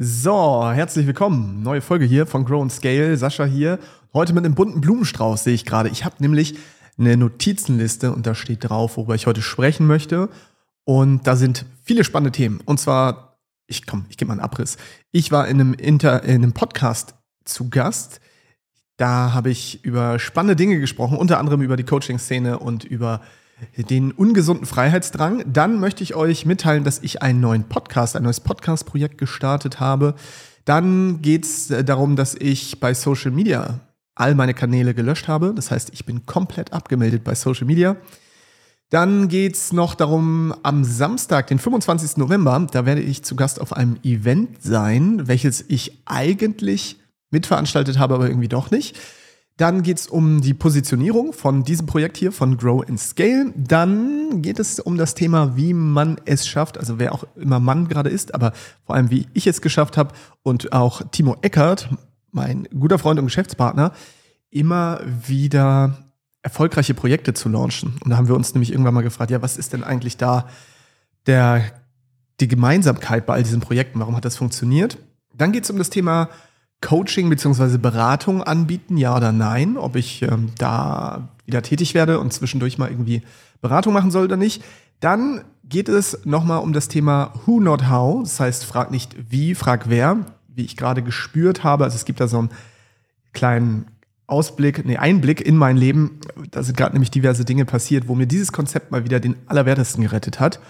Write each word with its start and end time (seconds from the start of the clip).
So, 0.00 0.70
herzlich 0.70 1.08
willkommen. 1.08 1.64
Neue 1.64 1.80
Folge 1.80 2.04
hier 2.04 2.24
von 2.24 2.44
Grow 2.44 2.62
and 2.62 2.70
Scale. 2.70 3.16
Sascha 3.16 3.44
hier. 3.44 3.80
Heute 4.14 4.32
mit 4.32 4.44
einem 4.44 4.54
bunten 4.54 4.80
Blumenstrauß 4.80 5.42
sehe 5.42 5.54
ich 5.54 5.64
gerade. 5.64 5.88
Ich 5.88 6.04
habe 6.04 6.14
nämlich 6.20 6.56
eine 6.96 7.16
Notizenliste 7.16 8.12
und 8.12 8.24
da 8.24 8.36
steht 8.36 8.68
drauf, 8.68 8.96
worüber 8.96 9.16
ich 9.16 9.26
heute 9.26 9.42
sprechen 9.42 9.88
möchte. 9.88 10.28
Und 10.84 11.26
da 11.26 11.34
sind 11.34 11.66
viele 11.82 12.04
spannende 12.04 12.30
Themen. 12.30 12.60
Und 12.64 12.78
zwar, 12.78 13.40
ich 13.66 13.88
komm, 13.88 14.04
ich 14.08 14.16
gebe 14.16 14.28
mal 14.28 14.34
einen 14.34 14.40
Abriss. 14.40 14.76
Ich 15.10 15.32
war 15.32 15.48
in 15.48 15.60
einem, 15.60 15.74
Inter, 15.74 16.22
in 16.22 16.44
einem 16.44 16.52
Podcast 16.52 17.16
zu 17.44 17.68
Gast. 17.68 18.20
Da 18.98 19.32
habe 19.34 19.50
ich 19.50 19.84
über 19.84 20.20
spannende 20.20 20.54
Dinge 20.54 20.78
gesprochen, 20.78 21.18
unter 21.18 21.40
anderem 21.40 21.60
über 21.60 21.76
die 21.76 21.82
Coaching-Szene 21.82 22.60
und 22.60 22.84
über 22.84 23.20
den 23.76 24.12
ungesunden 24.12 24.66
Freiheitsdrang. 24.66 25.44
Dann 25.46 25.80
möchte 25.80 26.02
ich 26.02 26.14
euch 26.14 26.46
mitteilen, 26.46 26.84
dass 26.84 27.00
ich 27.02 27.22
einen 27.22 27.40
neuen 27.40 27.64
Podcast, 27.64 28.16
ein 28.16 28.22
neues 28.22 28.40
Podcast-Projekt 28.40 29.18
gestartet 29.18 29.80
habe. 29.80 30.14
Dann 30.64 31.22
geht 31.22 31.44
es 31.44 31.70
äh, 31.70 31.84
darum, 31.84 32.16
dass 32.16 32.34
ich 32.34 32.80
bei 32.80 32.94
Social 32.94 33.30
Media 33.30 33.80
all 34.14 34.34
meine 34.34 34.54
Kanäle 34.54 34.94
gelöscht 34.94 35.28
habe. 35.28 35.54
Das 35.54 35.70
heißt, 35.70 35.90
ich 35.92 36.04
bin 36.04 36.26
komplett 36.26 36.72
abgemeldet 36.72 37.24
bei 37.24 37.34
Social 37.34 37.66
Media. 37.66 37.96
Dann 38.90 39.28
geht 39.28 39.54
es 39.54 39.72
noch 39.72 39.94
darum, 39.94 40.54
am 40.62 40.82
Samstag, 40.82 41.46
den 41.48 41.58
25. 41.58 42.16
November, 42.16 42.66
da 42.70 42.86
werde 42.86 43.02
ich 43.02 43.22
zu 43.22 43.36
Gast 43.36 43.60
auf 43.60 43.74
einem 43.74 43.98
Event 44.02 44.62
sein, 44.62 45.28
welches 45.28 45.64
ich 45.68 46.02
eigentlich 46.06 46.96
mitveranstaltet 47.30 47.98
habe, 47.98 48.14
aber 48.14 48.28
irgendwie 48.28 48.48
doch 48.48 48.70
nicht. 48.70 48.98
Dann 49.58 49.82
geht 49.82 49.98
es 49.98 50.06
um 50.06 50.40
die 50.40 50.54
Positionierung 50.54 51.32
von 51.32 51.64
diesem 51.64 51.86
Projekt 51.86 52.16
hier, 52.16 52.30
von 52.30 52.56
Grow 52.56 52.88
and 52.88 52.98
Scale. 52.98 53.52
Dann 53.56 54.40
geht 54.40 54.60
es 54.60 54.78
um 54.78 54.96
das 54.96 55.14
Thema, 55.14 55.56
wie 55.56 55.74
man 55.74 56.16
es 56.26 56.46
schafft, 56.46 56.78
also 56.78 57.00
wer 57.00 57.12
auch 57.12 57.24
immer 57.34 57.58
Mann 57.58 57.88
gerade 57.88 58.08
ist, 58.08 58.34
aber 58.36 58.52
vor 58.86 58.94
allem, 58.94 59.10
wie 59.10 59.26
ich 59.34 59.48
es 59.48 59.60
geschafft 59.60 59.96
habe 59.96 60.14
und 60.44 60.72
auch 60.72 61.02
Timo 61.10 61.36
Eckert, 61.42 61.88
mein 62.30 62.68
guter 62.78 63.00
Freund 63.00 63.18
und 63.18 63.26
Geschäftspartner, 63.26 63.92
immer 64.48 65.00
wieder 65.26 66.04
erfolgreiche 66.42 66.94
Projekte 66.94 67.34
zu 67.34 67.48
launchen. 67.48 67.96
Und 68.04 68.10
da 68.10 68.16
haben 68.16 68.28
wir 68.28 68.36
uns 68.36 68.54
nämlich 68.54 68.70
irgendwann 68.70 68.94
mal 68.94 69.02
gefragt, 69.02 69.32
ja, 69.32 69.42
was 69.42 69.58
ist 69.58 69.72
denn 69.72 69.82
eigentlich 69.82 70.16
da 70.16 70.48
der, 71.26 71.64
die 72.38 72.46
Gemeinsamkeit 72.46 73.26
bei 73.26 73.34
all 73.34 73.42
diesen 73.42 73.60
Projekten? 73.60 73.98
Warum 73.98 74.14
hat 74.14 74.24
das 74.24 74.36
funktioniert? 74.36 74.98
Dann 75.34 75.50
geht 75.50 75.64
es 75.64 75.70
um 75.70 75.78
das 75.78 75.90
Thema 75.90 76.28
Coaching 76.80 77.28
bzw. 77.28 77.78
Beratung 77.78 78.42
anbieten, 78.42 78.96
ja 78.96 79.16
oder 79.16 79.32
nein, 79.32 79.76
ob 79.76 79.96
ich 79.96 80.22
ähm, 80.22 80.50
da 80.58 81.28
wieder 81.44 81.62
tätig 81.62 81.94
werde 81.94 82.20
und 82.20 82.32
zwischendurch 82.32 82.78
mal 82.78 82.90
irgendwie 82.90 83.22
Beratung 83.60 83.92
machen 83.92 84.10
soll 84.10 84.24
oder 84.24 84.36
nicht. 84.36 84.62
Dann 85.00 85.42
geht 85.64 85.88
es 85.88 86.24
nochmal 86.24 86.60
um 86.60 86.72
das 86.72 86.88
Thema 86.88 87.32
Who 87.44 87.60
Not 87.60 87.88
How, 87.88 88.22
das 88.22 88.38
heißt, 88.40 88.64
frag 88.64 88.90
nicht 88.90 89.16
wie, 89.30 89.54
frag 89.54 89.88
wer, 89.88 90.18
wie 90.48 90.64
ich 90.64 90.76
gerade 90.76 91.02
gespürt 91.02 91.64
habe. 91.64 91.84
Also 91.84 91.96
es 91.96 92.04
gibt 92.04 92.20
da 92.20 92.28
so 92.28 92.38
einen 92.38 92.50
kleinen 93.32 93.86
Ausblick, 94.26 94.84
nee, 94.84 94.96
Einblick 94.96 95.40
in 95.40 95.56
mein 95.56 95.76
Leben. 95.76 96.20
Da 96.50 96.62
sind 96.62 96.76
gerade 96.76 96.92
nämlich 96.92 97.10
diverse 97.10 97.44
Dinge 97.44 97.64
passiert, 97.64 98.08
wo 98.08 98.14
mir 98.14 98.26
dieses 98.26 98.52
Konzept 98.52 98.90
mal 98.92 99.04
wieder 99.04 99.20
den 99.20 99.36
Allerwertesten 99.46 100.02
gerettet 100.02 100.38
hat. 100.38 100.60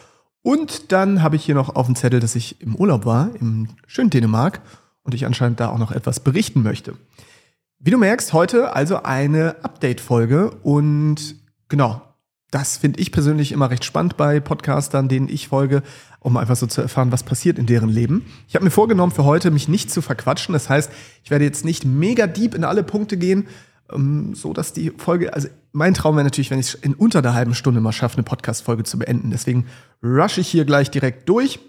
Und 0.42 0.92
dann 0.92 1.22
habe 1.22 1.36
ich 1.36 1.44
hier 1.44 1.54
noch 1.54 1.74
auf 1.74 1.86
dem 1.86 1.96
Zettel, 1.96 2.20
dass 2.20 2.36
ich 2.36 2.60
im 2.60 2.76
Urlaub 2.76 3.04
war, 3.04 3.30
im 3.40 3.68
schönen 3.86 4.10
Dänemark 4.10 4.60
und 5.08 5.14
ich 5.14 5.24
anscheinend 5.24 5.58
da 5.58 5.70
auch 5.70 5.78
noch 5.78 5.90
etwas 5.90 6.20
berichten 6.20 6.62
möchte. 6.62 6.92
Wie 7.78 7.90
du 7.90 7.96
merkst, 7.96 8.34
heute 8.34 8.74
also 8.76 9.02
eine 9.04 9.56
Update-Folge 9.62 10.50
und 10.62 11.34
genau, 11.70 12.02
das 12.50 12.76
finde 12.76 13.00
ich 13.00 13.10
persönlich 13.10 13.52
immer 13.52 13.70
recht 13.70 13.86
spannend 13.86 14.18
bei 14.18 14.38
Podcastern, 14.38 15.08
denen 15.08 15.30
ich 15.30 15.48
folge, 15.48 15.82
um 16.20 16.36
einfach 16.36 16.56
so 16.56 16.66
zu 16.66 16.82
erfahren, 16.82 17.10
was 17.10 17.22
passiert 17.22 17.58
in 17.58 17.64
deren 17.64 17.88
Leben. 17.88 18.26
Ich 18.48 18.54
habe 18.54 18.66
mir 18.66 18.70
vorgenommen, 18.70 19.10
für 19.10 19.24
heute 19.24 19.50
mich 19.50 19.66
nicht 19.66 19.90
zu 19.90 20.02
verquatschen. 20.02 20.52
Das 20.52 20.68
heißt, 20.68 20.90
ich 21.24 21.30
werde 21.30 21.46
jetzt 21.46 21.64
nicht 21.64 21.86
mega 21.86 22.26
deep 22.26 22.54
in 22.54 22.64
alle 22.64 22.82
Punkte 22.82 23.16
gehen, 23.16 23.48
ähm, 23.90 24.34
so 24.34 24.52
dass 24.52 24.74
die 24.74 24.90
Folge, 24.90 25.32
also 25.32 25.48
mein 25.72 25.94
Traum 25.94 26.16
wäre 26.16 26.24
natürlich, 26.24 26.50
wenn 26.50 26.60
ich 26.60 26.74
es 26.74 26.74
in 26.74 26.92
unter 26.92 27.20
einer 27.20 27.32
halben 27.32 27.54
Stunde 27.54 27.80
mal 27.80 27.92
schaffe, 27.92 28.18
eine 28.18 28.24
Podcast-Folge 28.24 28.84
zu 28.84 28.98
beenden. 28.98 29.30
Deswegen 29.30 29.64
rush 30.02 30.36
ich 30.36 30.48
hier 30.48 30.66
gleich 30.66 30.90
direkt 30.90 31.26
durch. 31.30 31.60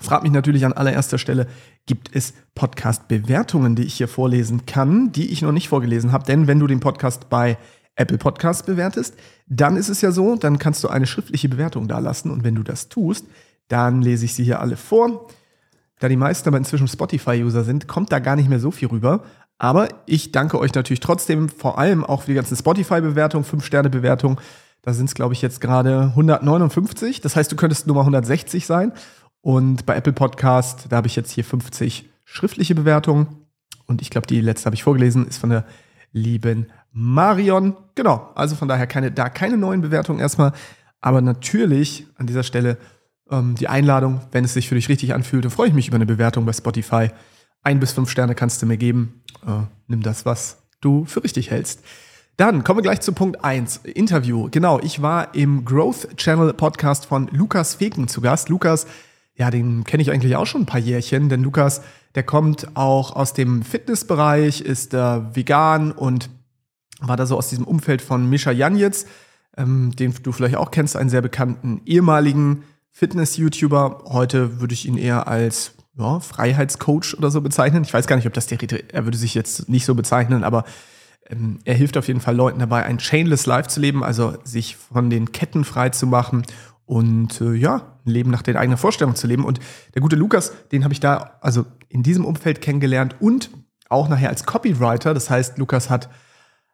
Frag 0.00 0.22
mich 0.22 0.32
natürlich 0.32 0.64
an 0.64 0.72
allererster 0.72 1.18
Stelle, 1.18 1.46
gibt 1.86 2.14
es 2.14 2.34
Podcast-Bewertungen, 2.54 3.74
die 3.74 3.84
ich 3.84 3.94
hier 3.94 4.08
vorlesen 4.08 4.66
kann, 4.66 5.12
die 5.12 5.30
ich 5.30 5.42
noch 5.42 5.52
nicht 5.52 5.68
vorgelesen 5.68 6.12
habe? 6.12 6.24
Denn 6.24 6.46
wenn 6.46 6.60
du 6.60 6.66
den 6.66 6.80
Podcast 6.80 7.28
bei 7.28 7.58
Apple 7.96 8.18
Podcasts 8.18 8.62
bewertest, 8.62 9.14
dann 9.46 9.76
ist 9.76 9.88
es 9.88 10.00
ja 10.00 10.12
so, 10.12 10.36
dann 10.36 10.58
kannst 10.58 10.84
du 10.84 10.88
eine 10.88 11.06
schriftliche 11.06 11.48
Bewertung 11.48 11.88
da 11.88 11.98
lassen 11.98 12.30
und 12.30 12.44
wenn 12.44 12.54
du 12.54 12.62
das 12.62 12.88
tust, 12.88 13.26
dann 13.68 14.02
lese 14.02 14.24
ich 14.24 14.34
sie 14.34 14.44
hier 14.44 14.60
alle 14.60 14.76
vor. 14.76 15.28
Da 15.98 16.08
die 16.08 16.16
meisten 16.16 16.48
aber 16.48 16.58
inzwischen 16.58 16.86
Spotify-User 16.86 17.64
sind, 17.64 17.88
kommt 17.88 18.12
da 18.12 18.20
gar 18.20 18.36
nicht 18.36 18.48
mehr 18.48 18.60
so 18.60 18.70
viel 18.70 18.88
rüber. 18.88 19.24
Aber 19.58 19.88
ich 20.06 20.30
danke 20.30 20.58
euch 20.60 20.72
natürlich 20.74 21.00
trotzdem 21.00 21.48
vor 21.48 21.78
allem 21.78 22.04
auch 22.04 22.22
für 22.22 22.28
die 22.28 22.36
ganzen 22.36 22.56
Spotify-Bewertungen, 22.56 23.44
5-Sterne-Bewertungen. 23.44 24.38
Da 24.82 24.92
sind 24.92 25.06
es, 25.06 25.14
glaube 25.14 25.34
ich, 25.34 25.42
jetzt 25.42 25.60
gerade 25.60 26.12
159. 26.16 27.20
Das 27.20 27.34
heißt, 27.34 27.50
du 27.50 27.56
könntest 27.56 27.88
Nummer 27.88 28.00
160 28.00 28.64
sein. 28.64 28.92
Und 29.40 29.86
bei 29.86 29.96
Apple 29.96 30.12
Podcast, 30.12 30.86
da 30.90 30.96
habe 30.96 31.06
ich 31.06 31.16
jetzt 31.16 31.30
hier 31.30 31.44
50 31.44 32.08
schriftliche 32.24 32.74
Bewertungen. 32.74 33.46
Und 33.86 34.02
ich 34.02 34.10
glaube, 34.10 34.26
die 34.26 34.40
letzte 34.40 34.66
habe 34.66 34.74
ich 34.74 34.82
vorgelesen, 34.82 35.26
ist 35.26 35.38
von 35.38 35.50
der 35.50 35.64
lieben 36.12 36.66
Marion. 36.92 37.76
Genau, 37.94 38.30
also 38.34 38.56
von 38.56 38.68
daher 38.68 38.86
keine, 38.86 39.10
da 39.12 39.28
keine 39.28 39.56
neuen 39.56 39.80
Bewertungen 39.80 40.20
erstmal. 40.20 40.52
Aber 41.00 41.20
natürlich 41.20 42.06
an 42.16 42.26
dieser 42.26 42.42
Stelle 42.42 42.76
ähm, 43.30 43.54
die 43.54 43.68
Einladung, 43.68 44.20
wenn 44.32 44.44
es 44.44 44.54
sich 44.54 44.68
für 44.68 44.74
dich 44.74 44.88
richtig 44.88 45.14
anfühlt, 45.14 45.44
dann 45.44 45.50
freue 45.50 45.68
ich 45.68 45.74
mich 45.74 45.88
über 45.88 45.96
eine 45.96 46.06
Bewertung 46.06 46.44
bei 46.44 46.52
Spotify. 46.52 47.10
Ein 47.62 47.80
bis 47.80 47.92
fünf 47.92 48.10
Sterne 48.10 48.34
kannst 48.34 48.62
du 48.62 48.66
mir 48.66 48.76
geben. 48.76 49.22
Äh, 49.46 49.62
nimm 49.86 50.02
das, 50.02 50.26
was 50.26 50.62
du 50.80 51.04
für 51.04 51.22
richtig 51.22 51.50
hältst. 51.50 51.82
Dann 52.36 52.62
kommen 52.62 52.78
wir 52.78 52.82
gleich 52.82 53.00
zu 53.00 53.12
Punkt 53.12 53.44
1, 53.44 53.78
Interview. 53.78 54.48
Genau, 54.50 54.78
ich 54.78 55.02
war 55.02 55.34
im 55.34 55.64
Growth 55.64 56.16
Channel 56.16 56.52
Podcast 56.52 57.06
von 57.06 57.28
Lukas 57.32 57.74
Feken 57.74 58.06
zu 58.06 58.20
Gast. 58.20 58.48
Lukas 58.48 58.86
ja, 59.38 59.50
den 59.50 59.84
kenne 59.84 60.02
ich 60.02 60.10
eigentlich 60.10 60.34
auch 60.34 60.46
schon 60.46 60.62
ein 60.62 60.66
paar 60.66 60.80
Jährchen, 60.80 61.28
denn 61.28 61.44
Lukas, 61.44 61.80
der 62.16 62.24
kommt 62.24 62.76
auch 62.76 63.14
aus 63.14 63.34
dem 63.34 63.62
Fitnessbereich, 63.62 64.60
ist 64.60 64.94
äh, 64.94 65.34
vegan 65.34 65.92
und 65.92 66.28
war 67.00 67.16
da 67.16 67.24
so 67.24 67.36
aus 67.38 67.48
diesem 67.48 67.64
Umfeld 67.64 68.02
von 68.02 68.28
Mischa 68.28 68.50
Janjetz, 68.50 69.06
ähm, 69.56 69.92
den 69.94 70.12
du 70.24 70.32
vielleicht 70.32 70.56
auch 70.56 70.72
kennst, 70.72 70.96
einen 70.96 71.08
sehr 71.08 71.22
bekannten 71.22 71.80
ehemaligen 71.86 72.64
Fitness-YouTuber. 72.90 74.06
Heute 74.06 74.60
würde 74.60 74.74
ich 74.74 74.86
ihn 74.86 74.98
eher 74.98 75.28
als 75.28 75.74
ja, 75.96 76.18
Freiheitscoach 76.18 77.14
oder 77.16 77.30
so 77.30 77.40
bezeichnen. 77.40 77.84
Ich 77.84 77.94
weiß 77.94 78.08
gar 78.08 78.16
nicht, 78.16 78.26
ob 78.26 78.34
das 78.34 78.48
der 78.48 78.58
er 78.92 79.04
würde 79.04 79.16
sich 79.16 79.34
jetzt 79.34 79.68
nicht 79.68 79.84
so 79.84 79.94
bezeichnen, 79.94 80.42
aber 80.42 80.64
ähm, 81.28 81.60
er 81.64 81.74
hilft 81.74 81.96
auf 81.96 82.08
jeden 82.08 82.20
Fall 82.20 82.34
Leuten 82.34 82.58
dabei, 82.58 82.84
ein 82.84 82.98
Chainless 82.98 83.46
Life 83.46 83.68
zu 83.68 83.78
leben, 83.78 84.02
also 84.02 84.36
sich 84.42 84.74
von 84.74 85.10
den 85.10 85.30
Ketten 85.30 85.64
frei 85.64 85.90
zu 85.90 86.08
machen 86.08 86.42
und 86.86 87.40
äh, 87.40 87.52
ja, 87.52 87.97
ein 88.08 88.12
Leben 88.12 88.30
nach 88.30 88.42
den 88.42 88.56
eigenen 88.56 88.78
Vorstellungen 88.78 89.16
zu 89.16 89.26
leben. 89.26 89.44
Und 89.44 89.60
der 89.94 90.02
gute 90.02 90.16
Lukas, 90.16 90.52
den 90.72 90.84
habe 90.84 90.92
ich 90.92 91.00
da 91.00 91.38
also 91.40 91.64
in 91.88 92.02
diesem 92.02 92.24
Umfeld 92.24 92.60
kennengelernt 92.60 93.16
und 93.20 93.50
auch 93.88 94.08
nachher 94.08 94.28
als 94.28 94.44
Copywriter. 94.44 95.14
Das 95.14 95.30
heißt, 95.30 95.58
Lukas 95.58 95.90
hat 95.90 96.08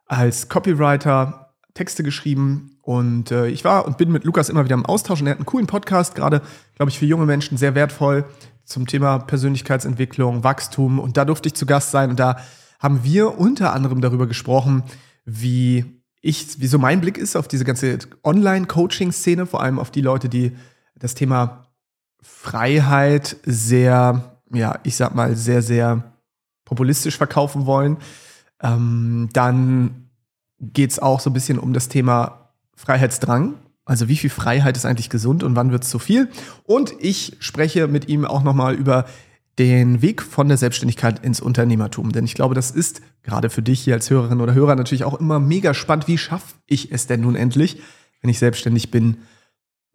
als 0.06 0.48
Copywriter 0.48 1.44
Texte 1.74 2.04
geschrieben 2.04 2.78
und 2.82 3.32
äh, 3.32 3.48
ich 3.48 3.64
war 3.64 3.84
und 3.86 3.98
bin 3.98 4.12
mit 4.12 4.24
Lukas 4.24 4.48
immer 4.48 4.64
wieder 4.64 4.74
im 4.74 4.86
Austausch 4.86 5.20
und 5.20 5.26
er 5.26 5.32
hat 5.32 5.38
einen 5.38 5.46
coolen 5.46 5.66
Podcast, 5.66 6.14
gerade, 6.14 6.40
glaube 6.76 6.90
ich, 6.90 6.98
für 6.98 7.06
junge 7.06 7.26
Menschen 7.26 7.58
sehr 7.58 7.74
wertvoll 7.74 8.24
zum 8.64 8.86
Thema 8.86 9.18
Persönlichkeitsentwicklung, 9.18 10.44
Wachstum 10.44 11.00
und 11.00 11.16
da 11.16 11.24
durfte 11.24 11.48
ich 11.48 11.54
zu 11.54 11.66
Gast 11.66 11.90
sein 11.90 12.10
und 12.10 12.20
da 12.20 12.36
haben 12.78 13.02
wir 13.02 13.38
unter 13.38 13.72
anderem 13.72 14.00
darüber 14.00 14.28
gesprochen, 14.28 14.84
wie 15.24 15.84
ich, 16.20 16.60
wie 16.60 16.66
so 16.68 16.78
mein 16.78 17.00
Blick 17.00 17.18
ist 17.18 17.36
auf 17.36 17.48
diese 17.48 17.64
ganze 17.64 17.98
Online-Coaching-Szene, 18.22 19.46
vor 19.46 19.62
allem 19.62 19.78
auf 19.78 19.90
die 19.90 20.00
Leute, 20.00 20.28
die 20.28 20.52
das 20.98 21.14
Thema 21.14 21.66
Freiheit 22.20 23.36
sehr, 23.44 24.38
ja, 24.52 24.78
ich 24.82 24.96
sag 24.96 25.14
mal, 25.14 25.36
sehr, 25.36 25.62
sehr 25.62 26.12
populistisch 26.64 27.16
verkaufen 27.16 27.66
wollen. 27.66 27.98
Ähm, 28.62 29.28
dann 29.32 30.08
geht 30.60 30.92
es 30.92 30.98
auch 30.98 31.20
so 31.20 31.30
ein 31.30 31.34
bisschen 31.34 31.58
um 31.58 31.72
das 31.72 31.88
Thema 31.88 32.50
Freiheitsdrang. 32.76 33.54
Also 33.84 34.08
wie 34.08 34.16
viel 34.16 34.30
Freiheit 34.30 34.76
ist 34.76 34.86
eigentlich 34.86 35.10
gesund 35.10 35.42
und 35.42 35.56
wann 35.56 35.70
wird 35.70 35.84
es 35.84 35.90
zu 35.90 35.98
viel? 35.98 36.30
Und 36.64 36.94
ich 37.00 37.36
spreche 37.40 37.86
mit 37.86 38.08
ihm 38.08 38.24
auch 38.24 38.42
nochmal 38.42 38.74
über 38.74 39.04
den 39.58 40.02
Weg 40.02 40.22
von 40.22 40.48
der 40.48 40.56
Selbstständigkeit 40.56 41.24
ins 41.24 41.40
Unternehmertum. 41.40 42.10
Denn 42.12 42.24
ich 42.24 42.34
glaube, 42.34 42.54
das 42.54 42.70
ist 42.70 43.02
gerade 43.22 43.50
für 43.50 43.62
dich 43.62 43.80
hier 43.80 43.94
als 43.94 44.10
Hörerin 44.10 44.40
oder 44.40 44.54
Hörer 44.54 44.74
natürlich 44.74 45.04
auch 45.04 45.20
immer 45.20 45.38
mega 45.38 45.74
spannend. 45.74 46.08
Wie 46.08 46.18
schaffe 46.18 46.54
ich 46.66 46.90
es 46.90 47.06
denn 47.06 47.20
nun 47.20 47.36
endlich, 47.36 47.80
wenn 48.20 48.30
ich 48.30 48.38
selbstständig 48.38 48.90
bin, 48.90 49.18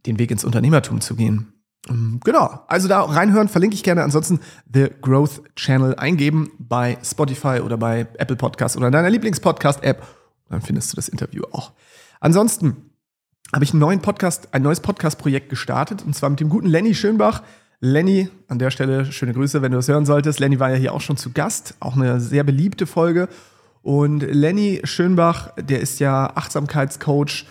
den 0.06 0.20
Weg 0.20 0.32
ins 0.32 0.44
Unternehmertum 0.44 1.02
zu 1.02 1.16
gehen? 1.16 1.54
Ähm, 1.90 2.20
genau, 2.24 2.62
also 2.68 2.88
da 2.88 3.02
reinhören, 3.02 3.48
verlinke 3.48 3.76
ich 3.76 3.84
gerne. 3.84 4.04
Ansonsten 4.04 4.40
The 4.74 4.90
Growth 5.02 5.42
Channel 5.56 5.96
eingeben 5.96 6.52
bei 6.60 6.98
Spotify 7.04 7.62
oder 7.64 7.78
bei 7.78 8.08
Apple 8.18 8.36
Podcast 8.36 8.78
oder 8.78 8.92
deiner 8.92 9.10
Lieblingspodcast-App. 9.10 10.06
Dann 10.50 10.62
findest 10.62 10.92
du 10.92 10.96
das 10.96 11.10
Interview 11.10 11.44
auch. 11.52 11.74
Ansonsten 12.20 12.92
habe 13.54 13.64
ich 13.64 13.72
einen 13.72 13.80
neuen 13.80 14.02
Podcast, 14.02 14.50
ein 14.54 14.62
neues 14.62 14.80
Podcast-Projekt 14.80 15.50
gestartet 15.50 16.04
und 16.06 16.16
zwar 16.16 16.30
mit 16.30 16.40
dem 16.40 16.50
guten 16.50 16.68
Lenny 16.68 16.94
Schönbach 16.94 17.42
Lenny, 17.82 18.28
an 18.50 18.60
der 18.60 18.72
Stelle 18.72 19.06
schöne 19.06 19.34
Grüße, 19.34 19.62
wenn 19.62 19.72
du 19.72 19.78
das 19.78 19.88
hören 19.88 20.06
solltest. 20.06 20.40
Lenny 20.40 20.60
war 20.60 20.70
ja 20.70 20.76
hier 20.76 20.94
auch 20.94 21.02
schon 21.02 21.16
zu 21.16 21.32
Gast, 21.32 21.76
auch 21.80 21.96
eine 21.96 22.20
sehr 22.20 22.44
beliebte 22.44 22.86
Folge. 22.86 23.30
Und 23.82 24.20
Lenny 24.20 24.82
Schönbach, 24.84 25.54
der 25.56 25.80
ist 25.80 26.00
ja 26.00 26.36
Achtsamkeitscoach 26.36 27.46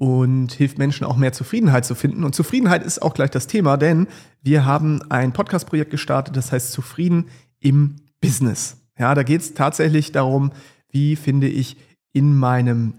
und 0.00 0.52
hilft 0.52 0.78
Menschen 0.78 1.04
auch 1.04 1.18
mehr 1.18 1.34
Zufriedenheit 1.34 1.84
zu 1.84 1.94
finden. 1.94 2.24
Und 2.24 2.34
Zufriedenheit 2.34 2.82
ist 2.82 3.02
auch 3.02 3.12
gleich 3.12 3.28
das 3.28 3.46
Thema, 3.46 3.76
denn 3.76 4.06
wir 4.40 4.64
haben 4.64 5.02
ein 5.10 5.34
Podcast-Projekt 5.34 5.90
gestartet, 5.90 6.38
das 6.38 6.52
heißt 6.52 6.72
Zufrieden 6.72 7.26
im 7.58 7.96
Business. 8.18 8.78
Ja, 8.98 9.14
da 9.14 9.22
geht 9.24 9.42
es 9.42 9.52
tatsächlich 9.52 10.10
darum, 10.10 10.52
wie 10.88 11.16
finde 11.16 11.48
ich 11.48 11.76
in 12.14 12.34
meinem 12.34 12.94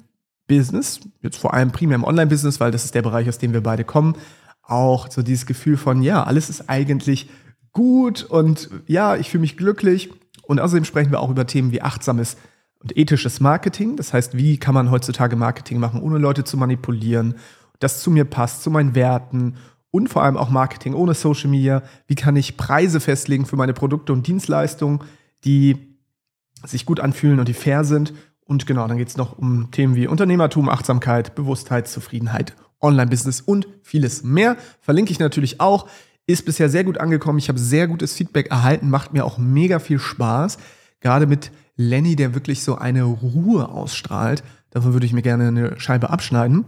Business, 0.45 0.99
jetzt 1.23 1.37
vor 1.37 1.55
allem 1.55 1.71
primär 1.71 1.95
im 1.95 2.03
Online-Business, 2.03 2.59
weil 2.59 2.69
das 2.69 2.85
ist 2.85 2.93
der 2.93 3.01
Bereich, 3.01 3.27
aus 3.27 3.39
dem 3.39 3.51
wir 3.51 3.63
beide 3.63 3.83
kommen, 3.83 4.15
auch 4.61 5.09
so 5.09 5.23
dieses 5.23 5.47
Gefühl 5.47 5.77
von, 5.77 6.03
ja, 6.03 6.23
alles 6.23 6.51
ist 6.51 6.69
eigentlich 6.69 7.31
gut 7.71 8.21
und 8.21 8.69
ja, 8.85 9.15
ich 9.15 9.31
fühle 9.31 9.41
mich 9.41 9.57
glücklich. 9.57 10.11
Und 10.43 10.59
außerdem 10.59 10.85
sprechen 10.85 11.09
wir 11.09 11.19
auch 11.19 11.31
über 11.31 11.47
Themen 11.47 11.71
wie 11.71 11.81
achtsames 11.81 12.37
und 12.81 12.97
ethisches 12.97 13.39
Marketing. 13.39 13.95
Das 13.95 14.13
heißt, 14.13 14.35
wie 14.37 14.57
kann 14.57 14.73
man 14.73 14.91
heutzutage 14.91 15.35
Marketing 15.35 15.79
machen, 15.79 16.01
ohne 16.01 16.17
Leute 16.17 16.43
zu 16.43 16.57
manipulieren, 16.57 17.35
das 17.79 18.01
zu 18.01 18.11
mir 18.11 18.25
passt, 18.25 18.63
zu 18.63 18.71
meinen 18.71 18.95
Werten 18.95 19.55
und 19.91 20.07
vor 20.07 20.23
allem 20.23 20.37
auch 20.37 20.49
Marketing 20.49 20.93
ohne 20.93 21.13
Social 21.13 21.49
Media. 21.49 21.83
Wie 22.07 22.15
kann 22.15 22.35
ich 22.35 22.57
Preise 22.57 22.99
festlegen 22.99 23.45
für 23.45 23.55
meine 23.55 23.73
Produkte 23.73 24.13
und 24.13 24.25
Dienstleistungen, 24.27 25.01
die 25.43 25.91
sich 26.65 26.85
gut 26.85 26.99
anfühlen 26.99 27.39
und 27.39 27.47
die 27.47 27.53
fair 27.53 27.83
sind. 27.83 28.13
Und 28.45 28.65
genau, 28.65 28.87
dann 28.87 28.97
geht 28.97 29.07
es 29.07 29.17
noch 29.17 29.37
um 29.37 29.71
Themen 29.71 29.95
wie 29.95 30.07
Unternehmertum, 30.07 30.69
Achtsamkeit, 30.69 31.35
Bewusstheit, 31.35 31.87
Zufriedenheit, 31.87 32.55
Online-Business 32.81 33.41
und 33.41 33.67
vieles 33.81 34.23
mehr. 34.23 34.57
Verlinke 34.81 35.11
ich 35.11 35.19
natürlich 35.19 35.61
auch. 35.61 35.87
Ist 36.27 36.45
bisher 36.45 36.69
sehr 36.69 36.83
gut 36.83 36.97
angekommen. 36.97 37.39
Ich 37.39 37.49
habe 37.49 37.59
sehr 37.59 37.87
gutes 37.87 38.13
Feedback 38.13 38.51
erhalten, 38.51 38.89
macht 38.89 39.13
mir 39.13 39.25
auch 39.25 39.37
mega 39.37 39.79
viel 39.79 39.99
Spaß. 39.99 40.57
Gerade 41.01 41.27
mit 41.27 41.51
Lenny, 41.75 42.15
der 42.15 42.33
wirklich 42.33 42.63
so 42.63 42.75
eine 42.75 43.03
Ruhe 43.03 43.69
ausstrahlt. 43.69 44.43
Davon 44.69 44.93
würde 44.93 45.05
ich 45.05 45.13
mir 45.13 45.21
gerne 45.21 45.47
eine 45.47 45.79
Scheibe 45.79 46.09
abschneiden. 46.09 46.65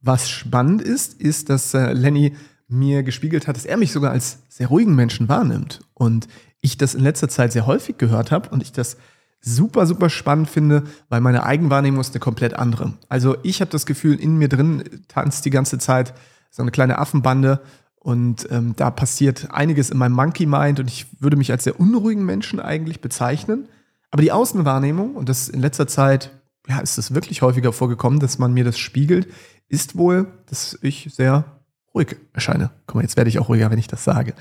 Was 0.00 0.28
spannend 0.28 0.82
ist, 0.82 1.20
ist, 1.20 1.48
dass 1.48 1.74
äh, 1.74 1.92
Lenny 1.92 2.36
mir 2.68 3.02
gespiegelt 3.02 3.48
hat, 3.48 3.56
dass 3.56 3.64
er 3.64 3.76
mich 3.76 3.92
sogar 3.92 4.12
als 4.12 4.38
sehr 4.48 4.68
ruhigen 4.68 4.94
Menschen 4.94 5.28
wahrnimmt. 5.28 5.80
Und 5.94 6.28
ich 6.60 6.76
das 6.76 6.94
in 6.94 7.02
letzter 7.02 7.28
Zeit 7.28 7.52
sehr 7.52 7.66
häufig 7.66 7.98
gehört 7.98 8.30
habe 8.30 8.50
und 8.50 8.62
ich 8.62 8.72
das 8.72 8.96
super, 9.40 9.86
super 9.86 10.10
spannend 10.10 10.50
finde, 10.50 10.84
weil 11.08 11.20
meine 11.20 11.44
Eigenwahrnehmung 11.44 12.00
ist 12.00 12.12
eine 12.12 12.20
komplett 12.20 12.54
andere. 12.54 12.94
Also 13.08 13.36
ich 13.42 13.60
habe 13.60 13.70
das 13.70 13.86
Gefühl, 13.86 14.18
in 14.18 14.36
mir 14.36 14.48
drin 14.48 14.84
tanzt 15.08 15.44
die 15.44 15.50
ganze 15.50 15.78
Zeit 15.78 16.12
so 16.50 16.62
eine 16.62 16.70
kleine 16.70 16.98
Affenbande 16.98 17.60
und 18.08 18.48
ähm, 18.50 18.72
da 18.74 18.90
passiert 18.90 19.48
einiges 19.50 19.90
in 19.90 19.98
meinem 19.98 20.14
Monkey 20.14 20.46
Mind 20.46 20.80
und 20.80 20.88
ich 20.88 21.04
würde 21.20 21.36
mich 21.36 21.50
als 21.52 21.64
sehr 21.64 21.78
unruhigen 21.78 22.24
Menschen 22.24 22.58
eigentlich 22.58 23.02
bezeichnen. 23.02 23.68
Aber 24.10 24.22
die 24.22 24.32
Außenwahrnehmung, 24.32 25.14
und 25.14 25.28
das 25.28 25.50
in 25.50 25.60
letzter 25.60 25.86
Zeit, 25.86 26.30
ja, 26.66 26.78
ist 26.78 26.96
es 26.96 27.12
wirklich 27.12 27.42
häufiger 27.42 27.70
vorgekommen, 27.70 28.18
dass 28.18 28.38
man 28.38 28.54
mir 28.54 28.64
das 28.64 28.78
spiegelt, 28.78 29.28
ist 29.68 29.98
wohl, 29.98 30.26
dass 30.46 30.78
ich 30.80 31.10
sehr 31.12 31.44
ruhig 31.94 32.16
erscheine. 32.32 32.70
Guck 32.86 32.94
mal, 32.94 33.02
jetzt 33.02 33.18
werde 33.18 33.28
ich 33.28 33.38
auch 33.40 33.50
ruhiger, 33.50 33.70
wenn 33.70 33.78
ich 33.78 33.88
das 33.88 34.04
sage. 34.04 34.32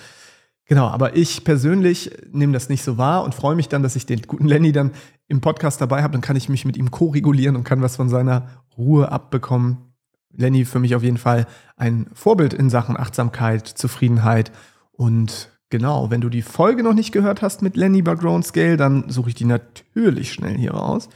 Genau, 0.64 0.88
aber 0.88 1.18
ich 1.18 1.44
persönlich 1.44 2.18
nehme 2.32 2.54
das 2.54 2.70
nicht 2.70 2.86
so 2.86 2.98
wahr 2.98 3.26
und 3.26 3.36
freue 3.36 3.58
mich 3.58 3.68
dann, 3.68 3.84
dass 3.84 3.98
ich 3.98 4.06
den 4.06 4.22
guten 4.22 4.48
Lenny 4.48 4.72
dann 4.72 4.92
im 5.28 5.42
Podcast 5.42 5.82
dabei 5.82 6.04
habe. 6.04 6.14
Dann 6.14 6.22
kann 6.22 6.38
ich 6.38 6.48
mich 6.48 6.64
mit 6.64 6.78
ihm 6.78 6.90
co-regulieren 6.90 7.58
und 7.58 7.66
kann 7.66 7.82
was 7.82 7.98
von 7.98 8.08
seiner 8.08 8.48
Ruhe 8.78 9.12
abbekommen. 9.12 9.87
Lenny 10.34 10.66
für 10.66 10.80
mich 10.80 10.96
auf 10.96 11.04
jeden 11.04 11.18
Fall 11.18 11.48
ein 11.76 12.08
Vorbild 12.14 12.54
in 12.54 12.70
Sachen 12.70 12.98
Achtsamkeit, 12.98 13.68
Zufriedenheit 13.68 14.52
und 14.92 15.50
genau, 15.70 16.10
wenn 16.10 16.22
du 16.22 16.30
die 16.30 16.42
Folge 16.42 16.84
noch 16.84 16.94
nicht 16.94 17.12
gehört 17.12 17.42
hast 17.42 17.62
mit 17.62 17.78
Lenny 17.78 18.02
bei 18.02 18.16
Grown 18.16 18.44
Scale, 18.44 18.78
dann 18.78 19.10
suche 19.10 19.30
ich 19.30 19.36
die 19.36 19.46
natürlich 19.46 20.34
schnell 20.34 20.58
hier 20.58 20.72
raus. 20.72 21.10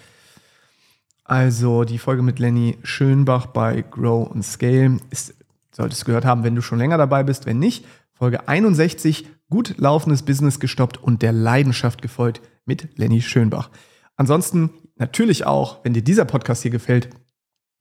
Also 1.24 1.84
die 1.84 1.98
Folge 1.98 2.22
mit 2.24 2.40
Lenny 2.40 2.78
Schönbach 2.84 3.48
bei 3.48 3.81
Grow 3.81 4.30
und 4.30 4.44
Scale 4.44 4.98
ist, 5.12 5.34
solltest 5.72 6.02
du 6.02 6.06
gehört 6.07 6.25
haben, 6.25 6.44
wenn 6.44 6.56
du 6.56 6.62
schon 6.62 6.80
länger 6.80 6.98
dabei 6.98 7.24
bist. 7.24 7.46
Wenn 7.46 7.60
nicht, 7.60 7.86
Folge 8.14 8.48
61, 8.48 9.28
gut 9.50 9.75
laufendes 9.78 10.24
Business 10.24 10.60
gestoppt 10.60 10.98
und 10.98 11.22
der 11.22 11.31
Leidenschaft 11.31 12.02
gefolgt 12.02 12.42
mit 12.66 12.98
Lenny 12.98 13.22
Schönbach. 13.22 13.69
Ansonsten 14.16 14.72
natürlich 14.98 15.46
auch, 15.46 15.84
wenn 15.84 15.94
dir 15.94 16.04
dieser 16.04 16.25
Podcast 16.25 16.62
hier 16.62 16.72
gefällt, 16.72 17.10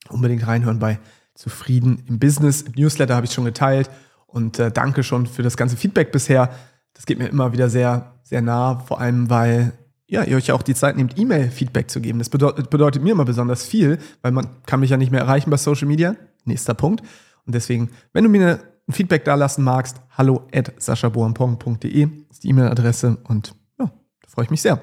unbedingt 0.08 0.46
reinhören 0.46 0.78
bei 0.78 0.98
Zufrieden 1.40 2.02
im 2.06 2.18
Business. 2.18 2.60
Im 2.60 2.72
Newsletter 2.76 3.16
habe 3.16 3.24
ich 3.24 3.32
schon 3.32 3.46
geteilt 3.46 3.88
und 4.26 4.58
äh, 4.58 4.70
danke 4.70 5.02
schon 5.02 5.26
für 5.26 5.42
das 5.42 5.56
ganze 5.56 5.74
Feedback 5.74 6.12
bisher. 6.12 6.50
Das 6.92 7.06
geht 7.06 7.18
mir 7.18 7.28
immer 7.28 7.54
wieder 7.54 7.70
sehr, 7.70 8.12
sehr 8.24 8.42
nah, 8.42 8.80
vor 8.80 9.00
allem 9.00 9.30
weil 9.30 9.72
ja, 10.06 10.22
ihr 10.24 10.36
euch 10.36 10.52
auch 10.52 10.62
die 10.62 10.74
Zeit 10.74 10.96
nehmt, 10.96 11.18
E-Mail-Feedback 11.18 11.88
zu 11.90 12.00
geben. 12.00 12.18
Das 12.18 12.28
bedeutet, 12.28 12.68
bedeutet 12.68 13.02
mir 13.02 13.12
immer 13.12 13.24
besonders 13.24 13.64
viel, 13.64 13.98
weil 14.20 14.32
man 14.32 14.48
kann 14.66 14.80
mich 14.80 14.90
ja 14.90 14.98
nicht 14.98 15.12
mehr 15.12 15.20
erreichen 15.20 15.48
bei 15.48 15.56
Social 15.56 15.86
Media. 15.86 16.14
Nächster 16.44 16.74
Punkt. 16.74 17.02
Und 17.46 17.54
deswegen, 17.54 17.90
wenn 18.12 18.24
du 18.24 18.30
mir 18.30 18.60
ein 18.86 18.92
Feedback 18.92 19.24
da 19.24 19.34
lassen 19.34 19.62
magst, 19.64 20.02
hallo 20.10 20.46
at 20.52 20.74
saschaboampong.de 20.76 22.08
ist 22.28 22.44
die 22.44 22.48
E-Mail-Adresse 22.48 23.16
und 23.24 23.54
ja, 23.78 23.86
da 23.86 24.28
freue 24.28 24.44
ich 24.44 24.50
mich 24.50 24.60
sehr. 24.60 24.78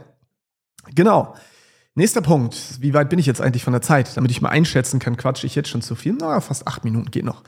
Genau. 0.95 1.35
Nächster 1.97 2.21
Punkt. 2.21 2.79
Wie 2.79 2.93
weit 2.93 3.09
bin 3.09 3.17
ich 3.17 3.25
jetzt 3.25 3.41
eigentlich 3.41 3.63
von 3.63 3.73
der 3.73 3.81
Zeit? 3.81 4.15
Damit 4.15 4.29
ich 4.29 4.39
mal 4.39 4.49
einschätzen 4.49 4.99
kann, 4.99 5.17
quatsche 5.17 5.47
ich 5.47 5.55
jetzt 5.55 5.69
schon 5.69 5.81
zu 5.81 5.95
viel? 5.95 6.13
Na, 6.13 6.39
fast 6.41 6.67
acht 6.67 6.85
Minuten 6.85 7.09
geht 7.09 7.25
noch. 7.25 7.41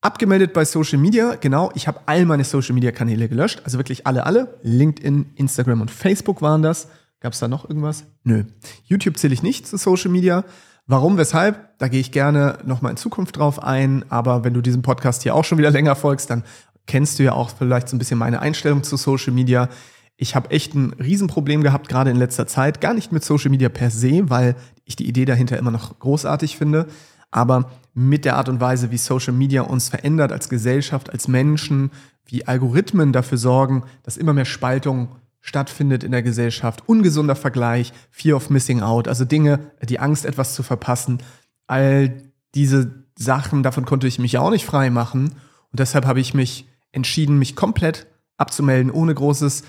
Abgemeldet 0.00 0.54
bei 0.54 0.64
Social 0.64 0.96
Media, 0.96 1.34
genau. 1.34 1.70
Ich 1.74 1.86
habe 1.86 2.00
all 2.06 2.24
meine 2.24 2.44
Social 2.44 2.72
Media 2.74 2.92
Kanäle 2.92 3.28
gelöscht, 3.28 3.60
also 3.62 3.76
wirklich 3.76 4.06
alle, 4.06 4.24
alle. 4.24 4.58
LinkedIn, 4.62 5.32
Instagram 5.34 5.82
und 5.82 5.90
Facebook 5.90 6.40
waren 6.40 6.62
das. 6.62 6.88
Gab 7.20 7.34
es 7.34 7.40
da 7.40 7.46
noch 7.46 7.68
irgendwas? 7.68 8.04
Nö. 8.22 8.44
YouTube 8.84 9.18
zähle 9.18 9.34
ich 9.34 9.42
nicht 9.42 9.66
zu 9.66 9.76
Social 9.76 10.10
Media. 10.10 10.46
Warum, 10.86 11.18
weshalb? 11.18 11.76
Da 11.76 11.88
gehe 11.88 12.00
ich 12.00 12.10
gerne 12.10 12.60
nochmal 12.64 12.92
in 12.92 12.96
Zukunft 12.96 13.36
drauf 13.36 13.62
ein. 13.62 14.06
Aber 14.08 14.44
wenn 14.44 14.54
du 14.54 14.62
diesem 14.62 14.80
Podcast 14.80 15.24
hier 15.24 15.34
auch 15.34 15.44
schon 15.44 15.58
wieder 15.58 15.70
länger 15.70 15.94
folgst, 15.94 16.30
dann 16.30 16.44
kennst 16.86 17.18
du 17.18 17.22
ja 17.22 17.32
auch 17.32 17.50
vielleicht 17.50 17.90
so 17.90 17.96
ein 17.96 17.98
bisschen 17.98 18.18
meine 18.18 18.40
Einstellung 18.40 18.82
zu 18.82 18.96
Social 18.96 19.34
Media. 19.34 19.68
Ich 20.16 20.34
habe 20.34 20.50
echt 20.50 20.74
ein 20.74 20.92
Riesenproblem 20.92 21.62
gehabt, 21.62 21.88
gerade 21.88 22.10
in 22.10 22.16
letzter 22.16 22.46
Zeit. 22.46 22.80
Gar 22.80 22.94
nicht 22.94 23.12
mit 23.12 23.24
Social 23.24 23.50
Media 23.50 23.68
per 23.68 23.90
se, 23.90 24.30
weil 24.30 24.54
ich 24.84 24.96
die 24.96 25.08
Idee 25.08 25.24
dahinter 25.24 25.58
immer 25.58 25.70
noch 25.70 25.98
großartig 25.98 26.56
finde, 26.56 26.86
aber 27.30 27.70
mit 27.94 28.24
der 28.24 28.36
Art 28.36 28.48
und 28.48 28.60
Weise, 28.60 28.90
wie 28.90 28.98
Social 28.98 29.32
Media 29.32 29.62
uns 29.62 29.88
verändert 29.88 30.30
als 30.30 30.48
Gesellschaft, 30.48 31.10
als 31.10 31.26
Menschen, 31.26 31.90
wie 32.26 32.46
Algorithmen 32.46 33.12
dafür 33.12 33.38
sorgen, 33.38 33.84
dass 34.02 34.16
immer 34.16 34.32
mehr 34.32 34.44
Spaltung 34.44 35.08
stattfindet 35.40 36.04
in 36.04 36.12
der 36.12 36.22
Gesellschaft, 36.22 36.88
ungesunder 36.88 37.36
Vergleich, 37.36 37.92
Fear 38.10 38.36
of 38.36 38.50
Missing 38.50 38.80
Out, 38.80 39.08
also 39.08 39.24
Dinge, 39.24 39.60
die 39.82 39.98
Angst, 39.98 40.24
etwas 40.24 40.54
zu 40.54 40.62
verpassen, 40.62 41.18
all 41.66 42.22
diese 42.54 43.04
Sachen, 43.16 43.62
davon 43.62 43.84
konnte 43.84 44.06
ich 44.06 44.18
mich 44.18 44.32
ja 44.32 44.40
auch 44.40 44.50
nicht 44.50 44.64
frei 44.64 44.90
machen. 44.90 45.34
Und 45.70 45.80
deshalb 45.80 46.06
habe 46.06 46.20
ich 46.20 46.34
mich 46.34 46.66
entschieden, 46.92 47.38
mich 47.38 47.56
komplett 47.56 48.06
abzumelden, 48.36 48.90
ohne 48.90 49.14
großes, 49.14 49.64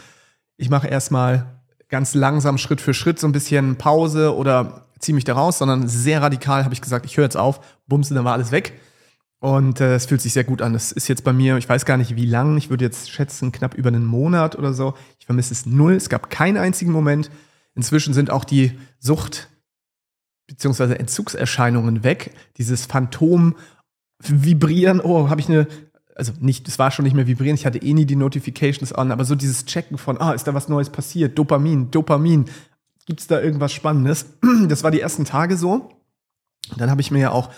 ich 0.58 0.70
mache 0.70 0.88
erstmal 0.88 1.62
ganz 1.90 2.14
langsam 2.14 2.58
Schritt 2.58 2.82
für 2.82 2.94
Schritt 2.94 3.20
so 3.20 3.28
ein 3.28 3.32
bisschen 3.32 3.78
Pause 3.78 4.36
oder 4.36 4.88
ziehe 5.00 5.16
mich 5.16 5.24
da 5.24 5.34
raus, 5.34 5.58
sondern 5.58 5.88
sehr 5.88 6.22
radikal 6.22 6.64
habe 6.64 6.74
ich 6.74 6.82
gesagt, 6.82 7.06
ich 7.06 7.18
höre 7.18 7.26
jetzt 7.26 7.38
auf, 7.38 7.60
bumse, 7.88 8.14
dann 8.14 8.26
war 8.26 8.34
alles 8.34 8.52
weg. 8.52 8.80
Und 9.40 9.80
äh, 9.80 9.96
es 9.96 10.08
fühlt 10.08 10.22
sich 10.22 10.34
sehr 10.34 10.44
gut 10.44 10.62
an. 10.62 10.74
Das 10.74 10.92
ist 10.92 11.08
jetzt 11.08 11.24
bei 11.24 11.34
mir, 11.34 11.58
ich 11.58 11.70
weiß 11.70 11.86
gar 11.86 11.98
nicht 11.98 12.16
wie 12.16 12.26
lang, 12.26 12.58
ich 12.58 12.70
würde 12.70 12.86
jetzt 12.86 13.12
schätzen, 13.12 13.52
knapp 13.52 13.76
über 13.76 13.90
einen 13.90 14.06
Monat 14.06 14.56
oder 14.58 14.74
so. 14.74 14.96
Ich 15.20 15.26
vermisse 15.26 15.54
es 15.54 15.66
null. 15.66 15.94
Es 15.94 16.10
gab 16.10 16.30
keinen 16.30 16.58
einzigen 16.58 16.92
Moment. 16.92 17.30
Inzwischen 17.76 18.14
sind 18.14 18.32
auch 18.32 18.46
die 18.46 18.80
Sucht- 19.00 19.50
bzw. 20.48 20.94
Entzugserscheinungen 20.96 22.04
weg. 22.04 22.34
Dieses 22.58 22.86
Phantom 22.86 23.56
vibrieren, 24.20 25.02
oh, 25.02 25.30
habe 25.30 25.42
ich 25.42 25.50
eine, 25.50 25.68
also 26.15 26.31
nicht, 26.39 26.67
es 26.67 26.79
war 26.79 26.91
schon 26.91 27.03
nicht 27.03 27.13
mehr 27.13 27.27
vibrieren, 27.27 27.55
ich 27.55 27.65
hatte 27.65 27.77
eh 27.81 27.93
nie 27.93 28.05
die 28.05 28.15
Notifications 28.15 28.93
an, 28.93 29.12
aber 29.12 29.25
so 29.25 29.36
dieses 29.36 29.65
Checken 29.65 29.98
von, 29.98 30.19
ah, 30.19 30.31
ist 30.31 30.48
da 30.48 30.53
was 30.53 30.69
Neues 30.69 30.89
passiert? 30.89 31.38
Dopamin, 31.38 31.91
Dopamin. 31.91 32.45
Gibt 33.05 33.19
es 33.19 33.27
da 33.27 33.39
irgendwas 33.39 33.74
Spannendes? 33.74 34.25
Das 34.67 34.84
war 34.84 34.91
die 34.91 35.01
ersten 35.01 35.25
Tage 35.25 35.57
so. 35.57 35.89
Dann 36.77 36.89
habe 36.89 37.01
ich 37.01 37.12
mir 37.12 37.19
ja 37.19 37.31
auch 37.31 37.51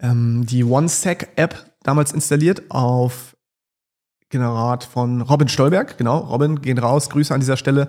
ähm, 0.00 0.44
die 0.44 0.64
OneSec-App 0.64 1.72
damals 1.82 2.12
installiert 2.12 2.70
auf 2.70 3.36
Generat 4.28 4.84
von 4.84 5.22
Robin 5.22 5.48
Stolberg. 5.48 5.96
Genau, 5.96 6.18
Robin, 6.18 6.60
gehen 6.60 6.78
raus, 6.78 7.08
Grüße 7.10 7.32
an 7.32 7.40
dieser 7.40 7.56
Stelle. 7.56 7.88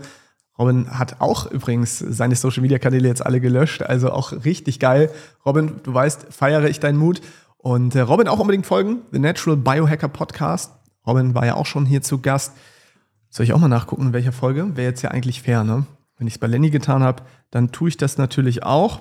Robin 0.57 0.97
hat 0.97 1.21
auch 1.21 1.49
übrigens 1.49 1.99
seine 1.99 2.35
Social 2.35 2.61
Media 2.61 2.77
Kanäle 2.77 3.07
jetzt 3.07 3.25
alle 3.25 3.41
gelöscht, 3.41 3.81
also 3.81 4.11
auch 4.11 4.31
richtig 4.45 4.79
geil. 4.79 5.11
Robin, 5.45 5.79
du 5.83 5.93
weißt, 5.93 6.27
feiere 6.29 6.69
ich 6.69 6.79
deinen 6.79 6.97
Mut. 6.97 7.21
Und 7.61 7.93
äh, 7.93 8.01
Robin 8.01 8.27
auch 8.27 8.39
unbedingt 8.39 8.65
folgen, 8.65 9.03
The 9.11 9.19
Natural 9.19 9.55
Biohacker 9.55 10.07
Podcast. 10.07 10.71
Robin 11.05 11.35
war 11.35 11.45
ja 11.45 11.55
auch 11.55 11.67
schon 11.67 11.85
hier 11.85 12.01
zu 12.01 12.19
Gast. 12.19 12.53
Soll 13.29 13.43
ich 13.43 13.53
auch 13.53 13.59
mal 13.59 13.67
nachgucken, 13.67 14.07
in 14.07 14.13
welcher 14.13 14.31
Folge? 14.31 14.75
Wäre 14.75 14.89
jetzt 14.89 15.03
ja 15.03 15.11
eigentlich 15.11 15.43
fair, 15.43 15.63
ne? 15.63 15.85
Wenn 16.17 16.27
ich 16.27 16.33
es 16.33 16.39
bei 16.39 16.47
Lenny 16.47 16.71
getan 16.71 17.03
habe, 17.03 17.23
dann 17.51 17.71
tue 17.71 17.89
ich 17.89 17.97
das 17.97 18.17
natürlich 18.17 18.63
auch. 18.63 18.99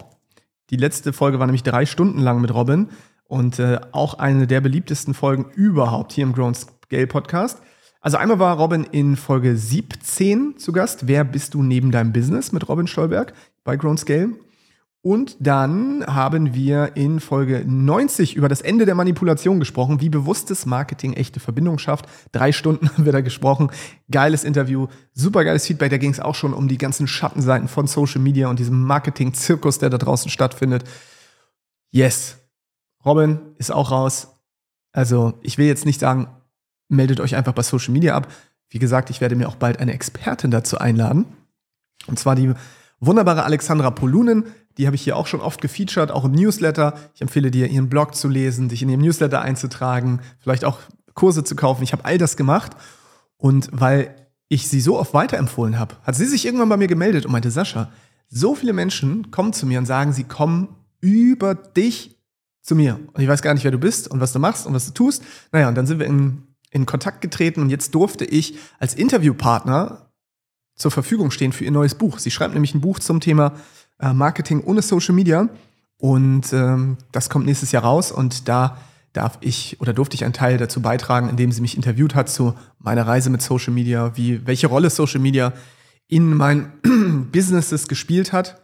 Die 0.69 0.77
letzte 0.77 1.13
Folge 1.13 1.39
war 1.39 1.47
nämlich 1.47 1.63
drei 1.63 1.87
Stunden 1.87 2.21
lang 2.21 2.41
mit 2.41 2.53
Robin 2.55 2.89
und 3.25 3.59
äh, 3.59 3.81
auch 3.93 4.15
eine 4.15 4.47
der 4.47 4.61
beliebtesten 4.61 5.15
Folgen 5.15 5.47
überhaupt 5.55 6.13
hier 6.13 6.25
im 6.25 6.33
Grown 6.33 6.55
Scale 6.55 7.07
Podcast. 7.07 7.63
Also 8.03 8.19
einmal 8.19 8.39
war 8.39 8.57
Robin 8.57 8.85
in 8.85 9.17
Folge 9.17 9.57
17 9.57 10.59
zu 10.59 10.73
Gast. 10.73 11.07
Wer 11.07 11.25
bist 11.25 11.55
du 11.55 11.63
neben 11.63 11.91
deinem 11.91 12.13
Business 12.13 12.53
mit 12.53 12.69
Robin 12.69 12.87
Stolberg 12.87 13.33
bei 13.65 13.77
Grown 13.77 13.99
Scale? 13.99 14.31
Und 15.03 15.37
dann 15.41 16.05
haben 16.07 16.53
wir 16.53 16.95
in 16.95 17.21
Folge 17.21 17.65
90 17.67 18.37
über 18.37 18.51
das 18.51 18.61
Ende 18.61 18.85
der 18.85 18.95
Manipulation 18.95 19.59
gesprochen, 19.59 20.03
wie 20.03 20.11
bewusstes 20.11 20.67
Marketing 20.67 21.15
echte 21.15 21.41
Verbindung 21.41 21.79
schafft. 21.79 22.07
Drei 22.33 22.53
Stunden 22.53 22.89
haben 22.93 23.07
wir 23.07 23.13
da 23.13 23.23
gesprochen. 23.23 23.71
Geiles 24.11 24.45
Interview, 24.45 24.89
super 25.15 25.43
geiles 25.45 25.67
Feedback. 25.67 25.91
Da 25.91 25.97
ging 25.97 26.11
es 26.11 26.21
auch 26.21 26.35
schon 26.35 26.53
um 26.53 26.69
die 26.69 26.77
ganzen 26.77 27.07
Schattenseiten 27.07 27.67
von 27.67 27.87
Social 27.87 28.21
Media 28.21 28.49
und 28.49 28.59
diesem 28.59 28.83
Marketing-Zirkus, 28.83 29.79
der 29.79 29.89
da 29.89 29.97
draußen 29.97 30.31
stattfindet. 30.31 30.85
Yes. 31.91 32.37
Robin 33.03 33.41
ist 33.57 33.73
auch 33.73 33.91
raus. 33.91 34.29
Also, 34.93 35.35
ich 35.41 35.57
will 35.57 35.67
jetzt 35.67 35.87
nicht 35.87 36.01
sagen, 36.01 36.29
meldet 36.89 37.21
euch 37.21 37.37
einfach 37.37 37.55
bei 37.55 37.63
Social 37.63 37.93
Media 37.93 38.15
ab. 38.15 38.31
Wie 38.69 38.79
gesagt, 38.79 39.09
ich 39.09 39.23
werde 39.23 39.35
mir 39.35 39.49
auch 39.49 39.57
bald 39.57 39.81
eine 39.81 39.95
Expertin 39.95 40.51
dazu 40.51 40.77
einladen. 40.77 41.25
Und 42.07 42.19
zwar 42.19 42.35
die 42.35 42.53
wunderbare 43.01 43.45
Alexandra 43.45 43.91
Polunen. 43.91 44.45
Die 44.79 44.87
habe 44.87 44.97
ich 44.97 45.03
hier 45.03 45.17
auch 45.17 45.27
schon 45.27 45.41
oft 45.41 45.61
gefeatured, 45.61 46.11
auch 46.11 46.25
im 46.25 46.33
Newsletter. 46.33 46.95
Ich 47.15 47.21
empfehle 47.21 47.51
dir, 47.51 47.69
ihren 47.69 47.89
Blog 47.89 48.15
zu 48.15 48.29
lesen, 48.29 48.69
dich 48.69 48.83
in 48.83 48.89
ihren 48.89 49.01
Newsletter 49.01 49.43
einzutragen, 49.43 50.21
vielleicht 50.39 50.65
auch 50.65 50.79
Kurse 51.15 51.45
zu 51.45 51.57
kaufen. 51.57 51.83
Ich 51.83 51.93
habe 51.93 52.05
all 52.05 52.19
das 52.19 52.37
gemacht. 52.37 52.73
Und 53.37 53.69
weil 53.73 54.15
ich 54.49 54.69
sie 54.69 54.81
so 54.81 54.99
oft 54.99 55.15
weiterempfohlen 55.15 55.79
habe, 55.79 55.97
hat 56.03 56.17
sie 56.17 56.27
sich 56.27 56.45
irgendwann 56.45 56.69
bei 56.69 56.77
mir 56.77 56.89
gemeldet 56.89 57.25
und 57.27 57.33
meinte, 57.33 57.51
Sascha, 57.51 57.91
so 58.29 58.55
viele 58.55 58.73
Menschen 58.73 59.31
kommen 59.31 59.53
zu 59.53 59.67
mir 59.67 59.79
und 59.79 59.87
sagen, 59.87 60.13
sie 60.13 60.25
kommen 60.25 60.69
über 61.01 61.55
dich 61.55 62.17
zu 62.63 62.75
mir. 62.75 63.01
Und 63.13 63.23
ich 63.23 63.29
weiß 63.29 63.43
gar 63.43 63.55
nicht, 63.55 63.65
wer 63.65 63.71
du 63.71 63.79
bist 63.79 64.09
und 64.09 64.21
was 64.21 64.33
du 64.33 64.39
machst 64.39 64.67
und 64.67 64.75
was 64.75 64.87
du 64.87 64.93
tust. 64.93 65.23
Naja, 65.53 65.69
und 65.69 65.75
dann 65.75 65.87
sind 65.87 65.99
wir 65.99 66.07
in, 66.07 66.43
in 66.71 66.87
Kontakt 66.87 67.21
getreten 67.21 67.63
und 67.63 67.71
jetzt 67.71 67.95
durfte 67.95 68.25
ich 68.25 68.57
als 68.79 68.95
Interviewpartner 68.95 70.11
zur 70.75 70.91
Verfügung 70.91 71.31
stehen 71.31 71.53
für 71.53 71.65
ihr 71.65 71.71
neues 71.71 71.95
Buch. 71.95 72.19
Sie 72.19 72.31
schreibt 72.31 72.55
nämlich 72.55 72.75
ein 72.75 72.81
Buch 72.81 72.99
zum 72.99 73.21
Thema 73.21 73.55
äh, 74.01 74.13
Marketing 74.13 74.63
ohne 74.65 74.83
Social 74.83 75.15
Media. 75.15 75.49
Und 75.99 76.53
ähm, 76.53 76.97
das 77.13 77.29
kommt 77.29 77.47
nächstes 77.47 77.73
Jahr 77.73 77.83
raus 77.85 78.11
und 78.11 78.49
da 78.49 78.79
darf 79.13 79.39
ich 79.41 79.81
oder 79.81 79.93
durfte 79.93 80.15
ich 80.15 80.25
einen 80.25 80.33
Teil 80.33 80.57
dazu 80.57 80.81
beitragen, 80.81 81.29
indem 81.29 81.53
sie 81.53 81.61
mich 81.61 81.77
interviewt 81.77 82.15
hat 82.15 82.29
zu 82.29 82.55
meiner 82.79 83.07
Reise 83.07 83.29
mit 83.29 83.43
Social 83.43 83.73
Media, 83.73 84.17
wie, 84.17 84.47
welche 84.47 84.69
Rolle 84.69 84.89
Social 84.89 85.21
Media 85.21 85.53
in 86.09 86.35
meinen 86.35 87.29
Businesses 87.33 87.89
gespielt 87.89 88.33
hat. 88.33 88.63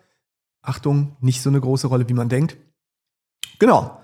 Achtung, 0.62 1.16
nicht 1.20 1.42
so 1.42 1.50
eine 1.50 1.60
große 1.60 1.88
Rolle, 1.88 2.08
wie 2.08 2.14
man 2.14 2.28
denkt. 2.28 2.56
Genau. 3.58 4.00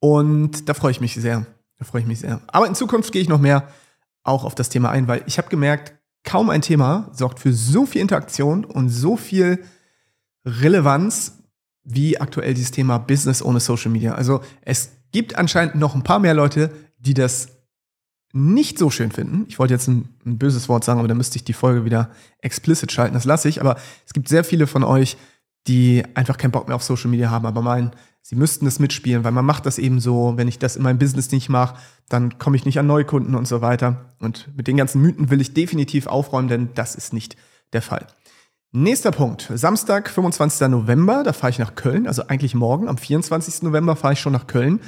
Und 0.00 0.68
da 0.68 0.74
freue 0.74 0.90
ich 0.90 1.00
mich 1.00 1.14
sehr. 1.14 1.46
Da 1.78 1.84
freue 1.84 2.02
ich 2.02 2.06
mich 2.06 2.20
sehr. 2.20 2.40
Aber 2.48 2.66
in 2.66 2.74
Zukunft 2.74 3.12
gehe 3.12 3.22
ich 3.22 3.28
noch 3.28 3.40
mehr 3.40 3.68
auch 4.22 4.44
auf 4.44 4.54
das 4.54 4.68
Thema 4.68 4.90
ein, 4.90 5.08
weil 5.08 5.22
ich 5.26 5.38
habe 5.38 5.48
gemerkt, 5.48 5.94
kaum 6.24 6.50
ein 6.50 6.62
Thema 6.62 7.10
sorgt 7.12 7.40
für 7.40 7.52
so 7.52 7.86
viel 7.86 8.02
Interaktion 8.02 8.64
und 8.64 8.88
so 8.88 9.16
viel 9.16 9.64
Relevanz 10.44 11.38
wie 11.82 12.20
aktuell 12.20 12.54
dieses 12.54 12.70
Thema 12.70 12.98
Business 12.98 13.42
ohne 13.42 13.60
Social 13.60 13.90
Media. 13.90 14.14
Also 14.14 14.40
es 14.62 14.90
gibt 15.12 15.36
anscheinend 15.36 15.74
noch 15.74 15.94
ein 15.94 16.02
paar 16.02 16.18
mehr 16.18 16.34
Leute, 16.34 16.70
die 16.98 17.14
das 17.14 17.48
nicht 18.32 18.78
so 18.78 18.90
schön 18.90 19.10
finden. 19.10 19.44
Ich 19.48 19.58
wollte 19.58 19.74
jetzt 19.74 19.88
ein, 19.88 20.08
ein 20.24 20.38
böses 20.38 20.68
Wort 20.68 20.84
sagen, 20.84 21.00
aber 21.00 21.08
dann 21.08 21.16
müsste 21.16 21.36
ich 21.36 21.44
die 21.44 21.52
Folge 21.52 21.84
wieder 21.84 22.10
explicit 22.38 22.92
schalten. 22.92 23.14
Das 23.14 23.24
lasse 23.24 23.48
ich. 23.48 23.60
Aber 23.60 23.76
es 24.06 24.12
gibt 24.12 24.28
sehr 24.28 24.44
viele 24.44 24.66
von 24.66 24.84
euch, 24.84 25.16
die 25.66 26.04
einfach 26.14 26.36
keinen 26.36 26.52
Bock 26.52 26.68
mehr 26.68 26.76
auf 26.76 26.82
Social 26.82 27.10
Media 27.10 27.30
haben, 27.30 27.44
aber 27.44 27.60
meinen, 27.60 27.90
sie 28.22 28.36
müssten 28.36 28.66
es 28.66 28.78
mitspielen, 28.78 29.24
weil 29.24 29.32
man 29.32 29.44
macht 29.44 29.66
das 29.66 29.78
eben 29.78 30.00
so, 30.00 30.34
wenn 30.36 30.48
ich 30.48 30.58
das 30.58 30.76
in 30.76 30.82
meinem 30.82 30.98
Business 30.98 31.30
nicht 31.32 31.48
mache, 31.48 31.76
dann 32.08 32.38
komme 32.38 32.56
ich 32.56 32.64
nicht 32.64 32.78
an 32.78 32.86
Neukunden 32.86 33.34
und 33.34 33.46
so 33.46 33.60
weiter. 33.60 34.06
Und 34.20 34.48
mit 34.56 34.68
den 34.68 34.76
ganzen 34.76 35.02
Mythen 35.02 35.30
will 35.30 35.40
ich 35.40 35.52
definitiv 35.52 36.06
aufräumen, 36.06 36.48
denn 36.48 36.70
das 36.74 36.94
ist 36.94 37.12
nicht 37.12 37.36
der 37.72 37.82
Fall. 37.82 38.06
Nächster 38.72 39.10
Punkt. 39.10 39.50
Samstag, 39.52 40.08
25. 40.08 40.68
November, 40.68 41.24
da 41.24 41.32
fahre 41.32 41.50
ich 41.50 41.58
nach 41.58 41.74
Köln, 41.74 42.06
also 42.06 42.28
eigentlich 42.28 42.54
morgen, 42.54 42.88
am 42.88 42.98
24. 42.98 43.62
November 43.62 43.96
fahre 43.96 44.12
ich 44.12 44.20
schon 44.20 44.32
nach 44.32 44.46
Köln, 44.46 44.78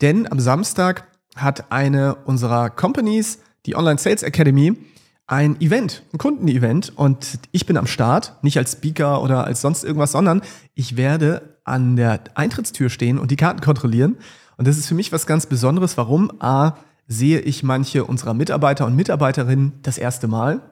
denn 0.00 0.32
am 0.32 0.40
Samstag 0.40 1.06
hat 1.36 1.70
eine 1.70 2.14
unserer 2.14 2.70
Companies, 2.70 3.40
die 3.66 3.76
Online 3.76 3.98
Sales 3.98 4.22
Academy, 4.22 4.78
ein 5.26 5.60
Event, 5.60 6.02
ein 6.14 6.18
Kundenevent 6.18 6.94
und 6.96 7.38
ich 7.52 7.66
bin 7.66 7.76
am 7.76 7.86
Start, 7.86 8.38
nicht 8.40 8.56
als 8.56 8.72
Speaker 8.72 9.22
oder 9.22 9.44
als 9.44 9.60
sonst 9.60 9.84
irgendwas, 9.84 10.12
sondern 10.12 10.40
ich 10.74 10.96
werde 10.96 11.58
an 11.64 11.96
der 11.96 12.20
Eintrittstür 12.36 12.88
stehen 12.88 13.18
und 13.18 13.30
die 13.30 13.36
Karten 13.36 13.60
kontrollieren. 13.60 14.16
Und 14.56 14.66
das 14.66 14.78
ist 14.78 14.86
für 14.86 14.94
mich 14.94 15.12
was 15.12 15.26
ganz 15.26 15.44
Besonderes. 15.44 15.98
Warum? 15.98 16.32
A, 16.40 16.76
sehe 17.06 17.40
ich 17.40 17.62
manche 17.62 18.04
unserer 18.04 18.32
Mitarbeiter 18.32 18.86
und 18.86 18.96
Mitarbeiterinnen 18.96 19.74
das 19.82 19.98
erste 19.98 20.26
Mal. 20.26 20.62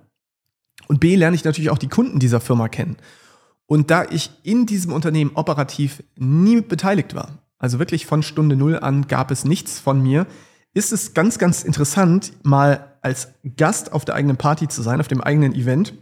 Und 0.88 1.00
B, 1.00 1.16
lerne 1.16 1.34
ich 1.34 1.44
natürlich 1.44 1.70
auch 1.70 1.78
die 1.78 1.88
Kunden 1.88 2.18
dieser 2.18 2.40
Firma 2.40 2.68
kennen. 2.68 2.96
Und 3.66 3.90
da 3.90 4.04
ich 4.04 4.30
in 4.42 4.66
diesem 4.66 4.92
Unternehmen 4.92 5.32
operativ 5.34 6.02
nie 6.16 6.60
beteiligt 6.60 7.14
war, 7.14 7.38
also 7.58 7.78
wirklich 7.78 8.06
von 8.06 8.22
Stunde 8.22 8.56
Null 8.56 8.78
an 8.78 9.08
gab 9.08 9.30
es 9.30 9.44
nichts 9.44 9.80
von 9.80 10.02
mir, 10.02 10.26
ist 10.74 10.92
es 10.92 11.14
ganz, 11.14 11.38
ganz 11.38 11.62
interessant, 11.62 12.32
mal 12.42 12.96
als 13.00 13.28
Gast 13.56 13.92
auf 13.92 14.04
der 14.04 14.16
eigenen 14.16 14.36
Party 14.36 14.68
zu 14.68 14.82
sein, 14.82 15.00
auf 15.00 15.08
dem 15.08 15.20
eigenen 15.20 15.54
Event. 15.54 15.94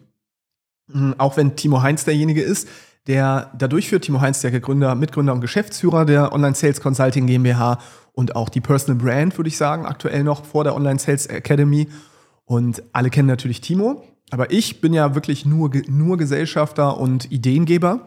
Hm, 0.90 1.14
auch 1.18 1.36
wenn 1.36 1.56
Timo 1.56 1.82
Heinz 1.82 2.04
derjenige 2.04 2.42
ist, 2.42 2.68
der 3.06 3.52
da 3.56 3.68
durchführt. 3.68 4.04
Timo 4.04 4.20
Heinz, 4.20 4.40
der 4.40 4.58
Gründer, 4.60 4.94
Mitgründer 4.94 5.32
und 5.32 5.40
Geschäftsführer 5.40 6.04
der 6.04 6.32
Online 6.32 6.54
Sales 6.54 6.80
Consulting 6.80 7.26
GmbH 7.26 7.78
und 8.12 8.36
auch 8.36 8.48
die 8.48 8.60
Personal 8.60 9.02
Brand, 9.02 9.36
würde 9.38 9.48
ich 9.48 9.56
sagen, 9.56 9.86
aktuell 9.86 10.24
noch 10.24 10.44
vor 10.44 10.64
der 10.64 10.74
Online 10.74 10.98
Sales 10.98 11.26
Academy. 11.26 11.88
Und 12.44 12.82
alle 12.92 13.10
kennen 13.10 13.28
natürlich 13.28 13.60
Timo. 13.60 14.04
Aber 14.32 14.50
ich 14.50 14.80
bin 14.80 14.94
ja 14.94 15.14
wirklich 15.14 15.44
nur, 15.44 15.70
nur 15.88 16.16
Gesellschafter 16.16 16.98
und 16.98 17.30
Ideengeber. 17.30 18.06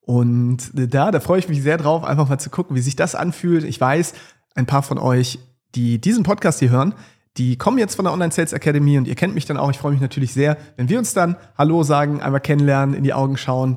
Und 0.00 0.70
da, 0.72 1.10
da 1.10 1.20
freue 1.20 1.38
ich 1.38 1.48
mich 1.48 1.62
sehr 1.62 1.76
drauf, 1.76 2.02
einfach 2.02 2.28
mal 2.28 2.38
zu 2.38 2.48
gucken, 2.48 2.76
wie 2.76 2.80
sich 2.80 2.96
das 2.96 3.14
anfühlt. 3.14 3.62
Ich 3.62 3.80
weiß, 3.80 4.14
ein 4.54 4.66
paar 4.66 4.82
von 4.82 4.98
euch 4.98 5.38
die 5.74 6.00
diesen 6.00 6.22
Podcast 6.22 6.60
hier 6.60 6.70
hören, 6.70 6.94
die 7.36 7.58
kommen 7.58 7.76
jetzt 7.76 7.96
von 7.96 8.06
der 8.06 8.14
Online 8.14 8.32
Sales 8.32 8.54
Academy 8.54 8.96
und 8.96 9.06
ihr 9.06 9.14
kennt 9.14 9.34
mich 9.34 9.44
dann 9.44 9.58
auch. 9.58 9.70
Ich 9.70 9.76
freue 9.76 9.92
mich 9.92 10.00
natürlich 10.00 10.32
sehr, 10.32 10.56
wenn 10.76 10.88
wir 10.88 10.98
uns 10.98 11.12
dann 11.12 11.36
Hallo 11.58 11.82
sagen, 11.82 12.22
einmal 12.22 12.40
kennenlernen, 12.40 12.94
in 12.94 13.04
die 13.04 13.12
Augen 13.12 13.36
schauen. 13.36 13.76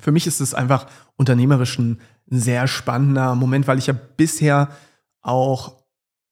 Für 0.00 0.10
mich 0.10 0.26
ist 0.26 0.40
es 0.40 0.54
einfach 0.54 0.86
unternehmerisch 1.14 1.78
ein 1.78 2.00
sehr 2.26 2.66
spannender 2.66 3.36
Moment, 3.36 3.68
weil 3.68 3.78
ich 3.78 3.86
ja 3.86 3.94
bisher 4.16 4.70
auch 5.22 5.75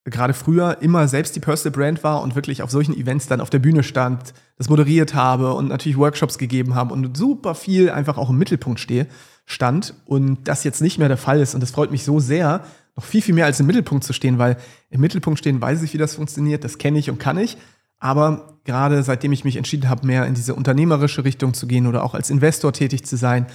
gerade 0.04 0.34
früher 0.34 0.78
immer 0.82 1.08
selbst 1.08 1.34
die 1.34 1.40
Personal 1.40 1.76
Brand 1.76 2.04
war 2.04 2.22
und 2.22 2.34
wirklich 2.34 2.62
auf 2.62 2.70
solchen 2.70 2.94
Events 2.94 3.26
dann 3.26 3.40
auf 3.40 3.50
der 3.50 3.58
Bühne 3.58 3.82
stand, 3.82 4.34
das 4.58 4.68
moderiert 4.68 5.14
habe 5.14 5.54
und 5.54 5.68
natürlich 5.68 5.96
Workshops 5.96 6.36
gegeben 6.36 6.74
habe 6.74 6.92
und 6.92 7.16
super 7.16 7.54
viel 7.54 7.90
einfach 7.90 8.18
auch 8.18 8.30
im 8.30 8.38
Mittelpunkt 8.38 8.80
stehe, 8.80 9.06
stand 9.46 9.94
und 10.04 10.46
das 10.46 10.64
jetzt 10.64 10.82
nicht 10.82 10.98
mehr 10.98 11.08
der 11.08 11.16
Fall 11.16 11.40
ist 11.40 11.54
und 11.54 11.62
das 11.62 11.70
freut 11.70 11.90
mich 11.90 12.04
so 12.04 12.20
sehr, 12.20 12.64
noch 12.96 13.04
viel, 13.04 13.22
viel 13.22 13.34
mehr 13.34 13.46
als 13.46 13.60
im 13.60 13.66
Mittelpunkt 13.66 14.04
zu 14.04 14.12
stehen, 14.12 14.38
weil 14.38 14.56
im 14.90 15.00
Mittelpunkt 15.00 15.38
stehen 15.38 15.60
weiß 15.60 15.82
ich, 15.82 15.94
wie 15.94 15.98
das 15.98 16.14
funktioniert, 16.14 16.64
das 16.64 16.78
kenne 16.78 16.98
ich 16.98 17.10
und 17.10 17.18
kann 17.18 17.38
ich. 17.38 17.56
Aber 17.98 18.58
gerade 18.64 19.02
seitdem 19.02 19.32
ich 19.32 19.44
mich 19.44 19.56
entschieden 19.56 19.88
habe, 19.88 20.06
mehr 20.06 20.26
in 20.26 20.34
diese 20.34 20.54
unternehmerische 20.54 21.24
Richtung 21.24 21.54
zu 21.54 21.66
gehen 21.66 21.86
oder 21.86 22.04
auch 22.04 22.14
als 22.14 22.30
Investor 22.30 22.72
tätig 22.72 23.04
zu 23.04 23.16
sein, 23.16 23.46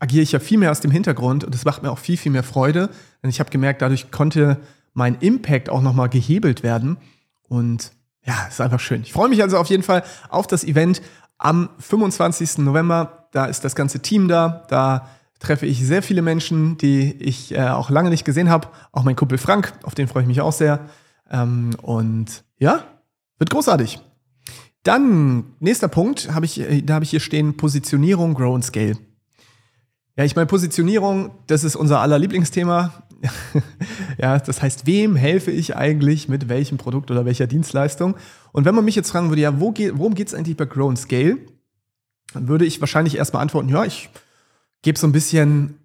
agiere 0.00 0.22
ich 0.22 0.32
ja 0.32 0.38
viel 0.38 0.58
mehr 0.58 0.70
aus 0.70 0.80
dem 0.80 0.90
Hintergrund 0.90 1.44
und 1.44 1.54
es 1.54 1.64
macht 1.64 1.82
mir 1.82 1.90
auch 1.90 1.98
viel, 1.98 2.16
viel 2.16 2.32
mehr 2.32 2.42
Freude. 2.42 2.88
Denn 3.22 3.30
ich 3.30 3.40
habe 3.40 3.50
gemerkt, 3.50 3.82
dadurch 3.82 4.10
konnte 4.10 4.58
mein 4.94 5.16
Impact 5.20 5.70
auch 5.70 5.82
nochmal 5.82 6.08
gehebelt 6.08 6.62
werden. 6.62 6.96
Und 7.48 7.92
ja, 8.24 8.46
ist 8.48 8.60
einfach 8.60 8.80
schön. 8.80 9.02
Ich 9.02 9.12
freue 9.12 9.28
mich 9.28 9.42
also 9.42 9.56
auf 9.58 9.68
jeden 9.68 9.82
Fall 9.82 10.04
auf 10.28 10.46
das 10.46 10.64
Event 10.64 11.00
am 11.38 11.70
25. 11.78 12.58
November. 12.58 13.28
Da 13.32 13.46
ist 13.46 13.64
das 13.64 13.74
ganze 13.74 14.00
Team 14.00 14.28
da. 14.28 14.66
Da 14.68 15.08
treffe 15.38 15.66
ich 15.66 15.84
sehr 15.84 16.02
viele 16.02 16.22
Menschen, 16.22 16.78
die 16.78 17.12
ich 17.12 17.54
äh, 17.54 17.68
auch 17.68 17.90
lange 17.90 18.10
nicht 18.10 18.24
gesehen 18.24 18.50
habe. 18.50 18.68
Auch 18.92 19.04
mein 19.04 19.16
Kumpel 19.16 19.38
Frank, 19.38 19.72
auf 19.82 19.94
den 19.94 20.08
freue 20.08 20.22
ich 20.22 20.28
mich 20.28 20.40
auch 20.40 20.52
sehr. 20.52 20.80
Ähm, 21.30 21.70
und 21.82 22.44
ja, 22.58 22.84
wird 23.38 23.50
großartig. 23.50 24.00
Dann, 24.82 25.54
nächster 25.60 25.88
Punkt, 25.88 26.34
hab 26.34 26.44
ich, 26.44 26.60
äh, 26.60 26.82
da 26.82 26.94
habe 26.94 27.04
ich 27.04 27.10
hier 27.10 27.20
stehen, 27.20 27.56
Positionierung, 27.56 28.34
Grow 28.34 28.54
and 28.54 28.64
Scale. 28.64 28.96
Ja, 30.16 30.24
ich 30.24 30.34
meine, 30.34 30.46
Positionierung, 30.46 31.30
das 31.46 31.62
ist 31.62 31.76
unser 31.76 32.00
aller 32.00 32.18
Lieblingsthema. 32.18 32.92
ja, 34.18 34.38
das 34.38 34.62
heißt, 34.62 34.86
wem 34.86 35.16
helfe 35.16 35.50
ich 35.50 35.76
eigentlich 35.76 36.28
mit 36.28 36.48
welchem 36.48 36.78
Produkt 36.78 37.10
oder 37.10 37.24
welcher 37.24 37.46
Dienstleistung? 37.46 38.16
Und 38.52 38.64
wenn 38.64 38.74
man 38.74 38.84
mich 38.84 38.96
jetzt 38.96 39.10
fragen 39.10 39.28
würde, 39.28 39.42
ja, 39.42 39.60
wo 39.60 39.72
geht, 39.72 39.98
worum 39.98 40.14
geht 40.14 40.28
es 40.28 40.34
eigentlich 40.34 40.56
bei 40.56 40.66
Grow 40.66 40.88
and 40.88 40.98
Scale? 40.98 41.38
Dann 42.32 42.48
würde 42.48 42.64
ich 42.64 42.80
wahrscheinlich 42.80 43.16
erstmal 43.16 43.42
antworten, 43.42 43.68
ja, 43.68 43.84
ich 43.84 44.10
gebe 44.82 44.98
so 44.98 45.06
ein 45.06 45.12
bisschen 45.12 45.78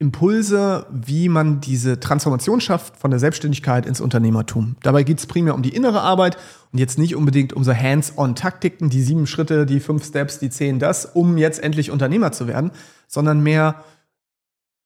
Impulse, 0.00 0.86
wie 0.90 1.28
man 1.28 1.60
diese 1.60 2.00
Transformation 2.00 2.60
schafft 2.60 2.96
von 2.96 3.10
der 3.10 3.20
Selbstständigkeit 3.20 3.86
ins 3.86 4.00
Unternehmertum. 4.00 4.76
Dabei 4.82 5.04
geht 5.04 5.18
es 5.18 5.26
primär 5.26 5.54
um 5.54 5.62
die 5.62 5.74
innere 5.74 6.00
Arbeit 6.00 6.36
und 6.72 6.78
jetzt 6.78 6.98
nicht 6.98 7.14
unbedingt 7.14 7.52
um 7.52 7.62
so 7.62 7.72
Hands-on-Taktiken, 7.72 8.90
die 8.90 9.02
sieben 9.02 9.26
Schritte, 9.26 9.66
die 9.66 9.78
fünf 9.78 10.04
Steps, 10.04 10.40
die 10.40 10.50
zehn 10.50 10.80
das, 10.80 11.06
um 11.06 11.38
jetzt 11.38 11.62
endlich 11.62 11.92
Unternehmer 11.92 12.32
zu 12.32 12.48
werden, 12.48 12.72
sondern 13.06 13.42
mehr, 13.42 13.84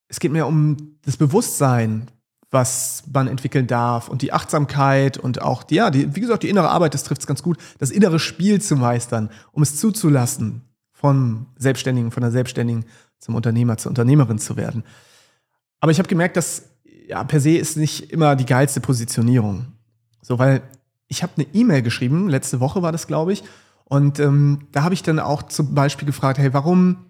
es 0.08 0.20
geht 0.20 0.32
mehr 0.32 0.46
um 0.46 0.76
das 1.04 1.16
Bewusstsein 1.16 2.10
was 2.50 3.02
man 3.12 3.28
entwickeln 3.28 3.66
darf 3.66 4.08
und 4.08 4.22
die 4.22 4.32
Achtsamkeit 4.32 5.18
und 5.18 5.42
auch, 5.42 5.64
ja, 5.70 5.90
die, 5.90 6.14
wie 6.14 6.20
gesagt, 6.20 6.42
die 6.42 6.48
innere 6.48 6.70
Arbeit, 6.70 6.94
das 6.94 7.04
trifft 7.04 7.20
es 7.20 7.26
ganz 7.26 7.42
gut, 7.42 7.58
das 7.78 7.90
innere 7.90 8.18
Spiel 8.18 8.60
zu 8.60 8.76
meistern, 8.76 9.30
um 9.52 9.62
es 9.62 9.76
zuzulassen, 9.76 10.62
vom 10.92 11.46
Selbstständigen, 11.56 12.10
von 12.10 12.22
der 12.22 12.30
Selbstständigen 12.30 12.86
zum 13.18 13.34
Unternehmer, 13.34 13.76
zur 13.76 13.90
Unternehmerin 13.90 14.38
zu 14.38 14.56
werden. 14.56 14.84
Aber 15.80 15.92
ich 15.92 15.98
habe 15.98 16.08
gemerkt, 16.08 16.36
dass 16.36 16.70
ja, 17.06 17.22
per 17.24 17.40
se 17.40 17.56
ist 17.56 17.76
nicht 17.76 18.12
immer 18.12 18.34
die 18.34 18.46
geilste 18.46 18.80
Positionierung. 18.80 19.66
So, 20.22 20.38
weil 20.38 20.62
ich 21.06 21.22
habe 21.22 21.32
eine 21.36 21.46
E-Mail 21.54 21.82
geschrieben, 21.82 22.28
letzte 22.28 22.60
Woche 22.60 22.82
war 22.82 22.92
das, 22.92 23.06
glaube 23.06 23.32
ich, 23.32 23.44
und 23.84 24.20
ähm, 24.20 24.66
da 24.72 24.82
habe 24.82 24.92
ich 24.92 25.02
dann 25.02 25.18
auch 25.18 25.44
zum 25.44 25.74
Beispiel 25.74 26.04
gefragt, 26.04 26.38
hey, 26.38 26.52
warum, 26.52 27.07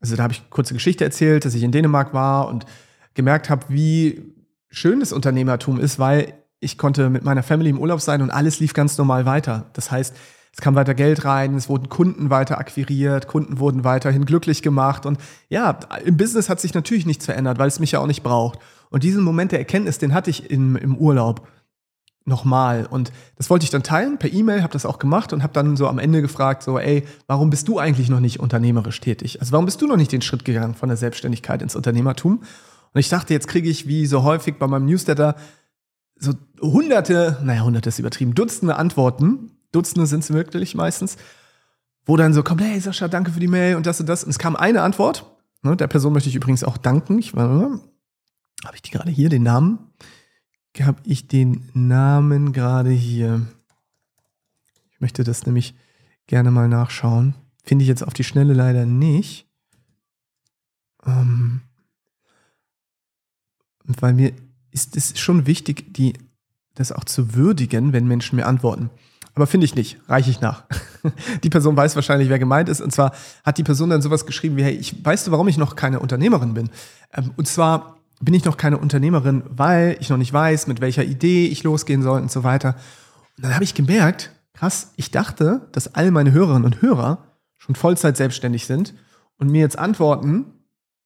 also 0.00 0.16
da 0.16 0.22
habe 0.22 0.32
ich 0.32 0.48
kurze 0.50 0.74
Geschichte 0.74 1.04
erzählt, 1.04 1.44
dass 1.44 1.54
ich 1.54 1.62
in 1.62 1.72
Dänemark 1.72 2.14
war 2.14 2.48
und 2.48 2.66
gemerkt 3.14 3.50
habe, 3.50 3.66
wie 3.68 4.34
schön 4.68 5.00
das 5.00 5.12
Unternehmertum 5.12 5.80
ist, 5.80 5.98
weil 5.98 6.34
ich 6.60 6.78
konnte 6.78 7.10
mit 7.10 7.24
meiner 7.24 7.42
Family 7.42 7.70
im 7.70 7.78
Urlaub 7.78 8.00
sein 8.00 8.22
und 8.22 8.30
alles 8.30 8.60
lief 8.60 8.74
ganz 8.74 8.98
normal 8.98 9.26
weiter. 9.26 9.70
Das 9.72 9.90
heißt, 9.90 10.14
es 10.52 10.60
kam 10.60 10.74
weiter 10.74 10.94
Geld 10.94 11.24
rein, 11.24 11.54
es 11.54 11.68
wurden 11.68 11.88
Kunden 11.88 12.30
weiter 12.30 12.58
akquiriert, 12.58 13.28
Kunden 13.28 13.58
wurden 13.58 13.84
weiterhin 13.84 14.24
glücklich 14.24 14.62
gemacht 14.62 15.06
und 15.06 15.18
ja, 15.48 15.78
im 16.04 16.16
Business 16.16 16.48
hat 16.48 16.60
sich 16.60 16.74
natürlich 16.74 17.06
nichts 17.06 17.26
verändert, 17.26 17.58
weil 17.58 17.68
es 17.68 17.80
mich 17.80 17.92
ja 17.92 18.00
auch 18.00 18.06
nicht 18.06 18.22
braucht. 18.22 18.58
Und 18.90 19.02
diesen 19.02 19.22
Moment 19.22 19.52
der 19.52 19.58
Erkenntnis, 19.58 19.98
den 19.98 20.14
hatte 20.14 20.30
ich 20.30 20.50
im, 20.50 20.76
im 20.76 20.96
Urlaub 20.96 21.46
nochmal. 22.28 22.86
Und 22.86 23.12
das 23.36 23.50
wollte 23.50 23.64
ich 23.64 23.70
dann 23.70 23.82
teilen 23.82 24.18
per 24.18 24.32
E-Mail, 24.32 24.62
habe 24.62 24.72
das 24.72 24.86
auch 24.86 24.98
gemacht 24.98 25.32
und 25.32 25.42
habe 25.42 25.52
dann 25.52 25.76
so 25.76 25.88
am 25.88 25.98
Ende 25.98 26.22
gefragt, 26.22 26.62
so, 26.62 26.78
ey, 26.78 27.04
warum 27.26 27.50
bist 27.50 27.66
du 27.68 27.78
eigentlich 27.78 28.08
noch 28.08 28.20
nicht 28.20 28.38
unternehmerisch 28.38 29.00
tätig? 29.00 29.40
Also 29.40 29.52
warum 29.52 29.64
bist 29.64 29.82
du 29.82 29.86
noch 29.86 29.96
nicht 29.96 30.12
den 30.12 30.22
Schritt 30.22 30.44
gegangen 30.44 30.74
von 30.74 30.88
der 30.88 30.96
Selbstständigkeit 30.96 31.62
ins 31.62 31.74
Unternehmertum? 31.74 32.42
Und 32.92 33.00
ich 33.00 33.08
dachte, 33.08 33.34
jetzt 33.34 33.48
kriege 33.48 33.68
ich 33.68 33.88
wie 33.88 34.06
so 34.06 34.22
häufig 34.22 34.56
bei 34.58 34.66
meinem 34.66 34.86
Newsletter 34.86 35.34
so 36.20 36.32
hunderte, 36.60 37.38
naja, 37.42 37.62
hunderte 37.62 37.88
ist 37.88 37.98
übertrieben, 37.98 38.34
Dutzende 38.34 38.76
Antworten. 38.76 39.52
Dutzende 39.72 40.06
sind 40.06 40.20
es 40.20 40.32
wirklich 40.32 40.74
meistens, 40.74 41.16
wo 42.06 42.16
dann 42.16 42.32
so 42.32 42.42
kommt, 42.42 42.62
hey 42.62 42.80
Sascha, 42.80 43.08
danke 43.08 43.30
für 43.30 43.40
die 43.40 43.48
Mail 43.48 43.76
und 43.76 43.86
das 43.86 44.00
und 44.00 44.08
das. 44.08 44.24
Und 44.24 44.30
es 44.30 44.38
kam 44.38 44.56
eine 44.56 44.82
Antwort. 44.82 45.26
Ne, 45.62 45.76
der 45.76 45.86
Person 45.86 46.12
möchte 46.12 46.28
ich 46.28 46.36
übrigens 46.36 46.64
auch 46.64 46.76
danken. 46.76 47.18
Ich 47.18 47.34
war, 47.36 47.80
habe 48.64 48.74
ich 48.74 48.82
die 48.82 48.90
gerade 48.90 49.10
hier, 49.10 49.28
den 49.28 49.42
Namen? 49.42 49.78
Habe 50.80 51.00
ich 51.04 51.26
den 51.26 51.68
Namen 51.74 52.52
gerade 52.52 52.90
hier? 52.90 53.46
Ich 54.90 55.00
möchte 55.00 55.24
das 55.24 55.44
nämlich 55.44 55.74
gerne 56.26 56.50
mal 56.50 56.68
nachschauen. 56.68 57.34
Finde 57.64 57.82
ich 57.82 57.88
jetzt 57.88 58.02
auf 58.02 58.14
die 58.14 58.24
Schnelle 58.24 58.54
leider 58.54 58.86
nicht. 58.86 59.48
Ähm, 61.04 61.62
weil 63.84 64.14
mir 64.14 64.32
ist 64.70 64.96
es 64.96 65.18
schon 65.18 65.46
wichtig, 65.46 65.92
die, 65.94 66.14
das 66.74 66.92
auch 66.92 67.04
zu 67.04 67.34
würdigen, 67.34 67.92
wenn 67.92 68.06
Menschen 68.06 68.36
mir 68.36 68.46
antworten. 68.46 68.90
Aber 69.34 69.46
finde 69.46 69.66
ich 69.66 69.74
nicht, 69.74 69.98
reiche 70.08 70.30
ich 70.30 70.40
nach. 70.40 70.64
die 71.44 71.50
Person 71.50 71.76
weiß 71.76 71.94
wahrscheinlich, 71.94 72.28
wer 72.28 72.40
gemeint 72.40 72.68
ist. 72.68 72.80
Und 72.80 72.92
zwar 72.92 73.12
hat 73.44 73.56
die 73.56 73.62
Person 73.62 73.90
dann 73.90 74.02
sowas 74.02 74.26
geschrieben 74.26 74.56
wie, 74.56 74.64
hey, 74.64 74.74
ich, 74.74 75.04
weißt 75.04 75.26
du, 75.26 75.30
warum 75.30 75.46
ich 75.48 75.56
noch 75.56 75.76
keine 75.76 76.00
Unternehmerin 76.00 76.54
bin? 76.54 76.70
Ähm, 77.12 77.30
und 77.36 77.46
zwar 77.46 77.97
bin 78.20 78.34
ich 78.34 78.44
noch 78.44 78.56
keine 78.56 78.78
Unternehmerin, 78.78 79.42
weil 79.48 79.96
ich 80.00 80.08
noch 80.08 80.16
nicht 80.16 80.32
weiß, 80.32 80.66
mit 80.66 80.80
welcher 80.80 81.04
Idee 81.04 81.46
ich 81.46 81.62
losgehen 81.62 82.02
soll 82.02 82.20
und 82.20 82.30
so 82.30 82.44
weiter. 82.44 82.74
Und 83.36 83.44
dann 83.44 83.54
habe 83.54 83.64
ich 83.64 83.74
gemerkt, 83.74 84.32
krass, 84.54 84.92
ich 84.96 85.10
dachte, 85.10 85.68
dass 85.72 85.94
all 85.94 86.10
meine 86.10 86.32
Hörerinnen 86.32 86.64
und 86.64 86.82
Hörer 86.82 87.36
schon 87.58 87.76
Vollzeit 87.76 88.16
selbstständig 88.16 88.66
sind 88.66 88.94
und 89.36 89.50
mir 89.50 89.60
jetzt 89.60 89.78
antworten, 89.78 90.46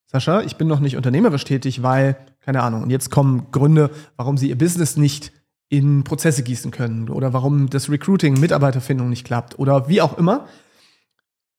Sascha, 0.07 0.41
ich 0.41 0.57
bin 0.57 0.67
noch 0.67 0.79
nicht 0.79 0.95
unternehmerisch 0.95 1.43
tätig, 1.43 1.81
weil, 1.83 2.17
keine 2.39 2.61
Ahnung, 2.61 2.83
und 2.83 2.89
jetzt 2.89 3.09
kommen 3.09 3.47
Gründe, 3.51 3.89
warum 4.15 4.37
sie 4.37 4.49
ihr 4.49 4.57
Business 4.57 4.97
nicht 4.97 5.31
in 5.69 6.03
Prozesse 6.03 6.43
gießen 6.43 6.69
können 6.69 7.09
oder 7.09 7.33
warum 7.33 7.69
das 7.69 7.89
Recruiting, 7.89 8.39
Mitarbeiterfindung 8.39 9.09
nicht 9.09 9.25
klappt 9.25 9.57
oder 9.57 9.87
wie 9.87 10.01
auch 10.01 10.17
immer. 10.17 10.47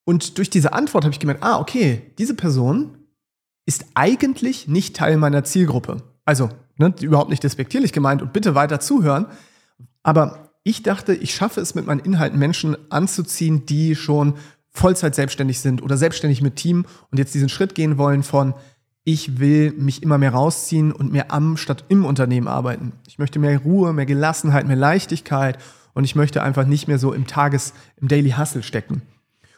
Und 0.04 0.38
durch 0.38 0.50
diese 0.50 0.72
Antwort 0.72 1.04
habe 1.04 1.12
ich 1.12 1.18
gemerkt, 1.18 1.42
ah, 1.42 1.58
okay, 1.58 2.12
diese 2.18 2.34
Person 2.34 2.98
ist 3.66 3.86
eigentlich 3.94 4.68
nicht 4.68 4.96
Teil 4.96 5.16
meiner 5.16 5.44
Zielgruppe. 5.44 6.02
Also, 6.24 6.50
ne, 6.76 6.94
überhaupt 7.00 7.30
nicht 7.30 7.42
despektierlich 7.42 7.92
gemeint 7.92 8.22
und 8.22 8.32
bitte 8.32 8.54
weiter 8.54 8.80
zuhören. 8.80 9.26
Aber 10.02 10.50
ich 10.62 10.82
dachte, 10.82 11.14
ich 11.14 11.34
schaffe 11.34 11.60
es 11.60 11.74
mit 11.74 11.86
meinen 11.86 12.00
Inhalten 12.00 12.38
Menschen 12.38 12.76
anzuziehen, 12.90 13.66
die 13.66 13.94
schon 13.94 14.34
Vollzeit 14.70 15.14
selbstständig 15.14 15.60
sind 15.60 15.82
oder 15.82 15.96
selbstständig 15.96 16.42
mit 16.42 16.56
Team 16.56 16.84
und 17.10 17.18
jetzt 17.18 17.34
diesen 17.34 17.48
Schritt 17.48 17.74
gehen 17.74 17.96
wollen 17.96 18.22
von 18.22 18.54
ich 19.04 19.38
will 19.38 19.72
mich 19.72 20.02
immer 20.02 20.16
mehr 20.16 20.32
rausziehen 20.32 20.90
und 20.90 21.12
mehr 21.12 21.30
am 21.30 21.58
statt 21.58 21.84
im 21.88 22.06
Unternehmen 22.06 22.48
arbeiten. 22.48 22.92
Ich 23.06 23.18
möchte 23.18 23.38
mehr 23.38 23.58
Ruhe, 23.58 23.92
mehr 23.92 24.06
Gelassenheit, 24.06 24.66
mehr 24.66 24.76
Leichtigkeit 24.76 25.58
und 25.92 26.04
ich 26.04 26.16
möchte 26.16 26.42
einfach 26.42 26.66
nicht 26.66 26.88
mehr 26.88 26.98
so 26.98 27.12
im 27.12 27.26
Tages, 27.26 27.74
im 27.96 28.08
Daily 28.08 28.30
Hustle 28.30 28.62
stecken. 28.62 29.02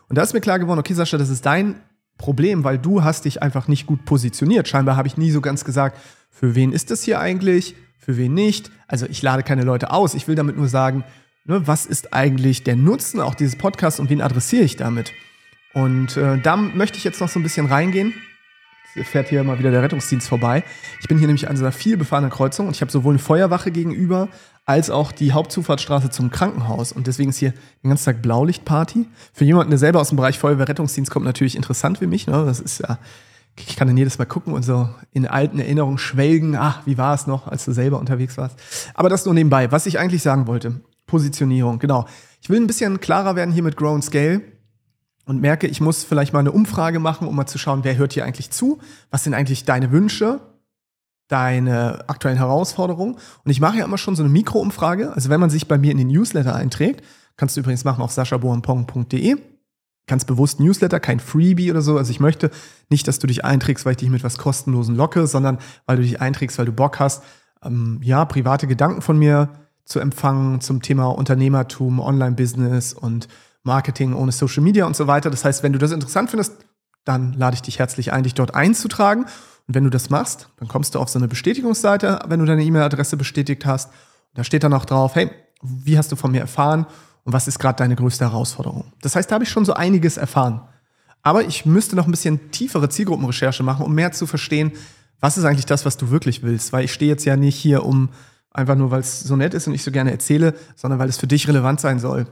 Und 0.08 0.18
da 0.18 0.22
ist 0.22 0.34
mir 0.34 0.40
klar 0.40 0.58
geworden, 0.58 0.80
okay, 0.80 0.94
Sascha, 0.94 1.16
das 1.16 1.30
ist 1.30 1.46
dein 1.46 1.76
Problem, 2.18 2.64
weil 2.64 2.78
du 2.78 3.04
hast 3.04 3.24
dich 3.24 3.42
einfach 3.42 3.68
nicht 3.68 3.86
gut 3.86 4.04
positioniert. 4.04 4.68
Scheinbar 4.68 4.96
habe 4.96 5.08
ich 5.08 5.16
nie 5.16 5.30
so 5.30 5.40
ganz 5.40 5.64
gesagt, 5.64 5.98
für 6.30 6.54
wen 6.54 6.72
ist 6.72 6.90
das 6.90 7.02
hier 7.02 7.20
eigentlich, 7.20 7.74
für 7.98 8.16
wen 8.16 8.34
nicht. 8.34 8.70
Also 8.88 9.06
ich 9.06 9.22
lade 9.22 9.42
keine 9.42 9.62
Leute 9.62 9.90
aus. 9.90 10.14
Ich 10.14 10.28
will 10.28 10.34
damit 10.34 10.56
nur 10.56 10.68
sagen, 10.68 11.04
ne, 11.44 11.66
was 11.66 11.86
ist 11.86 12.12
eigentlich 12.12 12.64
der 12.64 12.76
Nutzen 12.76 13.20
auch 13.20 13.34
dieses 13.34 13.56
Podcasts 13.56 14.00
und 14.00 14.10
wen 14.10 14.20
adressiere 14.20 14.64
ich 14.64 14.76
damit? 14.76 15.12
Und 15.74 16.16
äh, 16.16 16.38
da 16.38 16.56
möchte 16.56 16.98
ich 16.98 17.04
jetzt 17.04 17.20
noch 17.20 17.28
so 17.28 17.38
ein 17.38 17.42
bisschen 17.42 17.66
reingehen. 17.66 18.14
Jetzt 18.94 19.10
fährt 19.10 19.28
hier 19.28 19.44
mal 19.44 19.58
wieder 19.58 19.70
der 19.70 19.82
Rettungsdienst 19.82 20.26
vorbei. 20.26 20.64
Ich 21.00 21.08
bin 21.08 21.18
hier 21.18 21.26
nämlich 21.26 21.50
an 21.50 21.56
so 21.56 21.64
einer 21.64 21.72
viel 21.72 21.98
befahrenen 21.98 22.30
Kreuzung 22.30 22.66
und 22.66 22.74
ich 22.74 22.80
habe 22.80 22.90
sowohl 22.90 23.12
eine 23.12 23.18
Feuerwache 23.18 23.70
gegenüber 23.70 24.28
als 24.66 24.90
auch 24.90 25.12
die 25.12 25.32
Hauptzufahrtsstraße 25.32 26.10
zum 26.10 26.30
Krankenhaus. 26.30 26.92
Und 26.92 27.06
deswegen 27.06 27.30
ist 27.30 27.38
hier 27.38 27.54
den 27.82 27.88
ganzen 27.88 28.04
Tag 28.04 28.20
Blaulichtparty. 28.20 29.06
Für 29.32 29.44
jemanden, 29.44 29.70
der 29.70 29.78
selber 29.78 30.00
aus 30.00 30.08
dem 30.08 30.16
Bereich 30.16 30.38
Feuerwehr-Rettungsdienst 30.38 31.10
kommt, 31.10 31.24
natürlich 31.24 31.56
interessant 31.56 31.98
für 31.98 32.08
mich. 32.08 32.26
Ne? 32.26 32.44
Das 32.44 32.58
ist 32.58 32.80
ja, 32.80 32.98
ich 33.56 33.76
kann 33.76 33.86
dann 33.86 33.96
jedes 33.96 34.18
Mal 34.18 34.24
gucken 34.24 34.52
und 34.52 34.64
so 34.64 34.88
in 35.12 35.26
alten 35.26 35.60
Erinnerungen 35.60 35.98
schwelgen. 35.98 36.56
Ach, 36.56 36.80
wie 36.84 36.98
war 36.98 37.14
es 37.14 37.28
noch, 37.28 37.46
als 37.46 37.64
du 37.64 37.72
selber 37.72 38.00
unterwegs 38.00 38.36
warst? 38.36 38.58
Aber 38.94 39.08
das 39.08 39.24
nur 39.24 39.34
nebenbei. 39.34 39.70
Was 39.70 39.86
ich 39.86 40.00
eigentlich 40.00 40.22
sagen 40.22 40.48
wollte. 40.48 40.80
Positionierung, 41.06 41.78
genau. 41.78 42.06
Ich 42.42 42.50
will 42.50 42.60
ein 42.60 42.66
bisschen 42.66 43.00
klarer 43.00 43.36
werden 43.36 43.54
hier 43.54 43.62
mit 43.62 43.76
Grow 43.76 43.94
and 43.94 44.04
Scale 44.04 44.42
und 45.26 45.40
merke, 45.40 45.68
ich 45.68 45.80
muss 45.80 46.02
vielleicht 46.02 46.32
mal 46.32 46.40
eine 46.40 46.50
Umfrage 46.50 46.98
machen, 46.98 47.28
um 47.28 47.36
mal 47.36 47.46
zu 47.46 47.58
schauen, 47.58 47.84
wer 47.84 47.96
hört 47.96 48.14
hier 48.14 48.24
eigentlich 48.24 48.50
zu? 48.50 48.80
Was 49.10 49.22
sind 49.22 49.32
eigentlich 49.32 49.64
deine 49.64 49.92
Wünsche? 49.92 50.40
Deine 51.28 52.08
aktuellen 52.08 52.38
Herausforderungen? 52.38 53.14
Und 53.14 53.50
ich 53.50 53.60
mache 53.60 53.78
ja 53.78 53.84
immer 53.84 53.98
schon 53.98 54.16
so 54.16 54.22
eine 54.22 54.32
Mikroumfrage. 54.32 55.12
Also 55.12 55.28
wenn 55.28 55.40
man 55.40 55.50
sich 55.50 55.66
bei 55.66 55.78
mir 55.78 55.90
in 55.90 55.98
den 55.98 56.08
Newsletter 56.08 56.54
einträgt, 56.54 57.04
kannst 57.36 57.56
du 57.56 57.60
übrigens 57.60 57.84
machen 57.84 58.02
auf 58.02 58.12
saschaboampong.de. 58.12 59.36
Ganz 60.06 60.24
bewusst 60.24 60.60
Newsletter, 60.60 61.00
kein 61.00 61.18
Freebie 61.18 61.70
oder 61.70 61.82
so. 61.82 61.98
Also 61.98 62.12
ich 62.12 62.20
möchte 62.20 62.50
nicht, 62.90 63.08
dass 63.08 63.18
du 63.18 63.26
dich 63.26 63.44
einträgst, 63.44 63.84
weil 63.84 63.92
ich 63.92 63.98
dich 63.98 64.10
mit 64.10 64.22
was 64.22 64.38
kostenlosen 64.38 64.94
locke, 64.94 65.26
sondern 65.26 65.58
weil 65.86 65.96
du 65.96 66.02
dich 66.02 66.20
einträgst, 66.20 66.58
weil 66.58 66.66
du 66.66 66.72
Bock 66.72 67.00
hast, 67.00 67.24
ähm, 67.64 67.98
ja, 68.02 68.24
private 68.24 68.66
Gedanken 68.66 69.02
von 69.02 69.18
mir 69.18 69.48
zu 69.84 70.00
empfangen 70.00 70.60
zum 70.60 70.82
Thema 70.82 71.06
Unternehmertum, 71.06 72.00
Online-Business 72.00 72.92
und 72.92 73.28
Marketing 73.62 74.14
ohne 74.14 74.32
Social 74.32 74.62
Media 74.62 74.86
und 74.86 74.96
so 74.96 75.06
weiter. 75.06 75.30
Das 75.30 75.44
heißt, 75.44 75.62
wenn 75.62 75.72
du 75.72 75.78
das 75.78 75.92
interessant 75.92 76.30
findest, 76.30 76.54
dann 77.04 77.32
lade 77.34 77.54
ich 77.54 77.62
dich 77.62 77.78
herzlich 77.78 78.12
ein, 78.12 78.22
dich 78.24 78.34
dort 78.34 78.54
einzutragen. 78.54 79.26
Und 79.66 79.74
wenn 79.74 79.84
du 79.84 79.90
das 79.90 80.10
machst, 80.10 80.48
dann 80.58 80.68
kommst 80.68 80.94
du 80.94 81.00
auf 81.00 81.08
so 81.08 81.18
eine 81.18 81.28
Bestätigungsseite, 81.28 82.20
wenn 82.28 82.40
du 82.40 82.46
deine 82.46 82.64
E-Mail-Adresse 82.64 83.16
bestätigt 83.16 83.66
hast. 83.66 83.90
da 84.34 84.44
steht 84.44 84.62
dann 84.62 84.72
auch 84.72 84.84
drauf, 84.84 85.14
hey, 85.14 85.30
wie 85.62 85.98
hast 85.98 86.12
du 86.12 86.16
von 86.16 86.30
mir 86.30 86.40
erfahren 86.40 86.86
und 87.24 87.32
was 87.32 87.48
ist 87.48 87.58
gerade 87.58 87.78
deine 87.78 87.96
größte 87.96 88.24
Herausforderung? 88.24 88.92
Das 89.02 89.16
heißt, 89.16 89.30
da 89.30 89.34
habe 89.34 89.44
ich 89.44 89.50
schon 89.50 89.64
so 89.64 89.74
einiges 89.74 90.16
erfahren. 90.16 90.62
Aber 91.22 91.44
ich 91.44 91.66
müsste 91.66 91.96
noch 91.96 92.06
ein 92.06 92.10
bisschen 92.12 92.52
tiefere 92.52 92.88
Zielgruppenrecherche 92.88 93.62
machen, 93.62 93.84
um 93.84 93.94
mehr 93.94 94.12
zu 94.12 94.26
verstehen, 94.26 94.72
was 95.18 95.38
ist 95.38 95.44
eigentlich 95.44 95.66
das, 95.66 95.84
was 95.84 95.96
du 95.96 96.10
wirklich 96.10 96.42
willst. 96.42 96.72
Weil 96.72 96.84
ich 96.84 96.92
stehe 96.92 97.10
jetzt 97.10 97.24
ja 97.24 97.36
nicht 97.36 97.56
hier, 97.56 97.84
um 97.84 98.10
einfach 98.52 98.76
nur, 98.76 98.90
weil 98.90 99.00
es 99.00 99.20
so 99.20 99.34
nett 99.34 99.54
ist 99.54 99.66
und 99.66 99.74
ich 99.74 99.82
so 99.82 99.90
gerne 99.90 100.12
erzähle, 100.12 100.54
sondern 100.76 101.00
weil 101.00 101.08
es 101.08 101.18
für 101.18 101.26
dich 101.26 101.48
relevant 101.48 101.80
sein 101.80 101.98
soll. 101.98 102.26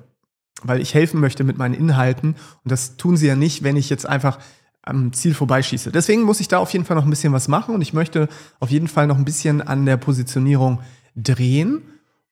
Weil 0.62 0.80
ich 0.80 0.94
helfen 0.94 1.20
möchte 1.20 1.42
mit 1.42 1.58
meinen 1.58 1.74
Inhalten 1.74 2.36
und 2.62 2.70
das 2.70 2.96
tun 2.96 3.16
sie 3.16 3.26
ja 3.26 3.34
nicht, 3.34 3.64
wenn 3.64 3.76
ich 3.76 3.90
jetzt 3.90 4.06
einfach 4.06 4.38
am 4.84 5.12
Ziel 5.12 5.34
vorbeischieße. 5.34 5.90
Deswegen 5.90 6.22
muss 6.22 6.40
ich 6.40 6.48
da 6.48 6.58
auf 6.58 6.70
jeden 6.70 6.84
Fall 6.84 6.96
noch 6.96 7.04
ein 7.04 7.10
bisschen 7.10 7.32
was 7.32 7.48
machen 7.48 7.74
und 7.74 7.80
ich 7.80 7.92
möchte 7.92 8.28
auf 8.60 8.70
jeden 8.70 8.88
Fall 8.88 9.06
noch 9.06 9.16
ein 9.16 9.24
bisschen 9.24 9.62
an 9.62 9.86
der 9.86 9.96
Positionierung 9.96 10.80
drehen. 11.16 11.82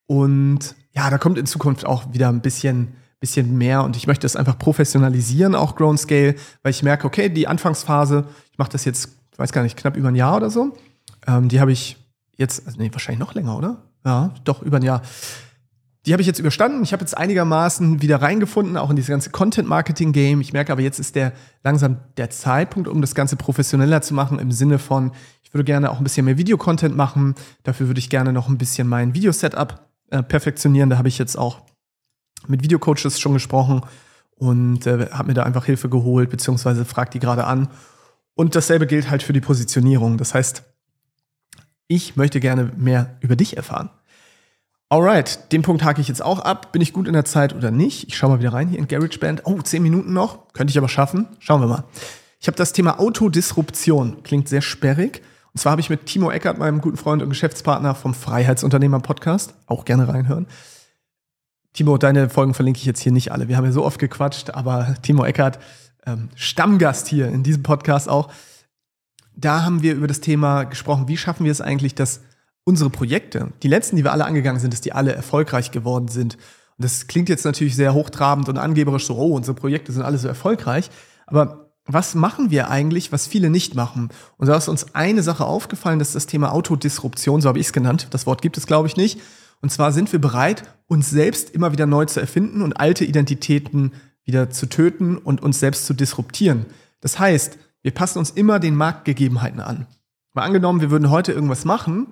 Und 0.06 0.74
ja, 0.92 1.08
da 1.08 1.18
kommt 1.18 1.38
in 1.38 1.46
Zukunft 1.46 1.86
auch 1.86 2.12
wieder 2.12 2.28
ein 2.28 2.42
bisschen, 2.42 2.94
bisschen 3.20 3.56
mehr 3.56 3.84
und 3.84 3.96
ich 3.96 4.06
möchte 4.06 4.26
es 4.26 4.36
einfach 4.36 4.58
professionalisieren, 4.58 5.54
auch 5.54 5.76
Grown 5.76 5.96
Scale, 5.96 6.34
weil 6.62 6.70
ich 6.70 6.82
merke, 6.82 7.06
okay, 7.06 7.30
die 7.30 7.48
Anfangsphase, 7.48 8.26
ich 8.50 8.58
mache 8.58 8.70
das 8.70 8.84
jetzt, 8.84 9.08
ich 9.32 9.38
weiß 9.38 9.52
gar 9.52 9.62
nicht, 9.62 9.78
knapp 9.78 9.96
über 9.96 10.08
ein 10.08 10.16
Jahr 10.16 10.36
oder 10.36 10.50
so, 10.50 10.76
ähm, 11.26 11.48
die 11.48 11.60
habe 11.60 11.72
ich 11.72 11.96
jetzt, 12.36 12.66
also 12.66 12.78
nee, 12.78 12.90
wahrscheinlich 12.92 13.20
noch 13.20 13.34
länger, 13.34 13.56
oder? 13.56 13.82
Ja, 14.04 14.34
doch, 14.44 14.62
über 14.62 14.78
ein 14.78 14.82
Jahr. 14.82 15.02
Die 16.04 16.12
habe 16.12 16.20
ich 16.20 16.26
jetzt 16.26 16.40
überstanden. 16.40 16.82
Ich 16.82 16.92
habe 16.92 17.02
jetzt 17.02 17.16
einigermaßen 17.16 18.02
wieder 18.02 18.20
reingefunden, 18.20 18.76
auch 18.76 18.90
in 18.90 18.96
dieses 18.96 19.10
ganze 19.10 19.30
Content-Marketing-Game. 19.30 20.40
Ich 20.40 20.52
merke 20.52 20.72
aber, 20.72 20.82
jetzt 20.82 20.98
ist 20.98 21.14
der 21.14 21.32
langsam 21.62 21.98
der 22.16 22.30
Zeitpunkt, 22.30 22.88
um 22.88 23.00
das 23.00 23.14
Ganze 23.14 23.36
professioneller 23.36 24.02
zu 24.02 24.12
machen, 24.12 24.40
im 24.40 24.50
Sinne 24.50 24.80
von, 24.80 25.12
ich 25.42 25.54
würde 25.54 25.64
gerne 25.64 25.90
auch 25.90 25.98
ein 25.98 26.04
bisschen 26.04 26.24
mehr 26.24 26.38
Videocontent 26.38 26.96
machen. 26.96 27.36
Dafür 27.62 27.86
würde 27.86 28.00
ich 28.00 28.10
gerne 28.10 28.32
noch 28.32 28.48
ein 28.48 28.58
bisschen 28.58 28.88
mein 28.88 29.14
Videosetup 29.14 29.86
äh, 30.10 30.22
perfektionieren. 30.24 30.90
Da 30.90 30.98
habe 30.98 31.08
ich 31.08 31.18
jetzt 31.18 31.38
auch 31.38 31.60
mit 32.48 32.64
Videocoaches 32.64 33.20
schon 33.20 33.34
gesprochen 33.34 33.82
und 34.34 34.86
äh, 34.88 35.10
habe 35.12 35.28
mir 35.28 35.34
da 35.34 35.44
einfach 35.44 35.66
Hilfe 35.66 35.88
geholt, 35.88 36.30
beziehungsweise 36.30 36.84
fragt 36.84 37.14
die 37.14 37.20
gerade 37.20 37.44
an. 37.44 37.68
Und 38.34 38.56
dasselbe 38.56 38.88
gilt 38.88 39.08
halt 39.08 39.22
für 39.22 39.32
die 39.32 39.40
Positionierung. 39.40 40.18
Das 40.18 40.34
heißt, 40.34 40.64
ich 41.86 42.16
möchte 42.16 42.40
gerne 42.40 42.72
mehr 42.76 43.16
über 43.20 43.36
dich 43.36 43.56
erfahren. 43.56 43.90
Alright, 44.92 45.50
den 45.52 45.62
Punkt 45.62 45.84
hake 45.84 46.02
ich 46.02 46.08
jetzt 46.08 46.22
auch 46.22 46.40
ab. 46.40 46.70
Bin 46.72 46.82
ich 46.82 46.92
gut 46.92 47.06
in 47.06 47.14
der 47.14 47.24
Zeit 47.24 47.54
oder 47.54 47.70
nicht? 47.70 48.08
Ich 48.08 48.16
schaue 48.18 48.28
mal 48.28 48.40
wieder 48.40 48.52
rein 48.52 48.68
hier 48.68 48.78
in 48.78 48.88
GarageBand. 48.88 49.46
Oh, 49.46 49.58
zehn 49.62 49.82
Minuten 49.82 50.12
noch. 50.12 50.52
Könnte 50.52 50.70
ich 50.70 50.76
aber 50.76 50.90
schaffen. 50.90 51.28
Schauen 51.38 51.62
wir 51.62 51.66
mal. 51.66 51.84
Ich 52.40 52.46
habe 52.46 52.58
das 52.58 52.74
Thema 52.74 53.00
Autodisruption. 53.00 54.22
Klingt 54.22 54.50
sehr 54.50 54.60
sperrig. 54.60 55.22
Und 55.54 55.60
zwar 55.60 55.72
habe 55.72 55.80
ich 55.80 55.88
mit 55.88 56.04
Timo 56.04 56.30
Eckert, 56.30 56.58
meinem 56.58 56.82
guten 56.82 56.98
Freund 56.98 57.22
und 57.22 57.30
Geschäftspartner 57.30 57.94
vom 57.94 58.12
Freiheitsunternehmer 58.12 59.00
Podcast, 59.00 59.54
auch 59.64 59.86
gerne 59.86 60.08
reinhören. 60.08 60.46
Timo, 61.72 61.96
deine 61.96 62.28
Folgen 62.28 62.52
verlinke 62.52 62.76
ich 62.76 62.84
jetzt 62.84 63.00
hier 63.00 63.12
nicht 63.12 63.32
alle. 63.32 63.48
Wir 63.48 63.56
haben 63.56 63.64
ja 63.64 63.72
so 63.72 63.86
oft 63.86 63.98
gequatscht, 63.98 64.50
aber 64.50 64.94
Timo 65.00 65.24
Eckert, 65.24 65.58
ähm, 66.04 66.28
Stammgast 66.34 67.08
hier 67.08 67.28
in 67.28 67.42
diesem 67.42 67.62
Podcast 67.62 68.10
auch. 68.10 68.30
Da 69.34 69.64
haben 69.64 69.80
wir 69.80 69.94
über 69.94 70.06
das 70.06 70.20
Thema 70.20 70.64
gesprochen, 70.64 71.08
wie 71.08 71.16
schaffen 71.16 71.44
wir 71.44 71.52
es 71.52 71.62
eigentlich, 71.62 71.94
dass 71.94 72.20
unsere 72.64 72.90
Projekte, 72.90 73.52
die 73.62 73.68
letzten, 73.68 73.96
die 73.96 74.04
wir 74.04 74.12
alle 74.12 74.24
angegangen 74.24 74.60
sind, 74.60 74.72
dass 74.72 74.80
die 74.80 74.92
alle 74.92 75.14
erfolgreich 75.14 75.70
geworden 75.70 76.08
sind. 76.08 76.34
Und 76.34 76.84
das 76.84 77.06
klingt 77.06 77.28
jetzt 77.28 77.44
natürlich 77.44 77.76
sehr 77.76 77.94
hochtrabend 77.94 78.48
und 78.48 78.58
angeberisch 78.58 79.06
so, 79.06 79.16
oh, 79.16 79.34
unsere 79.34 79.54
Projekte 79.54 79.92
sind 79.92 80.02
alle 80.02 80.18
so 80.18 80.28
erfolgreich. 80.28 80.90
Aber 81.26 81.70
was 81.84 82.14
machen 82.14 82.50
wir 82.50 82.70
eigentlich, 82.70 83.10
was 83.10 83.26
viele 83.26 83.50
nicht 83.50 83.74
machen? 83.74 84.10
Und 84.36 84.46
da 84.46 84.56
ist 84.56 84.68
uns 84.68 84.94
eine 84.94 85.22
Sache 85.22 85.44
aufgefallen, 85.44 85.98
das 85.98 86.08
ist 86.08 86.14
das 86.14 86.26
Thema 86.26 86.52
Autodisruption, 86.52 87.40
so 87.40 87.48
habe 87.48 87.58
ich 87.58 87.66
es 87.66 87.72
genannt. 87.72 88.08
Das 88.10 88.26
Wort 88.26 88.42
gibt 88.42 88.56
es, 88.56 88.66
glaube 88.66 88.86
ich, 88.86 88.96
nicht. 88.96 89.20
Und 89.60 89.70
zwar 89.70 89.92
sind 89.92 90.12
wir 90.12 90.20
bereit, 90.20 90.62
uns 90.86 91.10
selbst 91.10 91.50
immer 91.50 91.72
wieder 91.72 91.86
neu 91.86 92.04
zu 92.04 92.20
erfinden 92.20 92.62
und 92.62 92.74
alte 92.74 93.04
Identitäten 93.04 93.92
wieder 94.24 94.50
zu 94.50 94.66
töten 94.66 95.16
und 95.18 95.42
uns 95.42 95.58
selbst 95.58 95.86
zu 95.86 95.94
disruptieren. 95.94 96.66
Das 97.00 97.18
heißt, 97.18 97.58
wir 97.82 97.90
passen 97.90 98.18
uns 98.18 98.30
immer 98.30 98.60
den 98.60 98.76
Marktgegebenheiten 98.76 99.60
an. 99.60 99.86
Mal 100.34 100.44
angenommen, 100.44 100.80
wir 100.80 100.90
würden 100.90 101.10
heute 101.10 101.32
irgendwas 101.32 101.64
machen 101.64 102.06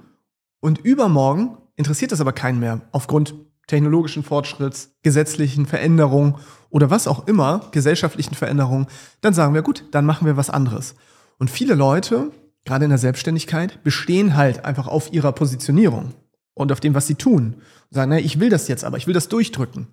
und 0.60 0.78
übermorgen 0.78 1.56
interessiert 1.76 2.12
das 2.12 2.20
aber 2.20 2.32
keinen 2.32 2.60
mehr 2.60 2.82
aufgrund 2.92 3.34
technologischen 3.66 4.22
Fortschritts, 4.22 4.96
gesetzlichen 5.02 5.64
Veränderungen 5.64 6.36
oder 6.70 6.90
was 6.90 7.06
auch 7.06 7.26
immer, 7.26 7.68
gesellschaftlichen 7.70 8.34
Veränderungen, 8.34 8.86
dann 9.20 9.32
sagen 9.32 9.54
wir, 9.54 9.62
gut, 9.62 9.84
dann 9.92 10.04
machen 10.04 10.26
wir 10.26 10.36
was 10.36 10.50
anderes. 10.50 10.94
Und 11.38 11.50
viele 11.50 11.74
Leute, 11.74 12.32
gerade 12.64 12.84
in 12.84 12.90
der 12.90 12.98
Selbstständigkeit, 12.98 13.82
bestehen 13.82 14.36
halt 14.36 14.64
einfach 14.64 14.88
auf 14.88 15.12
ihrer 15.12 15.32
Positionierung 15.32 16.14
und 16.54 16.72
auf 16.72 16.80
dem, 16.80 16.94
was 16.94 17.06
sie 17.06 17.14
tun. 17.14 17.54
Und 17.54 17.94
sagen, 17.94 18.10
naja, 18.10 18.24
ich 18.24 18.40
will 18.40 18.50
das 18.50 18.68
jetzt, 18.68 18.84
aber 18.84 18.96
ich 18.96 19.06
will 19.06 19.14
das 19.14 19.28
durchdrücken. 19.28 19.86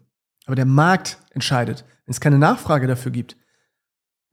Aber 0.46 0.56
der 0.56 0.66
Markt 0.66 1.20
entscheidet. 1.32 1.86
Wenn 2.06 2.12
es 2.12 2.20
keine 2.20 2.40
Nachfrage 2.40 2.88
dafür 2.88 3.12
gibt, 3.12 3.38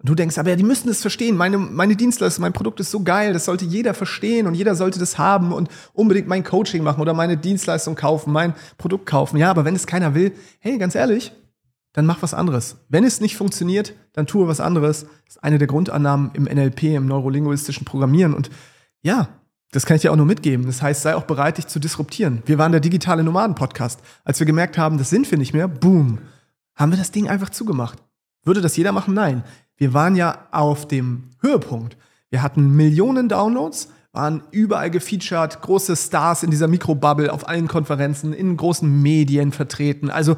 du 0.04 0.14
denkst, 0.14 0.38
aber 0.38 0.50
ja, 0.50 0.56
die 0.56 0.64
müssen 0.64 0.88
das 0.88 1.00
verstehen. 1.00 1.36
Meine, 1.36 1.56
meine 1.56 1.96
Dienstleistung, 1.96 2.42
mein 2.42 2.52
Produkt 2.52 2.78
ist 2.80 2.90
so 2.90 3.02
geil, 3.02 3.32
das 3.32 3.46
sollte 3.46 3.64
jeder 3.64 3.94
verstehen 3.94 4.46
und 4.46 4.54
jeder 4.54 4.74
sollte 4.74 4.98
das 4.98 5.18
haben 5.18 5.52
und 5.52 5.68
unbedingt 5.94 6.28
mein 6.28 6.44
Coaching 6.44 6.82
machen 6.82 7.00
oder 7.00 7.14
meine 7.14 7.36
Dienstleistung 7.36 7.94
kaufen, 7.94 8.32
mein 8.32 8.54
Produkt 8.76 9.06
kaufen. 9.06 9.38
Ja, 9.38 9.50
aber 9.50 9.64
wenn 9.64 9.74
es 9.74 9.86
keiner 9.86 10.14
will, 10.14 10.32
hey, 10.58 10.76
ganz 10.78 10.94
ehrlich, 10.94 11.32
dann 11.94 12.06
mach 12.06 12.22
was 12.22 12.34
anderes. 12.34 12.76
Wenn 12.88 13.04
es 13.04 13.20
nicht 13.20 13.36
funktioniert, 13.36 13.94
dann 14.12 14.26
tue 14.26 14.46
was 14.46 14.60
anderes. 14.60 15.06
Das 15.26 15.36
ist 15.36 15.44
eine 15.44 15.58
der 15.58 15.68
Grundannahmen 15.68 16.32
im 16.34 16.44
NLP, 16.44 16.82
im 16.82 17.06
neurolinguistischen 17.06 17.86
Programmieren. 17.86 18.34
Und 18.34 18.50
ja, 19.02 19.28
das 19.70 19.86
kann 19.86 19.96
ich 19.96 20.02
dir 20.02 20.12
auch 20.12 20.16
nur 20.16 20.26
mitgeben. 20.26 20.66
Das 20.66 20.82
heißt, 20.82 21.02
sei 21.02 21.14
auch 21.14 21.24
bereit, 21.24 21.56
dich 21.56 21.68
zu 21.68 21.78
disruptieren. 21.78 22.42
Wir 22.46 22.58
waren 22.58 22.72
der 22.72 22.80
digitale 22.80 23.22
Nomaden-Podcast. 23.22 24.00
Als 24.24 24.38
wir 24.38 24.46
gemerkt 24.46 24.76
haben, 24.76 24.98
das 24.98 25.08
sind 25.08 25.30
wir 25.30 25.38
nicht 25.38 25.54
mehr, 25.54 25.68
boom, 25.68 26.18
haben 26.74 26.92
wir 26.92 26.98
das 26.98 27.12
Ding 27.12 27.28
einfach 27.28 27.50
zugemacht. 27.50 28.02
Würde 28.44 28.60
das 28.60 28.76
jeder 28.76 28.92
machen? 28.92 29.14
Nein. 29.14 29.44
Wir 29.76 29.94
waren 29.94 30.16
ja 30.16 30.46
auf 30.50 30.86
dem 30.86 31.30
Höhepunkt. 31.40 31.96
Wir 32.30 32.42
hatten 32.42 32.74
Millionen 32.76 33.28
Downloads, 33.28 33.88
waren 34.12 34.42
überall 34.50 34.90
gefeatured, 34.90 35.60
große 35.60 35.96
Stars 35.96 36.42
in 36.42 36.50
dieser 36.50 36.68
Mikrobubble, 36.68 37.32
auf 37.32 37.48
allen 37.48 37.68
Konferenzen, 37.68 38.32
in 38.32 38.56
großen 38.56 39.02
Medien 39.02 39.52
vertreten. 39.52 40.10
Also 40.10 40.36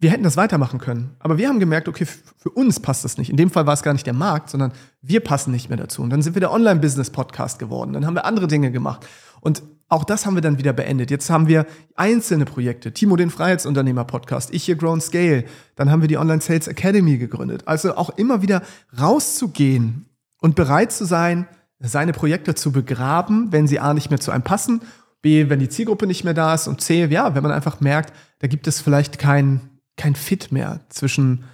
wir 0.00 0.10
hätten 0.10 0.22
das 0.22 0.36
weitermachen 0.36 0.78
können. 0.78 1.16
Aber 1.18 1.38
wir 1.38 1.48
haben 1.48 1.58
gemerkt, 1.58 1.88
okay, 1.88 2.06
für 2.06 2.50
uns 2.50 2.78
passt 2.78 3.04
das 3.04 3.18
nicht. 3.18 3.30
In 3.30 3.36
dem 3.36 3.50
Fall 3.50 3.66
war 3.66 3.74
es 3.74 3.82
gar 3.82 3.92
nicht 3.92 4.06
der 4.06 4.14
Markt, 4.14 4.48
sondern 4.48 4.72
wir 5.02 5.20
passen 5.20 5.50
nicht 5.50 5.68
mehr 5.68 5.78
dazu. 5.78 6.02
Und 6.02 6.10
dann 6.10 6.22
sind 6.22 6.34
wir 6.36 6.40
der 6.40 6.52
Online-Business-Podcast 6.52 7.58
geworden. 7.58 7.92
Dann 7.92 8.06
haben 8.06 8.14
wir 8.14 8.24
andere 8.24 8.46
Dinge 8.46 8.70
gemacht. 8.70 9.06
Und 9.40 9.62
auch 9.88 10.04
das 10.04 10.26
haben 10.26 10.34
wir 10.34 10.42
dann 10.42 10.58
wieder 10.58 10.74
beendet. 10.74 11.10
Jetzt 11.10 11.30
haben 11.30 11.48
wir 11.48 11.66
einzelne 11.94 12.44
Projekte. 12.44 12.92
Timo, 12.92 13.16
den 13.16 13.30
Freiheitsunternehmer-Podcast. 13.30 14.52
Ich 14.52 14.64
hier 14.64 14.76
Grown 14.76 15.00
Scale. 15.00 15.44
Dann 15.76 15.90
haben 15.90 16.02
wir 16.02 16.08
die 16.08 16.18
Online 16.18 16.42
Sales 16.42 16.68
Academy 16.68 17.16
gegründet. 17.16 17.62
Also 17.64 17.96
auch 17.96 18.10
immer 18.10 18.42
wieder 18.42 18.62
rauszugehen 19.00 20.06
und 20.40 20.54
bereit 20.54 20.92
zu 20.92 21.06
sein, 21.06 21.48
seine 21.80 22.12
Projekte 22.12 22.54
zu 22.54 22.70
begraben, 22.70 23.50
wenn 23.50 23.66
sie 23.66 23.80
A 23.80 23.94
nicht 23.94 24.10
mehr 24.10 24.20
zu 24.20 24.30
einem 24.30 24.42
passen, 24.42 24.82
B, 25.22 25.48
wenn 25.48 25.58
die 25.58 25.68
Zielgruppe 25.68 26.06
nicht 26.06 26.24
mehr 26.24 26.34
da 26.34 26.54
ist 26.54 26.68
und 26.68 26.80
C, 26.80 27.06
ja, 27.06 27.34
wenn 27.34 27.42
man 27.42 27.52
einfach 27.52 27.80
merkt, 27.80 28.12
da 28.40 28.46
gibt 28.46 28.66
es 28.66 28.80
vielleicht 28.80 29.18
kein, 29.18 29.80
kein 29.96 30.14
Fit 30.14 30.52
mehr 30.52 30.80
zwischen 30.90 31.44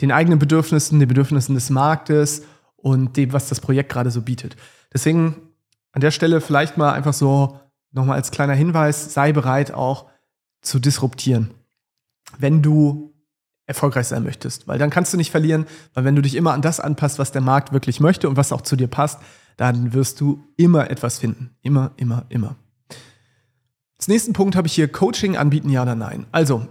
den 0.00 0.12
eigenen 0.12 0.38
Bedürfnissen, 0.38 1.00
den 1.00 1.08
Bedürfnissen 1.08 1.54
des 1.54 1.70
Marktes 1.70 2.42
und 2.76 3.16
dem, 3.16 3.32
was 3.32 3.48
das 3.48 3.60
Projekt 3.60 3.90
gerade 3.90 4.10
so 4.10 4.22
bietet. 4.22 4.56
Deswegen 4.92 5.51
an 5.92 6.00
der 6.00 6.10
Stelle 6.10 6.40
vielleicht 6.40 6.76
mal 6.76 6.92
einfach 6.92 7.12
so 7.12 7.60
nochmal 7.92 8.16
als 8.16 8.30
kleiner 8.30 8.54
Hinweis, 8.54 9.12
sei 9.12 9.32
bereit 9.32 9.72
auch 9.72 10.06
zu 10.62 10.78
disruptieren, 10.78 11.50
wenn 12.38 12.62
du 12.62 13.12
erfolgreich 13.66 14.06
sein 14.06 14.24
möchtest. 14.24 14.66
Weil 14.66 14.78
dann 14.78 14.90
kannst 14.90 15.12
du 15.12 15.16
nicht 15.16 15.30
verlieren, 15.30 15.66
weil 15.94 16.04
wenn 16.04 16.16
du 16.16 16.22
dich 16.22 16.34
immer 16.34 16.52
an 16.52 16.62
das 16.62 16.80
anpasst, 16.80 17.18
was 17.18 17.32
der 17.32 17.42
Markt 17.42 17.72
wirklich 17.72 18.00
möchte 18.00 18.28
und 18.28 18.36
was 18.36 18.52
auch 18.52 18.62
zu 18.62 18.76
dir 18.76 18.88
passt, 18.88 19.20
dann 19.56 19.92
wirst 19.92 20.20
du 20.20 20.44
immer 20.56 20.90
etwas 20.90 21.18
finden. 21.18 21.50
Immer, 21.62 21.92
immer, 21.96 22.24
immer. 22.28 22.56
Als 23.98 24.08
nächsten 24.08 24.32
Punkt 24.32 24.56
habe 24.56 24.66
ich 24.66 24.72
hier 24.72 24.88
Coaching 24.88 25.36
anbieten, 25.36 25.68
ja 25.68 25.82
oder 25.82 25.94
nein. 25.94 26.26
Also, 26.32 26.66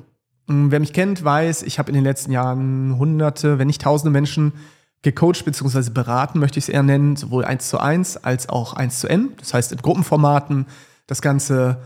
wer 0.48 0.80
mich 0.80 0.92
kennt, 0.92 1.24
weiß, 1.24 1.64
ich 1.64 1.80
habe 1.80 1.90
in 1.90 1.96
den 1.96 2.04
letzten 2.04 2.32
Jahren 2.32 2.98
hunderte, 2.98 3.58
wenn 3.58 3.68
nicht 3.68 3.82
tausende 3.82 4.12
Menschen 4.12 4.54
gecoacht 5.02 5.46
bzw. 5.46 5.90
beraten, 5.90 6.40
möchte 6.40 6.60
ich 6.60 6.66
es 6.66 6.70
eher 6.70 6.84
nennen, 6.84 7.16
sowohl 7.16 7.46
eins 7.46 7.70
zu 7.70 7.80
eins 7.80 8.18
als 8.18 8.50
auch 8.50 8.74
eins 8.74 9.00
zu 9.00 9.08
N. 9.08 9.34
Das 9.40 9.54
heißt 9.54 9.72
in 9.72 9.80
Gruppenformaten, 9.80 10.68
das 11.08 11.22
Ganze 11.22 11.82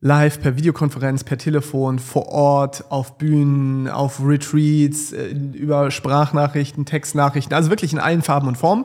live 0.00 0.40
per 0.40 0.56
Videokonferenz, 0.56 1.24
per 1.24 1.38
Telefon, 1.38 1.98
vor 1.98 2.28
Ort, 2.28 2.90
auf 2.90 3.16
Bühnen, 3.18 3.88
auf 3.88 4.20
Retreats, 4.22 5.12
über 5.12 5.90
Sprachnachrichten, 5.90 6.84
Textnachrichten, 6.84 7.54
also 7.54 7.70
wirklich 7.70 7.92
in 7.92 7.98
allen 7.98 8.22
Farben 8.22 8.48
und 8.48 8.56
Formen. 8.56 8.84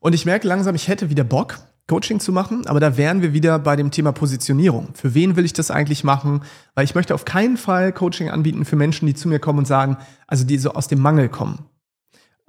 Und 0.00 0.14
ich 0.14 0.24
merke 0.24 0.48
langsam, 0.48 0.74
ich 0.74 0.88
hätte 0.88 1.10
wieder 1.10 1.24
Bock, 1.24 1.58
Coaching 1.86 2.20
zu 2.20 2.32
machen, 2.32 2.66
aber 2.66 2.80
da 2.80 2.96
wären 2.96 3.22
wir 3.22 3.34
wieder 3.34 3.58
bei 3.58 3.76
dem 3.76 3.90
Thema 3.90 4.12
Positionierung. 4.12 4.88
Für 4.94 5.14
wen 5.14 5.36
will 5.36 5.44
ich 5.44 5.52
das 5.52 5.70
eigentlich 5.70 6.04
machen? 6.04 6.42
Weil 6.74 6.84
ich 6.84 6.94
möchte 6.94 7.14
auf 7.14 7.24
keinen 7.24 7.56
Fall 7.56 7.92
Coaching 7.92 8.30
anbieten 8.30 8.64
für 8.64 8.76
Menschen, 8.76 9.06
die 9.06 9.14
zu 9.14 9.28
mir 9.28 9.38
kommen 9.38 9.60
und 9.60 9.66
sagen, 9.66 9.98
also 10.26 10.44
die 10.44 10.58
so 10.58 10.72
aus 10.72 10.88
dem 10.88 11.00
Mangel 11.00 11.28
kommen. 11.28 11.66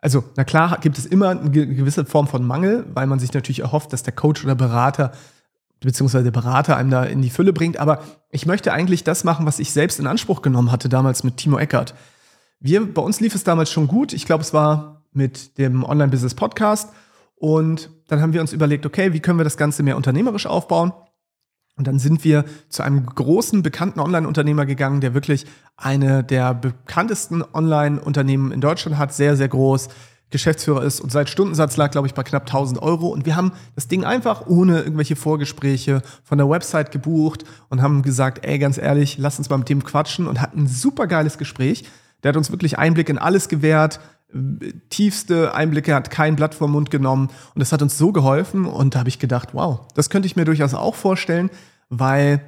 Also, 0.04 0.26
na 0.36 0.44
klar, 0.44 0.80
gibt 0.82 0.98
es 0.98 1.06
immer 1.06 1.30
eine 1.30 1.50
gewisse 1.50 2.04
Form 2.04 2.28
von 2.28 2.46
Mangel, 2.46 2.86
weil 2.94 3.08
man 3.08 3.20
sich 3.20 3.32
natürlich 3.32 3.62
erhofft, 3.62 3.94
dass 3.94 4.04
der 4.04 4.12
Coach 4.12 4.44
oder 4.44 4.54
Berater 4.54 5.14
beziehungsweise 5.80 6.26
der 6.26 6.32
Berater 6.32 6.76
einem 6.76 6.90
da 6.90 7.06
in 7.06 7.22
die 7.22 7.30
Fülle 7.30 7.54
bringt. 7.54 7.78
Aber 7.78 8.02
ich 8.30 8.46
möchte 8.46 8.74
eigentlich 8.74 9.06
das 9.06 9.24
machen, 9.24 9.46
was 9.46 9.60
ich 9.60 9.72
selbst 9.72 10.02
in 10.02 10.08
Anspruch 10.08 10.42
genommen 10.42 10.74
hatte 10.74 10.90
damals 10.90 11.24
mit 11.24 11.38
Timo 11.38 11.58
Eckert. 11.58 11.96
Wir, 12.60 12.86
bei 12.86 13.02
uns 13.02 13.22
lief 13.22 13.34
es 13.34 13.46
damals 13.46 13.72
schon 13.72 13.88
gut. 13.88 14.12
Ich 14.12 14.26
glaube, 14.26 14.44
es 14.44 14.54
war 14.54 15.06
mit 15.14 15.58
dem 15.58 15.86
Online-Business-Podcast. 15.86 16.90
Und 17.36 17.90
dann 18.10 18.22
haben 18.22 18.34
wir 18.34 18.42
uns 18.42 18.52
überlegt, 18.52 18.86
okay, 18.86 19.14
wie 19.14 19.22
können 19.22 19.40
wir 19.40 19.46
das 19.46 19.56
Ganze 19.56 19.84
mehr 19.84 19.96
unternehmerisch 19.96 20.48
aufbauen? 20.48 20.92
Und 21.76 21.88
dann 21.88 21.98
sind 22.00 22.24
wir 22.24 22.46
zu 22.70 22.84
einem 22.84 23.06
großen, 23.06 23.64
bekannten 23.64 24.00
Online-Unternehmer 24.00 24.66
gegangen, 24.66 25.02
der 25.02 25.14
wirklich 25.14 25.46
eine 25.76 26.24
der 26.24 26.54
bekanntesten 26.54 27.44
Online-Unternehmen 27.54 28.52
in 28.52 28.62
Deutschland 28.62 28.98
hat, 28.98 29.14
sehr, 29.14 29.36
sehr 29.36 29.48
groß, 29.48 29.90
Geschäftsführer 30.34 30.84
ist 30.84 31.00
und 31.00 31.12
seit 31.12 31.30
Stundensatz 31.30 31.78
lag, 31.78 31.92
glaube 31.92 32.08
ich, 32.08 32.16
bei 32.16 32.24
knapp 32.24 32.44
1000 32.44 32.82
Euro. 32.82 33.08
Und 33.10 33.26
wir 33.26 33.36
haben 33.36 33.54
das 33.76 33.88
Ding 33.88 34.04
einfach 34.04 34.48
ohne 34.48 34.82
irgendwelche 34.82 35.16
Vorgespräche 35.16 36.02
von 36.24 36.40
der 36.40 36.50
Website 36.50 36.92
gebucht 36.92 37.46
und 37.70 37.84
haben 37.84 38.02
gesagt, 38.02 38.44
ey, 38.44 38.58
ganz 38.58 38.80
ehrlich, 38.80 39.18
lass 39.20 39.38
uns 39.38 39.50
mal 39.50 39.60
mit 39.60 39.70
dem 39.70 39.84
quatschen 39.84 40.28
und 40.28 40.42
hatten 40.42 40.64
ein 40.64 40.68
super 40.68 41.06
geiles 41.06 41.38
Gespräch. 41.38 41.86
Der 42.24 42.30
hat 42.30 42.38
uns 42.38 42.50
wirklich 42.52 42.80
Einblick 42.80 43.10
in 43.10 43.20
alles 43.20 43.48
gewährt, 43.48 44.00
tiefste 44.90 45.54
Einblicke, 45.54 45.94
hat 45.94 46.10
kein 46.10 46.36
Blatt 46.36 46.56
vom 46.56 46.72
Mund 46.72 46.90
genommen 46.90 47.30
und 47.54 47.60
das 47.60 47.72
hat 47.72 47.82
uns 47.82 47.98
so 47.98 48.12
geholfen 48.12 48.66
und 48.66 48.96
da 48.96 49.00
habe 49.00 49.10
ich 49.10 49.20
gedacht, 49.20 49.50
wow, 49.54 49.82
das 49.96 50.10
könnte 50.10 50.26
ich 50.26 50.36
mir 50.36 50.46
durchaus 50.46 50.74
auch 50.74 50.96
vorstellen, 50.96 51.50
weil 51.90 52.42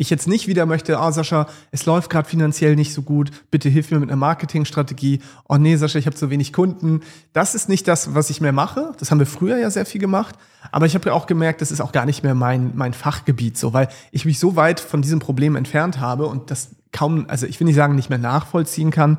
ich 0.00 0.10
jetzt 0.10 0.28
nicht 0.28 0.46
wieder 0.46 0.64
möchte, 0.64 0.96
oh 1.00 1.10
Sascha, 1.10 1.48
es 1.72 1.84
läuft 1.84 2.08
gerade 2.08 2.28
finanziell 2.28 2.76
nicht 2.76 2.94
so 2.94 3.02
gut, 3.02 3.32
bitte 3.50 3.68
hilf 3.68 3.90
mir 3.90 3.98
mit 3.98 4.08
einer 4.08 4.16
Marketingstrategie. 4.16 5.20
Oh 5.48 5.56
nee, 5.56 5.74
Sascha, 5.74 5.98
ich 5.98 6.06
habe 6.06 6.14
zu 6.14 6.30
wenig 6.30 6.52
Kunden. 6.52 7.00
Das 7.32 7.56
ist 7.56 7.68
nicht 7.68 7.88
das, 7.88 8.14
was 8.14 8.30
ich 8.30 8.40
mehr 8.40 8.52
mache. 8.52 8.92
Das 9.00 9.10
haben 9.10 9.18
wir 9.18 9.26
früher 9.26 9.58
ja 9.58 9.70
sehr 9.70 9.86
viel 9.86 10.00
gemacht. 10.00 10.36
Aber 10.70 10.86
ich 10.86 10.94
habe 10.94 11.08
ja 11.08 11.14
auch 11.14 11.26
gemerkt, 11.26 11.60
das 11.62 11.72
ist 11.72 11.80
auch 11.80 11.90
gar 11.90 12.06
nicht 12.06 12.22
mehr 12.22 12.36
mein, 12.36 12.76
mein 12.76 12.92
Fachgebiet, 12.92 13.58
so, 13.58 13.72
weil 13.72 13.88
ich 14.12 14.24
mich 14.24 14.38
so 14.38 14.54
weit 14.54 14.78
von 14.78 15.02
diesem 15.02 15.18
Problem 15.18 15.56
entfernt 15.56 15.98
habe 15.98 16.26
und 16.26 16.52
das 16.52 16.76
kaum, 16.92 17.26
also 17.28 17.46
ich 17.46 17.58
will 17.58 17.66
nicht 17.66 17.76
sagen, 17.76 17.96
nicht 17.96 18.08
mehr 18.08 18.18
nachvollziehen 18.18 18.92
kann. 18.92 19.18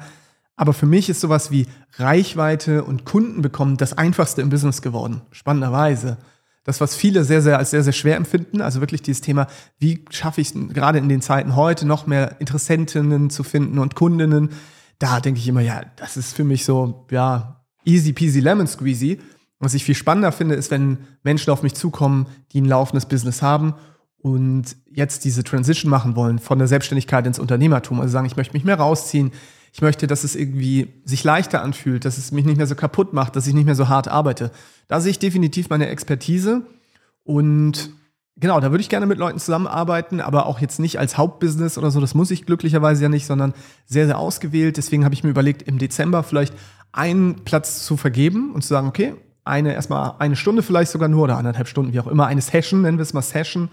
Aber 0.60 0.74
für 0.74 0.86
mich 0.86 1.08
ist 1.08 1.22
sowas 1.22 1.52
wie 1.52 1.68
Reichweite 1.96 2.84
und 2.84 3.06
Kunden 3.06 3.42
bekommen 3.42 3.78
das 3.78 3.98
einfachste 3.98 4.42
im 4.42 4.50
Business 4.50 4.82
geworden. 4.82 5.22
Spannenderweise 5.32 6.18
das, 6.66 6.82
was 6.82 6.96
viele 6.96 7.24
sehr, 7.24 7.42
sehr 7.42 7.58
als 7.58 7.72
sehr, 7.72 7.82
sehr 7.82 7.94
schwer 7.94 8.18
empfinden. 8.18 8.60
Also 8.60 8.82
wirklich 8.82 9.02
dieses 9.02 9.22
Thema, 9.22 9.48
wie 9.78 10.04
schaffe 10.10 10.42
ich 10.42 10.54
es 10.54 10.74
gerade 10.74 11.00
in 11.00 11.08
den 11.08 11.22
Zeiten 11.22 11.56
heute 11.56 11.88
noch 11.88 12.08
mehr 12.08 12.42
Interessentinnen 12.42 13.30
zu 13.30 13.44
finden 13.44 13.80
und 13.80 13.96
Kundinnen. 13.96 14.50
Da 15.00 15.22
denke 15.22 15.40
ich 15.40 15.48
immer, 15.48 15.62
ja, 15.62 15.82
das 15.96 16.18
ist 16.18 16.36
für 16.36 16.44
mich 16.44 16.66
so, 16.66 17.08
ja, 17.10 17.64
easy 17.86 18.12
peasy 18.12 18.42
lemon 18.42 18.68
squeezy. 18.68 19.22
Was 19.60 19.76
ich 19.76 19.86
viel 19.86 19.96
spannender 19.96 20.34
finde, 20.34 20.56
ist, 20.56 20.72
wenn 20.72 20.98
Menschen 21.24 21.52
auf 21.52 21.64
mich 21.64 21.74
zukommen, 21.74 22.28
die 22.52 22.60
ein 22.60 22.66
laufendes 22.66 23.06
Business 23.06 23.42
haben 23.42 23.76
und 24.18 24.76
jetzt 24.92 25.24
diese 25.24 25.46
Transition 25.46 25.90
machen 25.90 26.18
wollen 26.18 26.38
von 26.38 26.60
der 26.60 26.68
Selbstständigkeit 26.68 27.26
ins 27.26 27.40
Unternehmertum. 27.40 28.02
Also 28.02 28.12
sagen, 28.12 28.28
ich 28.28 28.36
möchte 28.36 28.54
mich 28.56 28.66
mehr 28.66 28.78
rausziehen, 28.78 29.32
ich 29.72 29.82
möchte, 29.82 30.08
dass 30.08 30.24
es 30.24 30.36
irgendwie 30.36 30.88
sich 31.06 31.24
leichter 31.24 31.62
anfühlt, 31.62 32.06
dass 32.06 32.18
es 32.18 32.32
mich 32.32 32.46
nicht 32.46 32.58
mehr 32.58 32.68
so 32.68 32.76
kaputt 32.76 33.14
macht, 33.14 33.36
dass 33.36 33.48
ich 33.48 33.54
nicht 33.54 33.66
mehr 33.66 33.76
so 33.76 33.88
hart 33.88 34.08
arbeite. 34.08 34.52
Da 34.88 35.00
sehe 35.00 35.12
ich 35.12 35.20
definitiv 35.20 35.70
meine 35.70 35.88
Expertise 35.88 36.64
und 37.24 37.92
genau, 38.38 38.60
da 38.60 38.72
würde 38.72 38.82
ich 38.82 38.90
gerne 38.90 39.06
mit 39.06 39.18
Leuten 39.18 39.40
zusammenarbeiten, 39.40 40.22
aber 40.22 40.46
auch 40.46 40.60
jetzt 40.60 40.80
nicht 40.80 41.00
als 41.00 41.18
Hauptbusiness 41.18 41.78
oder 41.78 41.92
so, 41.92 42.02
das 42.02 42.16
muss 42.16 42.32
ich 42.32 42.46
glücklicherweise 42.46 43.04
ja 43.04 43.10
nicht, 43.10 43.26
sondern 43.26 43.54
sehr, 43.86 44.06
sehr 44.06 44.18
ausgewählt. 44.18 44.78
Deswegen 44.78 45.06
habe 45.06 45.14
ich 45.14 45.24
mir 45.24 45.30
überlegt, 45.30 45.62
im 45.62 45.78
Dezember 45.78 46.24
vielleicht 46.24 46.54
einen 46.92 47.44
Platz 47.46 47.86
zu 47.86 47.98
vergeben 47.98 48.54
und 48.54 48.64
zu 48.64 48.70
sagen, 48.70 48.88
okay, 48.88 49.14
eine 49.44 49.74
erstmal 49.74 50.14
eine 50.20 50.36
Stunde 50.36 50.64
vielleicht 50.64 50.92
sogar 50.92 51.10
nur 51.10 51.24
oder 51.24 51.38
anderthalb 51.38 51.68
Stunden, 51.68 51.94
wie 51.94 52.00
auch 52.00 52.08
immer, 52.08 52.28
eine 52.28 52.42
Session, 52.42 52.82
nennen 52.82 52.98
wir 52.98 53.04
es 53.04 53.14
mal 53.14 53.22
Session, 53.22 53.70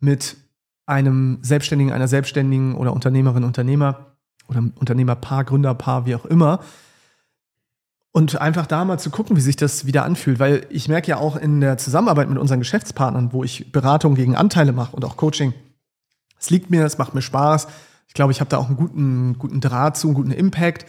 mit 0.00 0.36
einem 0.84 1.38
Selbstständigen, 1.42 1.92
einer 1.92 2.08
Selbstständigen 2.08 2.74
oder 2.74 2.92
Unternehmerin, 2.92 3.44
Unternehmer, 3.44 4.15
oder 4.48 4.62
Unternehmerpaar, 4.78 5.44
Gründerpaar, 5.44 6.06
wie 6.06 6.14
auch 6.14 6.24
immer. 6.24 6.60
Und 8.12 8.40
einfach 8.40 8.66
da 8.66 8.84
mal 8.84 8.98
zu 8.98 9.10
gucken, 9.10 9.36
wie 9.36 9.42
sich 9.42 9.56
das 9.56 9.84
wieder 9.84 10.04
anfühlt. 10.04 10.38
Weil 10.38 10.66
ich 10.70 10.88
merke 10.88 11.08
ja 11.08 11.18
auch 11.18 11.36
in 11.36 11.60
der 11.60 11.76
Zusammenarbeit 11.76 12.28
mit 12.28 12.38
unseren 12.38 12.60
Geschäftspartnern, 12.60 13.32
wo 13.32 13.44
ich 13.44 13.72
Beratung 13.72 14.14
gegen 14.14 14.36
Anteile 14.36 14.72
mache 14.72 14.96
und 14.96 15.04
auch 15.04 15.16
Coaching, 15.16 15.52
es 16.38 16.50
liegt 16.50 16.70
mir, 16.70 16.84
es 16.84 16.98
macht 16.98 17.14
mir 17.14 17.22
Spaß. 17.22 17.66
Ich 18.08 18.14
glaube, 18.14 18.32
ich 18.32 18.40
habe 18.40 18.48
da 18.48 18.58
auch 18.58 18.68
einen 18.68 18.76
guten, 18.76 19.38
guten 19.38 19.60
Draht 19.60 19.96
zu, 19.96 20.08
einen 20.08 20.14
guten 20.14 20.30
Impact. 20.30 20.86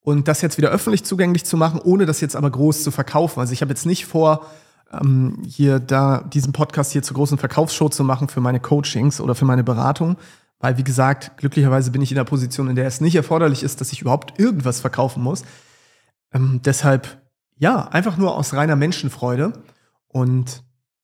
Und 0.00 0.26
das 0.28 0.42
jetzt 0.42 0.58
wieder 0.58 0.70
öffentlich 0.70 1.04
zugänglich 1.04 1.44
zu 1.44 1.56
machen, 1.56 1.80
ohne 1.82 2.06
das 2.06 2.20
jetzt 2.20 2.34
aber 2.34 2.50
groß 2.50 2.82
zu 2.82 2.90
verkaufen. 2.90 3.38
Also 3.38 3.52
ich 3.52 3.60
habe 3.62 3.70
jetzt 3.70 3.86
nicht 3.86 4.06
vor, 4.06 4.46
ähm, 4.92 5.38
hier 5.46 5.78
da 5.78 6.22
diesen 6.22 6.52
Podcast 6.52 6.92
hier 6.92 7.02
zur 7.02 7.16
großen 7.16 7.38
Verkaufsshow 7.38 7.88
zu 7.88 8.04
machen 8.04 8.28
für 8.28 8.40
meine 8.40 8.60
Coachings 8.60 9.20
oder 9.20 9.34
für 9.34 9.44
meine 9.44 9.64
Beratung, 9.64 10.16
weil, 10.62 10.78
wie 10.78 10.84
gesagt, 10.84 11.36
glücklicherweise 11.36 11.90
bin 11.90 12.00
ich 12.02 12.12
in 12.12 12.16
der 12.16 12.24
Position, 12.24 12.68
in 12.68 12.76
der 12.76 12.86
es 12.86 13.00
nicht 13.00 13.16
erforderlich 13.16 13.64
ist, 13.64 13.80
dass 13.80 13.92
ich 13.92 14.00
überhaupt 14.00 14.38
irgendwas 14.38 14.80
verkaufen 14.80 15.20
muss. 15.20 15.42
Ähm, 16.32 16.60
deshalb, 16.64 17.20
ja, 17.58 17.88
einfach 17.88 18.16
nur 18.16 18.36
aus 18.36 18.54
reiner 18.54 18.76
Menschenfreude. 18.76 19.52
Und 20.06 20.62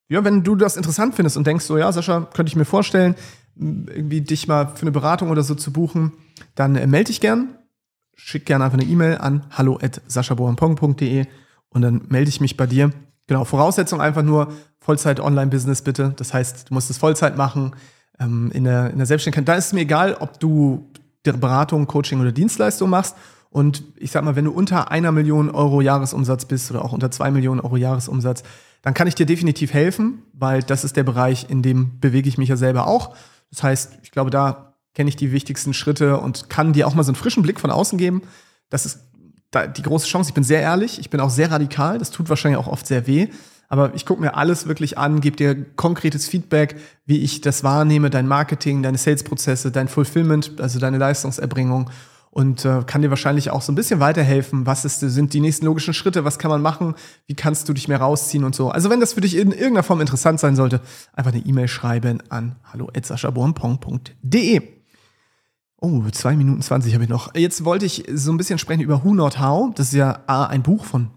ja, 0.09 0.23
wenn 0.23 0.45
du 0.45 0.55
das 0.55 0.77
interessant 0.77 1.17
findest 1.17 1.37
und 1.37 1.47
denkst, 1.47 1.65
so, 1.65 1.77
ja, 1.77 1.91
Sascha, 1.91 2.21
könnte 2.33 2.51
ich 2.51 2.57
mir 2.57 2.65
vorstellen, 2.65 3.17
irgendwie 3.57 4.21
dich 4.21 4.47
mal 4.47 4.69
für 4.77 4.83
eine 4.83 4.93
Beratung 4.93 5.29
oder 5.29 5.43
so 5.43 5.57
zu 5.57 5.73
buchen, 5.73 6.13
dann 6.55 6.77
äh, 6.77 6.87
melde 6.87 7.09
dich 7.09 7.21
gern. 7.21 7.59
Schick 8.15 8.47
gerne 8.47 8.65
einfach 8.65 8.79
eine 8.79 8.89
E-Mail 8.89 9.19
an 9.19 9.45
hallo@saschabohampong.de 9.51 11.27
und 11.71 11.83
dann 11.83 12.03
melde 12.09 12.29
ich 12.29 12.41
mich 12.41 12.57
bei 12.57 12.69
dir. 12.69 12.93
Genau, 13.27 13.45
Voraussetzung 13.45 14.01
einfach 14.01 14.23
nur 14.23 14.53
Vollzeit-Online-Business 14.79 15.83
bitte. 15.83 16.15
Das 16.17 16.33
heißt, 16.33 16.71
du 16.71 16.75
musst 16.75 16.91
es 16.91 16.99
Vollzeit 16.99 17.37
machen 17.37 17.73
ähm, 18.21 18.51
in, 18.53 18.65
der, 18.65 18.91
in 18.91 18.99
der 18.99 19.07
Selbstständigkeit, 19.07 19.49
da 19.49 19.55
ist 19.55 19.67
es 19.67 19.73
mir 19.73 19.81
egal, 19.81 20.17
ob 20.21 20.41
du 20.41 20.91
Beratung, 21.23 21.87
Coaching 21.87 22.21
oder 22.21 22.33
Dienstleistung 22.33 22.89
machst. 22.89 23.15
Und 23.51 23.83
ich 23.97 24.11
sag 24.11 24.25
mal, 24.25 24.37
wenn 24.37 24.45
du 24.45 24.51
unter 24.51 24.91
einer 24.91 25.13
Million 25.13 25.51
Euro 25.51 25.81
Jahresumsatz 25.81 26.45
bist 26.47 26.71
oder 26.71 26.85
auch 26.85 26.93
unter 26.93 27.11
zwei 27.11 27.31
Millionen 27.31 27.61
Euro 27.61 27.77
Jahresumsatz, 27.77 28.43
dann 28.83 28.95
kann 28.95 29.09
ich 29.09 29.15
dir 29.15 29.27
definitiv 29.27 29.73
helfen, 29.73 30.23
weil 30.33 30.63
das 30.63 30.85
ist 30.85 30.97
der 30.97 31.03
Bereich, 31.03 31.51
in 31.51 31.63
dem 31.63 31.99
bewege 32.01 32.29
ich 32.29 32.39
mich 32.39 32.49
ja 32.49 32.57
selber 32.57 32.87
auch. 32.87 33.15
Das 33.51 33.63
heißt, 33.63 33.99
ich 34.03 34.11
glaube, 34.11 34.31
da 34.31 34.75
kenne 34.95 35.09
ich 35.09 35.17
die 35.17 35.33
wichtigsten 35.33 35.75
Schritte 35.75 36.19
und 36.19 36.49
kann 36.51 36.73
dir 36.73 36.87
auch 36.87 36.95
mal 36.95 37.03
so 37.03 37.11
einen 37.11 37.17
frischen 37.17 37.43
Blick 37.43 37.61
von 37.61 37.71
außen 37.71 37.99
geben. 37.99 38.23
Das 38.71 38.87
ist 38.87 39.01
die 39.77 39.83
große 39.83 40.07
Chance. 40.07 40.31
Ich 40.31 40.35
bin 40.35 40.45
sehr 40.45 40.61
ehrlich, 40.61 40.99
ich 40.99 41.11
bin 41.11 41.21
auch 41.21 41.31
sehr 41.31 41.51
radikal. 41.51 41.99
Das 41.99 42.11
tut 42.11 42.29
wahrscheinlich 42.29 42.59
auch 42.59 42.69
oft 42.69 42.87
sehr 42.87 43.07
weh. 43.07 43.29
Aber 43.69 43.95
ich 43.95 44.07
gucke 44.07 44.21
mir 44.21 44.35
alles 44.35 44.67
wirklich 44.67 44.97
an, 44.97 45.21
gebe 45.21 45.37
dir 45.37 45.65
konkretes 45.77 46.27
Feedback, 46.27 46.77
wie 47.05 47.19
ich 47.19 47.43
das 47.43 47.63
wahrnehme, 47.63 48.09
dein 48.09 48.27
Marketing, 48.27 48.83
deine 48.83 48.99
Sales-Prozesse, 48.99 49.71
dein 49.71 49.89
Fulfillment, 49.89 50.59
also 50.59 50.79
deine 50.79 50.97
Leistungserbringung 50.97 51.91
und 52.31 52.65
äh, 52.65 52.83
kann 52.87 53.03
dir 53.03 53.11
wahrscheinlich 53.11 53.51
auch 53.51 53.63
so 53.63 53.73
ein 53.73 53.75
bisschen 53.75 54.01
weiterhelfen. 54.01 54.65
Was 54.65 54.85
ist, 54.85 55.01
sind 55.01 55.35
die 55.35 55.41
nächsten 55.41 55.67
logischen 55.67 55.93
Schritte? 55.93 56.25
Was 56.25 56.39
kann 56.39 56.51
man 56.51 56.63
machen? 56.63 56.95
Wie 57.27 57.35
kannst 57.35 57.69
du 57.69 57.73
dich 57.73 57.89
mehr 57.89 58.01
rausziehen 58.01 58.45
und 58.45 58.55
so? 58.55 58.71
Also 58.71 58.91
wenn 58.91 59.01
das 59.01 59.15
für 59.15 59.21
dich 59.21 59.37
in 59.37 59.53
irgendeiner 59.53 59.83
Form 59.83 60.01
interessant 60.01 60.41
sein 60.41 60.57
sollte, 60.57 60.81
einfach 61.13 61.33
eine 61.33 61.45
E-Mail 61.45 61.69
schreiben 61.69 62.23
an 62.31 62.57
hallo@saschabornpong.de. 62.73 64.63
Oh, 65.81 66.03
zwei 66.11 66.37
Minuten 66.37 66.63
zwanzig 66.63 66.95
habe 66.95 67.05
ich 67.05 67.11
noch. 67.11 67.35
Jetzt 67.35 67.65
wollte 67.65 67.87
ich 67.87 68.05
so 68.13 68.33
ein 68.33 68.37
bisschen 68.37 68.59
sprechen 68.59 68.81
über 68.81 69.05
Who 69.05 69.15
Not 69.15 69.39
How. 69.41 69.73
Das 69.75 69.89
ist 69.89 69.95
ja 69.95 70.21
A, 70.27 70.47
ein 70.47 70.63
Buch 70.63 70.85
von 70.85 71.11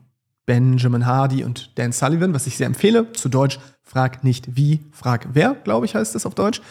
Benjamin 0.45 1.05
Hardy 1.05 1.43
und 1.43 1.77
Dan 1.77 1.91
Sullivan, 1.91 2.33
was 2.33 2.47
ich 2.47 2.57
sehr 2.57 2.67
empfehle. 2.67 3.11
Zu 3.13 3.29
Deutsch, 3.29 3.59
frag 3.83 4.23
nicht 4.23 4.55
wie, 4.55 4.79
frag 4.91 5.29
wer, 5.33 5.55
glaube 5.55 5.85
ich, 5.85 5.95
heißt 5.95 6.15
das 6.15 6.25
auf 6.25 6.35
Deutsch. 6.35 6.61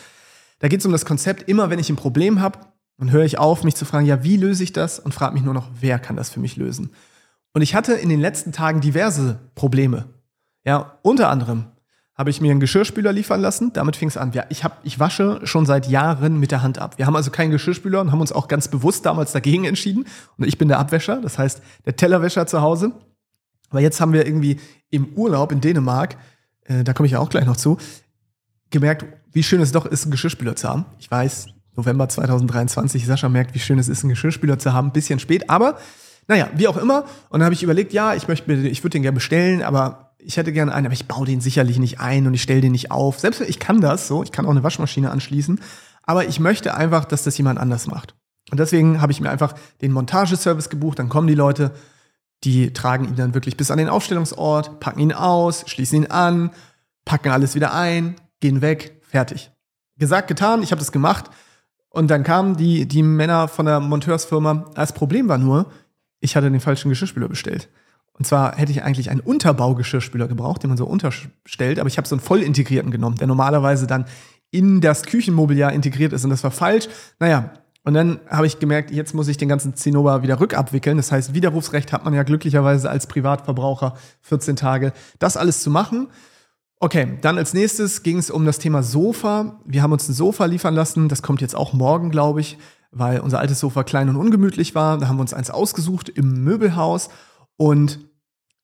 Da 0.58 0.68
geht 0.68 0.80
es 0.80 0.86
um 0.86 0.92
das 0.92 1.04
Konzept, 1.04 1.48
immer 1.48 1.70
wenn 1.70 1.78
ich 1.78 1.90
ein 1.90 1.96
Problem 1.96 2.40
habe, 2.40 2.58
dann 2.98 3.10
höre 3.10 3.24
ich 3.24 3.38
auf, 3.38 3.64
mich 3.64 3.76
zu 3.76 3.86
fragen, 3.86 4.04
ja, 4.04 4.22
wie 4.22 4.36
löse 4.36 4.62
ich 4.62 4.74
das? 4.74 4.98
Und 4.98 5.14
frage 5.14 5.32
mich 5.32 5.42
nur 5.42 5.54
noch, 5.54 5.70
wer 5.80 5.98
kann 5.98 6.16
das 6.16 6.28
für 6.28 6.38
mich 6.38 6.56
lösen? 6.56 6.90
Und 7.54 7.62
ich 7.62 7.74
hatte 7.74 7.94
in 7.94 8.10
den 8.10 8.20
letzten 8.20 8.52
Tagen 8.52 8.82
diverse 8.82 9.38
Probleme. 9.54 10.04
Ja, 10.64 10.98
unter 11.02 11.30
anderem 11.30 11.64
habe 12.14 12.28
ich 12.28 12.42
mir 12.42 12.50
einen 12.50 12.60
Geschirrspüler 12.60 13.14
liefern 13.14 13.40
lassen. 13.40 13.72
Damit 13.72 13.96
fing 13.96 14.08
es 14.08 14.18
an. 14.18 14.32
Ja, 14.32 14.44
ich, 14.50 14.62
hab, 14.62 14.84
ich 14.84 15.00
wasche 15.00 15.40
schon 15.44 15.64
seit 15.64 15.88
Jahren 15.88 16.38
mit 16.38 16.50
der 16.50 16.62
Hand 16.62 16.78
ab. 16.78 16.98
Wir 16.98 17.06
haben 17.06 17.16
also 17.16 17.30
keinen 17.30 17.50
Geschirrspüler 17.50 18.02
und 18.02 18.12
haben 18.12 18.20
uns 18.20 18.32
auch 18.32 18.46
ganz 18.46 18.68
bewusst 18.68 19.06
damals 19.06 19.32
dagegen 19.32 19.64
entschieden. 19.64 20.04
Und 20.36 20.46
ich 20.46 20.58
bin 20.58 20.68
der 20.68 20.78
Abwäscher, 20.78 21.22
das 21.22 21.38
heißt 21.38 21.62
der 21.86 21.96
Tellerwäscher 21.96 22.46
zu 22.46 22.60
Hause. 22.60 22.92
Aber 23.70 23.80
jetzt 23.80 24.00
haben 24.00 24.12
wir 24.12 24.26
irgendwie 24.26 24.60
im 24.90 25.08
Urlaub 25.14 25.52
in 25.52 25.60
Dänemark, 25.60 26.16
äh, 26.64 26.84
da 26.84 26.92
komme 26.92 27.06
ich 27.06 27.12
ja 27.12 27.20
auch 27.20 27.30
gleich 27.30 27.46
noch 27.46 27.56
zu, 27.56 27.78
gemerkt, 28.70 29.06
wie 29.32 29.42
schön 29.42 29.60
es 29.60 29.72
doch 29.72 29.86
ist, 29.86 30.04
einen 30.04 30.12
Geschirrspüler 30.12 30.56
zu 30.56 30.68
haben. 30.68 30.84
Ich 30.98 31.10
weiß, 31.10 31.46
November 31.76 32.08
2023, 32.08 33.06
Sascha 33.06 33.28
merkt, 33.28 33.54
wie 33.54 33.58
schön 33.58 33.78
es 33.78 33.88
ist, 33.88 34.02
einen 34.02 34.10
Geschirrspüler 34.10 34.58
zu 34.58 34.72
haben. 34.72 34.92
bisschen 34.92 35.18
spät, 35.18 35.48
aber 35.48 35.78
naja, 36.28 36.48
wie 36.54 36.68
auch 36.68 36.76
immer. 36.76 37.04
Und 37.30 37.40
dann 37.40 37.44
habe 37.44 37.54
ich 37.54 37.62
überlegt, 37.62 37.92
ja, 37.92 38.14
ich 38.14 38.28
möchte 38.28 38.52
ich 38.52 38.82
würde 38.82 38.92
den 38.92 39.02
gerne 39.02 39.14
bestellen, 39.14 39.62
aber 39.62 40.14
ich 40.18 40.36
hätte 40.36 40.52
gerne 40.52 40.72
einen, 40.74 40.86
aber 40.86 40.92
ich 40.92 41.08
baue 41.08 41.26
den 41.26 41.40
sicherlich 41.40 41.78
nicht 41.78 41.98
ein 42.00 42.26
und 42.26 42.34
ich 42.34 42.42
stelle 42.42 42.60
den 42.60 42.72
nicht 42.72 42.90
auf. 42.90 43.18
Selbst 43.18 43.40
ich 43.40 43.58
kann 43.58 43.80
das 43.80 44.06
so, 44.06 44.22
ich 44.22 44.32
kann 44.32 44.46
auch 44.46 44.50
eine 44.50 44.62
Waschmaschine 44.62 45.10
anschließen, 45.10 45.60
aber 46.02 46.26
ich 46.28 46.38
möchte 46.38 46.74
einfach, 46.74 47.04
dass 47.04 47.24
das 47.24 47.36
jemand 47.38 47.58
anders 47.58 47.86
macht. 47.86 48.14
Und 48.50 48.60
deswegen 48.60 49.00
habe 49.00 49.12
ich 49.12 49.20
mir 49.20 49.30
einfach 49.30 49.54
den 49.80 49.92
Montageservice 49.92 50.68
gebucht, 50.68 50.98
dann 50.98 51.08
kommen 51.08 51.26
die 51.26 51.34
Leute, 51.34 51.72
die 52.44 52.72
tragen 52.72 53.06
ihn 53.06 53.16
dann 53.16 53.34
wirklich 53.34 53.56
bis 53.56 53.70
an 53.70 53.78
den 53.78 53.88
Aufstellungsort, 53.88 54.80
packen 54.80 55.00
ihn 55.00 55.12
aus, 55.12 55.64
schließen 55.66 56.04
ihn 56.04 56.10
an, 56.10 56.50
packen 57.04 57.30
alles 57.30 57.54
wieder 57.54 57.74
ein, 57.74 58.16
gehen 58.40 58.62
weg, 58.62 59.00
fertig. 59.02 59.50
Gesagt, 59.98 60.28
getan, 60.28 60.62
ich 60.62 60.72
habe 60.72 60.78
das 60.78 60.92
gemacht. 60.92 61.30
Und 61.90 62.10
dann 62.10 62.22
kamen 62.22 62.56
die, 62.56 62.86
die 62.86 63.02
Männer 63.02 63.48
von 63.48 63.66
der 63.66 63.80
Monteursfirma. 63.80 64.70
Das 64.74 64.92
Problem 64.92 65.28
war 65.28 65.38
nur, 65.38 65.70
ich 66.20 66.36
hatte 66.36 66.50
den 66.50 66.60
falschen 66.60 66.88
Geschirrspüler 66.88 67.28
bestellt. 67.28 67.68
Und 68.12 68.26
zwar 68.26 68.56
hätte 68.56 68.70
ich 68.70 68.82
eigentlich 68.82 69.10
einen 69.10 69.20
Unterbaugeschirrspüler 69.20 70.28
gebraucht, 70.28 70.62
den 70.62 70.68
man 70.68 70.76
so 70.76 70.86
unterstellt, 70.86 71.78
aber 71.78 71.88
ich 71.88 71.96
habe 71.96 72.06
so 72.06 72.14
einen 72.14 72.20
voll 72.20 72.42
integrierten 72.42 72.90
genommen, 72.90 73.16
der 73.16 73.26
normalerweise 73.26 73.86
dann 73.86 74.04
in 74.50 74.80
das 74.80 75.04
Küchenmobiliar 75.04 75.72
integriert 75.72 76.12
ist 76.12 76.24
und 76.24 76.30
das 76.30 76.44
war 76.44 76.50
falsch. 76.50 76.88
Naja, 77.18 77.54
und 77.82 77.94
dann 77.94 78.20
habe 78.28 78.46
ich 78.46 78.58
gemerkt, 78.58 78.90
jetzt 78.90 79.14
muss 79.14 79.28
ich 79.28 79.38
den 79.38 79.48
ganzen 79.48 79.74
Zinnober 79.74 80.22
wieder 80.22 80.38
rückabwickeln. 80.38 80.98
Das 80.98 81.10
heißt, 81.12 81.32
Widerrufsrecht 81.32 81.92
hat 81.92 82.04
man 82.04 82.12
ja 82.12 82.24
glücklicherweise 82.24 82.90
als 82.90 83.06
Privatverbraucher 83.06 83.94
14 84.20 84.56
Tage, 84.56 84.92
das 85.18 85.38
alles 85.38 85.62
zu 85.62 85.70
machen. 85.70 86.08
Okay, 86.78 87.18
dann 87.22 87.38
als 87.38 87.54
nächstes 87.54 88.02
ging 88.02 88.18
es 88.18 88.30
um 88.30 88.44
das 88.44 88.58
Thema 88.58 88.82
Sofa. 88.82 89.60
Wir 89.64 89.82
haben 89.82 89.92
uns 89.92 90.08
ein 90.08 90.14
Sofa 90.14 90.44
liefern 90.44 90.74
lassen. 90.74 91.08
Das 91.08 91.22
kommt 91.22 91.40
jetzt 91.40 91.56
auch 91.56 91.72
morgen, 91.72 92.10
glaube 92.10 92.40
ich, 92.40 92.58
weil 92.90 93.20
unser 93.20 93.38
altes 93.38 93.60
Sofa 93.60 93.82
klein 93.82 94.08
und 94.10 94.16
ungemütlich 94.16 94.74
war. 94.74 94.98
Da 94.98 95.08
haben 95.08 95.16
wir 95.16 95.22
uns 95.22 95.34
eins 95.34 95.50
ausgesucht 95.50 96.10
im 96.10 96.44
Möbelhaus. 96.44 97.08
Und 97.56 98.00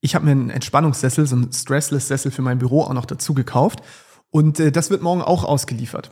ich 0.00 0.14
habe 0.14 0.26
mir 0.26 0.32
einen 0.32 0.50
Entspannungssessel, 0.50 1.26
so 1.26 1.36
einen 1.36 1.52
Stressless-Sessel 1.52 2.30
für 2.30 2.42
mein 2.42 2.58
Büro 2.58 2.82
auch 2.82 2.92
noch 2.92 3.06
dazu 3.06 3.32
gekauft. 3.32 3.80
Und 4.30 4.60
äh, 4.60 4.72
das 4.72 4.90
wird 4.90 5.02
morgen 5.02 5.22
auch 5.22 5.44
ausgeliefert. 5.44 6.10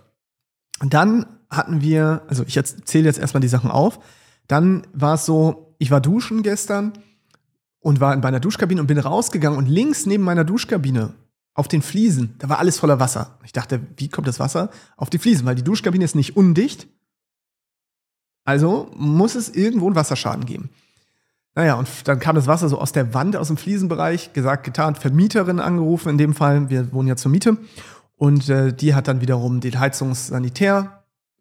Und 0.81 0.95
dann 0.95 1.27
hatten 1.57 1.81
wir, 1.81 2.23
also 2.29 2.45
ich 2.47 2.63
zähle 2.63 3.07
jetzt 3.07 3.19
erstmal 3.19 3.41
die 3.41 3.49
Sachen 3.49 3.71
auf. 3.71 3.99
Dann 4.47 4.87
war 4.93 5.15
es 5.15 5.25
so, 5.25 5.75
ich 5.79 5.91
war 5.91 6.01
duschen 6.01 6.43
gestern 6.43 6.93
und 7.81 8.01
war 8.01 8.15
in 8.15 8.21
meiner 8.21 8.41
Duschkabine 8.41 8.81
und 8.81 8.87
bin 8.87 8.99
rausgegangen 8.99 9.59
und 9.59 9.69
links 9.69 10.07
neben 10.07 10.25
meiner 10.25 10.45
Duschkabine 10.45 11.15
auf 11.55 11.69
den 11.69 11.83
Fliesen, 11.83 12.35
da 12.39 12.49
war 12.49 12.59
alles 12.59 12.79
voller 12.79 12.99
Wasser. 12.99 13.39
Ich 13.45 13.53
dachte, 13.53 13.81
wie 13.97 14.09
kommt 14.09 14.27
das 14.27 14.41
Wasser 14.41 14.71
auf 14.97 15.09
die 15.09 15.19
Fliesen? 15.19 15.47
Weil 15.47 15.55
die 15.55 15.63
Duschkabine 15.63 16.05
ist 16.05 16.17
nicht 16.17 16.37
undicht. 16.37 16.89
Also 18.45 18.91
muss 18.97 19.37
es 19.37 19.49
irgendwo 19.49 19.87
einen 19.87 19.95
Wasserschaden 19.95 20.45
geben. 20.47 20.71
Naja, 21.55 21.75
und 21.75 21.89
dann 22.05 22.19
kam 22.19 22.35
das 22.35 22.49
Wasser 22.49 22.69
so 22.69 22.79
aus 22.79 22.91
der 22.91 23.15
Wand, 23.15 23.37
aus 23.37 23.47
dem 23.47 23.57
Fliesenbereich, 23.57 24.33
gesagt, 24.33 24.65
getan, 24.65 24.97
Vermieterin 24.97 25.61
angerufen, 25.61 26.09
in 26.09 26.19
dem 26.19 26.35
Fall, 26.35 26.69
wir 26.69 26.93
wohnen 26.93 27.09
ja 27.09 27.17
zur 27.17 27.31
Miete. 27.31 27.57
Und 28.17 28.49
äh, 28.49 28.73
die 28.73 28.95
hat 28.95 29.07
dann 29.07 29.21
wiederum 29.21 29.61
den 29.61 29.81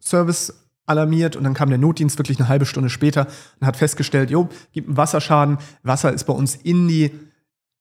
Heizungssanitärservice 0.04 0.54
alarmiert 0.86 1.36
und 1.38 1.46
dann 1.46 1.54
kam 1.54 1.70
der 1.70 1.78
Notdienst 1.78 2.18
wirklich 2.20 2.40
eine 2.40 2.50
halbe 2.50 2.66
Stunde 2.66 2.90
später 2.90 3.28
und 3.60 3.68
hat 3.68 3.78
festgestellt, 3.78 4.30
jo, 4.30 4.50
gibt 4.74 4.90
einen 4.90 4.98
Wasserschaden. 4.98 5.58
Wasser 5.82 6.12
ist 6.12 6.26
bei 6.26 6.34
uns 6.34 6.56
in 6.56 6.88
die 6.88 7.12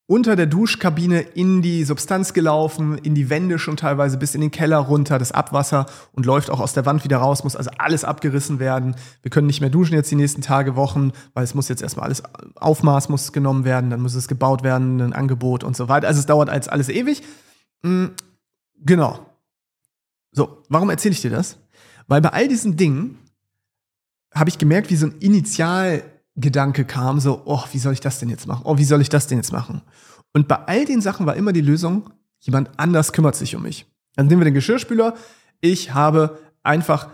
unter 0.07 0.37
der 0.37 0.47
Duschkabine 0.47 1.21
in 1.21 1.63
die 1.63 1.85
Substanz 1.85 2.33
gelaufen, 2.35 2.99
in 2.99 3.15
die 3.15 3.31
Wände 3.31 3.59
schon 3.59 3.77
teilweise 3.77 4.19
bis 4.19 4.35
in 4.35 4.41
den 4.41 4.51
Keller 4.51 4.79
runter, 4.79 5.19
das 5.19 5.33
Abwasser 5.33 5.87
und 6.13 6.27
läuft 6.27 6.51
auch 6.51 6.61
aus 6.61 6.75
der 6.75 6.85
Wand 6.85 7.03
wieder 7.05 7.17
raus, 7.19 7.45
muss 7.45 7.57
also 7.57 7.71
alles 7.79 8.05
abgerissen 8.05 8.59
werden. 8.59 8.95
Wir 9.23 9.31
können 9.31 9.47
nicht 9.47 9.61
mehr 9.61 9.71
duschen 9.71 9.95
jetzt 9.95 10.11
die 10.11 10.17
nächsten 10.17 10.43
Tage, 10.43 10.77
Wochen, 10.77 11.13
weil 11.35 11.45
es 11.45 11.55
muss 11.55 11.69
jetzt 11.69 11.83
erstmal 11.83 12.05
alles 12.05 12.23
Aufmaß 12.57 13.09
muss 13.09 13.33
genommen 13.33 13.65
werden, 13.65 13.91
dann 13.91 14.03
muss 14.03 14.15
es 14.15 14.29
gebaut 14.29 14.63
werden, 14.63 15.01
ein 15.01 15.13
Angebot 15.13 15.65
und 15.65 15.77
so 15.77 15.89
weiter. 15.89 16.09
Also 16.09 16.21
es 16.21 16.27
dauert 16.27 16.51
als 16.51 16.69
alles 16.69 16.89
ewig. 16.89 17.23
Mhm, 17.83 18.11
genau. 18.85 19.25
So, 20.33 20.63
warum 20.69 20.91
erzähle 20.91 21.13
ich 21.13 21.23
dir 21.23 21.31
das? 21.31 21.57
Weil 22.07 22.21
bei 22.21 22.31
all 22.31 22.49
diesen 22.49 22.77
Dingen 22.77 23.19
habe 24.35 24.51
ich 24.51 24.59
gemerkt, 24.59 24.91
wie 24.91 24.97
so 24.97 25.07
ein 25.07 25.19
Initial 25.21 26.03
Gedanke 26.37 26.85
kam, 26.85 27.21
so, 27.21 27.43
oh, 27.45 27.63
wie 27.73 27.79
soll 27.79 27.93
ich 27.93 28.01
das 28.01 28.19
denn 28.19 28.31
jetzt 28.31 28.47
machen? 28.47 28.63
Oh, 28.65 28.79
wie 28.79 28.85
soll 28.85 29.03
ich 29.03 29.11
das 29.11 29.27
denn 29.27 29.39
jetzt 29.39 29.53
machen? 29.53 29.83
Und 30.33 30.49
bei 30.49 30.57
all 30.57 30.85
den 30.85 31.01
Sachen 31.01 31.27
war 31.27 31.37
immer 31.37 31.53
die 31.53 31.61
Lösung, 31.61 32.11
jemand 32.41 32.71
anders 32.79 33.13
kümmert 33.13 33.37
sich 33.37 33.55
um 33.55 33.63
mich. 33.63 33.87
Dann 34.17 34.27
nehmen 34.27 34.41
wir 34.41 34.47
den 34.47 34.55
Geschirrspüler. 34.55 35.15
Ich 35.61 35.93
habe 35.95 36.39
einfach 36.63 37.09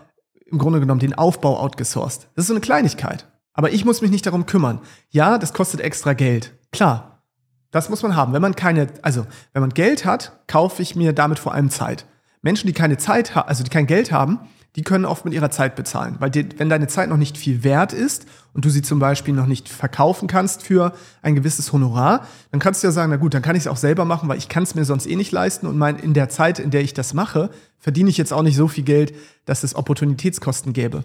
im 0.46 0.59
Grunde 0.59 0.81
genommen 0.81 1.01
den 1.01 1.14
Aufbau 1.14 1.59
outgesourced. 1.59 2.29
Das 2.35 2.44
ist 2.44 2.48
so 2.48 2.55
eine 2.55 2.61
Kleinigkeit. 2.61 3.27
Aber 3.53 3.72
ich 3.72 3.85
muss 3.85 4.01
mich 4.01 4.11
nicht 4.11 4.24
darum 4.24 4.46
kümmern. 4.46 4.81
Ja, 5.11 5.37
das 5.38 5.53
kostet 5.53 5.81
extra 5.81 6.12
Geld. 6.12 6.55
Klar. 6.70 7.22
Das 7.70 7.90
muss 7.90 8.03
man 8.03 8.16
haben. 8.16 8.33
Wenn 8.33 8.40
man 8.40 8.55
keine, 8.55 8.88
also, 9.03 9.27
wenn 9.53 9.61
man 9.61 9.74
Geld 9.74 10.05
hat, 10.05 10.40
kaufe 10.46 10.81
ich 10.81 10.96
mir 10.96 11.12
damit 11.12 11.38
vor 11.38 11.53
allem 11.53 11.68
Zeit. 11.68 12.07
Menschen, 12.40 12.66
die 12.66 12.72
keine 12.72 12.96
Zeit 12.96 13.35
haben, 13.35 13.48
also 13.48 13.62
die 13.62 13.70
kein 13.70 13.87
Geld 13.87 14.11
haben, 14.11 14.38
die 14.78 14.84
können 14.84 15.06
oft 15.06 15.24
mit 15.24 15.34
ihrer 15.34 15.50
Zeit 15.50 15.74
bezahlen. 15.74 16.14
Weil 16.20 16.30
die, 16.30 16.48
wenn 16.56 16.68
deine 16.68 16.86
Zeit 16.86 17.08
noch 17.08 17.16
nicht 17.16 17.36
viel 17.36 17.64
wert 17.64 17.92
ist 17.92 18.26
und 18.54 18.64
du 18.64 18.70
sie 18.70 18.80
zum 18.80 19.00
Beispiel 19.00 19.34
noch 19.34 19.46
nicht 19.46 19.68
verkaufen 19.68 20.28
kannst 20.28 20.62
für 20.62 20.92
ein 21.20 21.34
gewisses 21.34 21.72
Honorar, 21.72 22.24
dann 22.52 22.60
kannst 22.60 22.84
du 22.84 22.86
ja 22.86 22.92
sagen, 22.92 23.10
na 23.10 23.16
gut, 23.16 23.34
dann 23.34 23.42
kann 23.42 23.56
ich 23.56 23.64
es 23.64 23.66
auch 23.66 23.76
selber 23.76 24.04
machen, 24.04 24.28
weil 24.28 24.38
ich 24.38 24.48
kann 24.48 24.62
es 24.62 24.76
mir 24.76 24.84
sonst 24.84 25.08
eh 25.08 25.16
nicht 25.16 25.32
leisten 25.32 25.66
und 25.66 25.78
mein, 25.78 25.96
in 25.96 26.14
der 26.14 26.28
Zeit, 26.28 26.60
in 26.60 26.70
der 26.70 26.82
ich 26.82 26.94
das 26.94 27.12
mache, 27.12 27.50
verdiene 27.80 28.08
ich 28.08 28.18
jetzt 28.18 28.32
auch 28.32 28.44
nicht 28.44 28.54
so 28.54 28.68
viel 28.68 28.84
Geld, 28.84 29.12
dass 29.46 29.64
es 29.64 29.74
Opportunitätskosten 29.74 30.72
gäbe. 30.72 31.02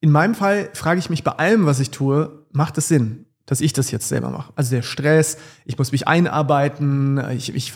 In 0.00 0.10
meinem 0.10 0.34
Fall 0.34 0.68
frage 0.74 0.98
ich 0.98 1.08
mich 1.08 1.24
bei 1.24 1.32
allem, 1.32 1.64
was 1.64 1.80
ich 1.80 1.90
tue, 1.90 2.44
macht 2.52 2.76
es 2.76 2.88
Sinn? 2.88 3.24
dass 3.46 3.62
ich 3.62 3.72
das 3.72 3.90
jetzt 3.90 4.06
selber 4.06 4.28
mache. 4.28 4.52
Also 4.56 4.74
der 4.74 4.82
Stress, 4.82 5.38
ich 5.64 5.78
muss 5.78 5.90
mich 5.90 6.06
einarbeiten, 6.06 7.18
ich, 7.30 7.48
ich, 7.54 7.72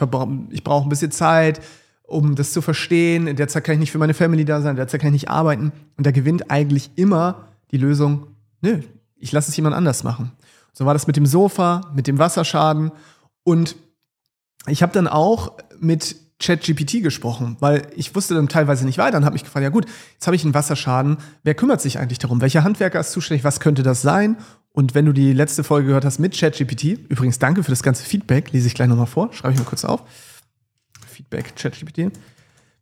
ich 0.50 0.64
brauche 0.64 0.86
ein 0.86 0.88
bisschen 0.90 1.10
Zeit, 1.10 1.62
um 2.12 2.34
das 2.34 2.52
zu 2.52 2.62
verstehen. 2.62 3.26
In 3.26 3.36
der 3.36 3.48
Zeit 3.48 3.64
kann 3.64 3.74
ich 3.74 3.80
nicht 3.80 3.92
für 3.92 3.98
meine 3.98 4.14
Family 4.14 4.44
da 4.44 4.60
sein, 4.60 4.72
in 4.72 4.76
der 4.76 4.88
Zeit 4.88 5.00
kann 5.00 5.08
ich 5.08 5.22
nicht 5.22 5.30
arbeiten. 5.30 5.72
Und 5.96 6.06
da 6.06 6.10
gewinnt 6.10 6.50
eigentlich 6.50 6.90
immer 6.96 7.48
die 7.70 7.78
Lösung, 7.78 8.26
nö, 8.60 8.80
ich 9.16 9.32
lasse 9.32 9.50
es 9.50 9.56
jemand 9.56 9.74
anders 9.74 10.04
machen. 10.04 10.32
So 10.72 10.86
war 10.86 10.94
das 10.94 11.06
mit 11.06 11.16
dem 11.16 11.26
Sofa, 11.26 11.92
mit 11.94 12.06
dem 12.06 12.18
Wasserschaden. 12.18 12.92
Und 13.44 13.76
ich 14.66 14.82
habe 14.82 14.92
dann 14.92 15.08
auch 15.08 15.56
mit 15.78 16.16
ChatGPT 16.38 17.02
gesprochen, 17.02 17.56
weil 17.60 17.86
ich 17.94 18.14
wusste 18.14 18.34
dann 18.34 18.48
teilweise 18.48 18.84
nicht 18.84 18.98
weiter 18.98 19.16
und 19.16 19.24
habe 19.24 19.34
mich 19.34 19.44
gefragt, 19.44 19.62
ja 19.62 19.70
gut, 19.70 19.86
jetzt 20.14 20.26
habe 20.26 20.34
ich 20.34 20.44
einen 20.44 20.54
Wasserschaden, 20.54 21.18
wer 21.44 21.54
kümmert 21.54 21.80
sich 21.80 21.98
eigentlich 21.98 22.18
darum? 22.18 22.40
Welcher 22.40 22.64
Handwerker 22.64 22.98
ist 22.98 23.12
zuständig? 23.12 23.44
Was 23.44 23.60
könnte 23.60 23.82
das 23.82 24.02
sein? 24.02 24.36
Und 24.72 24.94
wenn 24.94 25.06
du 25.06 25.12
die 25.12 25.32
letzte 25.32 25.64
Folge 25.64 25.88
gehört 25.88 26.04
hast 26.04 26.18
mit 26.18 26.36
ChatGPT, 26.36 26.84
übrigens 27.08 27.38
danke 27.38 27.62
für 27.62 27.70
das 27.70 27.82
ganze 27.82 28.04
Feedback, 28.04 28.52
lese 28.52 28.66
ich 28.66 28.74
gleich 28.74 28.88
nochmal 28.88 29.06
vor, 29.06 29.32
schreibe 29.32 29.54
ich 29.54 29.60
mal 29.60 29.66
kurz 29.66 29.84
auf. 29.84 30.02
Feedback, 31.12 31.54
ChatGPT. 31.56 32.10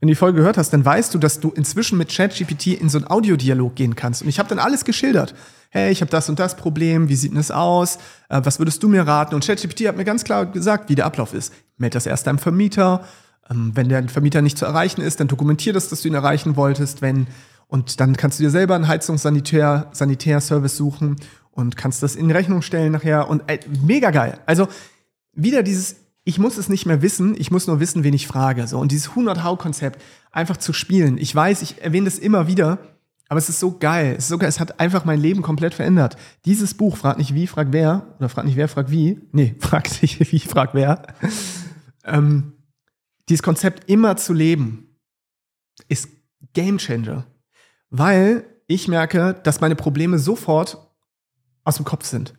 Wenn 0.01 0.07
du 0.07 0.13
die 0.13 0.19
Folge 0.19 0.39
gehört 0.39 0.57
hast, 0.57 0.73
dann 0.73 0.83
weißt 0.83 1.13
du, 1.13 1.19
dass 1.19 1.41
du 1.41 1.51
inzwischen 1.51 1.99
mit 1.99 2.09
ChatGPT 2.09 2.69
in 2.69 2.89
so 2.89 2.97
einen 2.97 3.11
Audiodialog 3.11 3.75
gehen 3.75 3.97
kannst. 3.97 4.23
Und 4.23 4.29
ich 4.29 4.39
habe 4.39 4.49
dann 4.49 4.59
alles 4.59 4.87
geschildert. 4.87 5.35
Hey, 5.69 5.93
ich 5.93 6.01
habe 6.01 6.11
das 6.11 6.31
und 6.31 6.39
das 6.39 6.57
Problem, 6.57 7.11
wie 7.11 7.17
sieht 7.17 7.33
denn 7.33 7.37
das 7.37 7.51
aus? 7.51 7.99
Äh, 8.31 8.41
was 8.43 8.59
würdest 8.59 8.83
du 8.83 8.89
mir 8.89 9.07
raten? 9.07 9.35
Und 9.35 9.45
ChatGPT 9.45 9.87
hat 9.87 9.99
mir 9.99 10.05
ganz 10.05 10.25
klar 10.25 10.47
gesagt, 10.47 10.89
wie 10.89 10.95
der 10.95 11.05
Ablauf 11.05 11.35
ist. 11.35 11.53
Meld 11.77 11.95
das 11.95 12.07
erst 12.07 12.27
deinem 12.27 12.39
Vermieter. 12.39 13.05
Ähm, 13.51 13.73
wenn 13.75 13.91
der 13.91 14.09
Vermieter 14.09 14.41
nicht 14.41 14.57
zu 14.57 14.65
erreichen 14.65 15.03
ist, 15.03 15.21
dann 15.21 15.29
dokumentier 15.29 15.75
das, 15.75 15.91
dass 15.91 16.01
du 16.01 16.09
ihn 16.09 16.15
erreichen 16.15 16.57
wolltest. 16.57 17.03
Wenn, 17.03 17.27
und 17.67 18.01
dann 18.01 18.17
kannst 18.17 18.39
du 18.39 18.43
dir 18.43 18.51
selber 18.51 18.75
einen 18.77 18.89
Heizungssanitär-Service 18.89 20.77
suchen 20.79 21.17
und 21.51 21.77
kannst 21.77 22.03
das 22.03 22.17
in 22.17 22.31
Rechnung 22.31 22.63
stellen 22.63 22.93
nachher. 22.93 23.29
Und 23.29 23.43
äh, 23.49 23.61
mega 23.83 24.11
geil. 24.11 24.41
Also 24.47 24.67
wieder 25.35 25.63
dieses 25.63 25.97
ich 26.25 26.39
muss 26.39 26.59
es 26.59 26.69
nicht 26.69 26.87
mehr 26.87 27.03
wissen, 27.03 27.35
ich 27.39 27.51
muss 27.51 27.67
nur 27.67 27.81
wissen, 27.81 28.05
wen 28.05 28.15
ich 28.15 28.27
frage. 28.27 28.67
So. 28.67 28.79
Und 28.79 28.93
dieses 28.93 29.11
100 29.11 29.43
How-Konzept 29.43 30.03
einfach 30.31 30.57
zu 30.57 30.73
spielen. 30.73 31.19
Ich 31.19 31.35
weiß, 31.35 31.63
ich 31.63 31.83
erwähne 31.83 32.05
das 32.05 32.19
immer 32.19 32.47
wieder, 32.47 32.79
aber 33.29 33.39
es 33.39 33.49
ist 33.49 33.61
so 33.61 33.79
geil. 33.79 34.15
Es 34.17 34.25
ist 34.25 34.29
so 34.29 34.39
geil. 34.39 34.49
Es 34.49 34.61
hat 34.61 34.81
einfach 34.81 35.05
mein 35.05 35.21
Leben 35.21 35.43
komplett 35.43 35.75
verändert. 35.75 36.17
Dieses 36.45 36.75
Buch, 36.75 36.97
fragt 36.97 37.19
nicht 37.19 37.35
wie, 37.35 37.47
fragt 37.47 37.73
wer, 37.73 38.15
oder 38.19 38.29
fragt 38.29 38.47
nicht 38.47 38.57
wer, 38.57 38.69
fragt 38.69 38.91
wie. 38.91 39.21
Nee, 39.33 39.55
fragt 39.61 40.03
nicht 40.03 40.21
wie, 40.33 40.41
fragt 40.41 40.75
wer. 40.75 41.07
ähm, 42.05 42.53
dieses 43.29 43.43
Konzept 43.43 43.89
immer 43.89 44.17
zu 44.17 44.33
leben 44.33 44.97
ist 45.89 46.09
Game 46.53 46.79
Changer. 46.79 47.27
Weil 47.89 48.45
ich 48.67 48.89
merke, 48.89 49.35
dass 49.43 49.61
meine 49.61 49.77
Probleme 49.77 50.19
sofort 50.19 50.79
aus 51.65 51.77
dem 51.77 51.85
Kopf 51.85 52.05
sind 52.05 52.35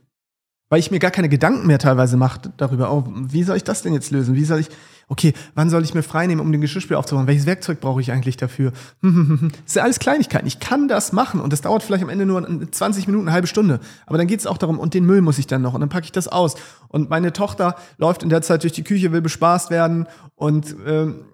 weil 0.71 0.79
ich 0.79 0.89
mir 0.89 0.99
gar 0.99 1.11
keine 1.11 1.27
Gedanken 1.27 1.67
mehr 1.67 1.79
teilweise 1.79 2.15
mache 2.15 2.49
darüber, 2.55 2.93
oh, 2.93 3.03
wie 3.13 3.43
soll 3.43 3.57
ich 3.57 3.65
das 3.65 3.81
denn 3.81 3.93
jetzt 3.93 4.09
lösen? 4.09 4.35
Wie 4.35 4.45
soll 4.45 4.61
ich, 4.61 4.69
okay, 5.09 5.33
wann 5.53 5.69
soll 5.69 5.83
ich 5.83 5.93
mir 5.93 6.01
freinehmen, 6.01 6.43
um 6.43 6.49
den 6.53 6.61
Geschirrspüler 6.61 6.97
aufzubauen? 6.97 7.27
Welches 7.27 7.45
Werkzeug 7.45 7.81
brauche 7.81 7.99
ich 7.99 8.13
eigentlich 8.13 8.37
dafür? 8.37 8.71
das 9.01 9.11
ist 9.67 9.75
ja 9.75 9.83
alles 9.83 9.99
Kleinigkeiten. 9.99 10.47
Ich 10.47 10.61
kann 10.61 10.87
das 10.87 11.11
machen 11.11 11.41
und 11.41 11.51
das 11.51 11.59
dauert 11.59 11.83
vielleicht 11.83 12.03
am 12.03 12.09
Ende 12.09 12.25
nur 12.25 12.47
20 12.71 13.05
Minuten, 13.07 13.27
eine 13.27 13.33
halbe 13.33 13.47
Stunde. 13.47 13.81
Aber 14.05 14.17
dann 14.17 14.27
geht 14.27 14.39
es 14.39 14.47
auch 14.47 14.57
darum, 14.57 14.79
und 14.79 14.93
den 14.93 15.05
Müll 15.05 15.19
muss 15.19 15.39
ich 15.39 15.45
dann 15.45 15.61
noch 15.61 15.73
und 15.73 15.81
dann 15.81 15.89
packe 15.89 16.05
ich 16.05 16.13
das 16.13 16.29
aus. 16.29 16.55
Und 16.87 17.09
meine 17.09 17.33
Tochter 17.33 17.75
läuft 17.97 18.23
in 18.23 18.29
der 18.29 18.41
Zeit 18.41 18.63
durch 18.63 18.71
die 18.71 18.85
Küche, 18.85 19.11
will 19.11 19.21
bespaßt 19.21 19.71
werden 19.71 20.07
und 20.35 20.73
ähm, 20.87 21.25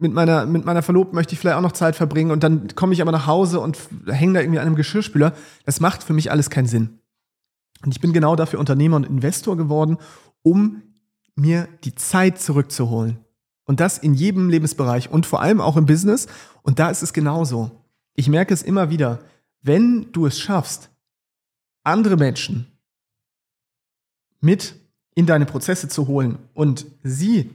mit 0.00 0.12
meiner, 0.12 0.44
mit 0.44 0.66
meiner 0.66 0.82
Verlobten 0.82 1.14
möchte 1.14 1.32
ich 1.32 1.38
vielleicht 1.38 1.56
auch 1.56 1.62
noch 1.62 1.72
Zeit 1.72 1.96
verbringen 1.96 2.30
und 2.30 2.44
dann 2.44 2.68
komme 2.74 2.92
ich 2.92 3.00
aber 3.00 3.12
nach 3.12 3.26
Hause 3.26 3.60
und 3.60 3.78
hänge 4.06 4.34
da 4.34 4.40
irgendwie 4.40 4.58
an 4.58 4.66
einem 4.66 4.76
Geschirrspüler. 4.76 5.32
Das 5.64 5.80
macht 5.80 6.02
für 6.02 6.12
mich 6.12 6.30
alles 6.30 6.50
keinen 6.50 6.66
Sinn. 6.66 6.98
Und 7.84 7.92
ich 7.92 8.00
bin 8.00 8.12
genau 8.12 8.36
dafür 8.36 8.60
Unternehmer 8.60 8.96
und 8.96 9.06
Investor 9.06 9.56
geworden, 9.56 9.98
um 10.42 10.82
mir 11.34 11.68
die 11.84 11.94
Zeit 11.94 12.40
zurückzuholen. 12.40 13.18
Und 13.64 13.80
das 13.80 13.98
in 13.98 14.14
jedem 14.14 14.48
Lebensbereich 14.50 15.10
und 15.10 15.26
vor 15.26 15.40
allem 15.40 15.60
auch 15.60 15.76
im 15.76 15.86
Business. 15.86 16.26
Und 16.62 16.78
da 16.78 16.90
ist 16.90 17.02
es 17.02 17.12
genauso. 17.12 17.70
Ich 18.14 18.28
merke 18.28 18.52
es 18.52 18.62
immer 18.62 18.90
wieder, 18.90 19.20
wenn 19.62 20.12
du 20.12 20.26
es 20.26 20.38
schaffst, 20.38 20.90
andere 21.84 22.16
Menschen 22.16 22.66
mit 24.40 24.74
in 25.14 25.26
deine 25.26 25.46
Prozesse 25.46 25.88
zu 25.88 26.06
holen 26.08 26.38
und 26.54 26.86
sie 27.02 27.50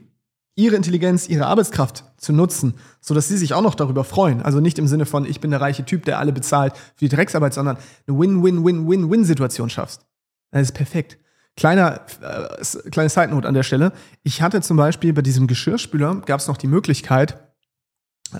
ihre 0.56 0.76
Intelligenz, 0.76 1.30
ihre 1.30 1.46
Arbeitskraft 1.46 2.04
zu 2.18 2.34
nutzen, 2.34 2.74
sodass 3.00 3.28
sie 3.28 3.38
sich 3.38 3.54
auch 3.54 3.62
noch 3.62 3.76
darüber 3.76 4.04
freuen. 4.04 4.42
Also 4.42 4.60
nicht 4.60 4.80
im 4.80 4.88
Sinne 4.88 5.06
von, 5.06 5.26
ich 5.26 5.40
bin 5.40 5.52
der 5.52 5.62
reiche 5.62 5.86
Typ, 5.86 6.04
der 6.06 6.18
alle 6.18 6.34
bezahlt 6.34 6.76
für 6.96 7.06
die 7.06 7.16
Drecksarbeit, 7.16 7.54
sondern 7.54 7.78
eine 8.08 8.18
Win-Win-Win-Win-Win-Situation 8.18 9.70
schaffst. 9.70 10.07
Das 10.52 10.62
ist 10.64 10.74
perfekt. 10.74 11.18
Kleiner, 11.56 12.02
äh, 12.22 12.90
kleine 12.92 13.10
Side 13.10 13.30
Note 13.30 13.48
an 13.48 13.54
der 13.54 13.64
Stelle. 13.64 13.92
Ich 14.24 14.42
hatte 14.42 14.62
zum 14.62 14.78
Beispiel 14.78 15.12
bei 15.14 15.24
diesem 15.24 15.48
Geschirrspüler, 15.48 16.22
gab 16.26 16.40
es 16.40 16.48
noch 16.48 16.58
die 16.58 16.68
Möglichkeit, 16.68 17.38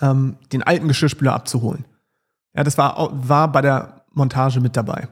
ähm, 0.02 0.38
den 0.54 0.64
alten 0.64 0.88
Geschirrspüler 0.88 1.34
abzuholen. 1.34 1.86
Ja, 2.56 2.64
das 2.64 2.78
war, 2.78 3.10
war 3.28 3.52
bei 3.52 3.62
der 3.62 4.06
Montage 4.14 4.60
mit 4.62 4.76
dabei. 4.76 5.08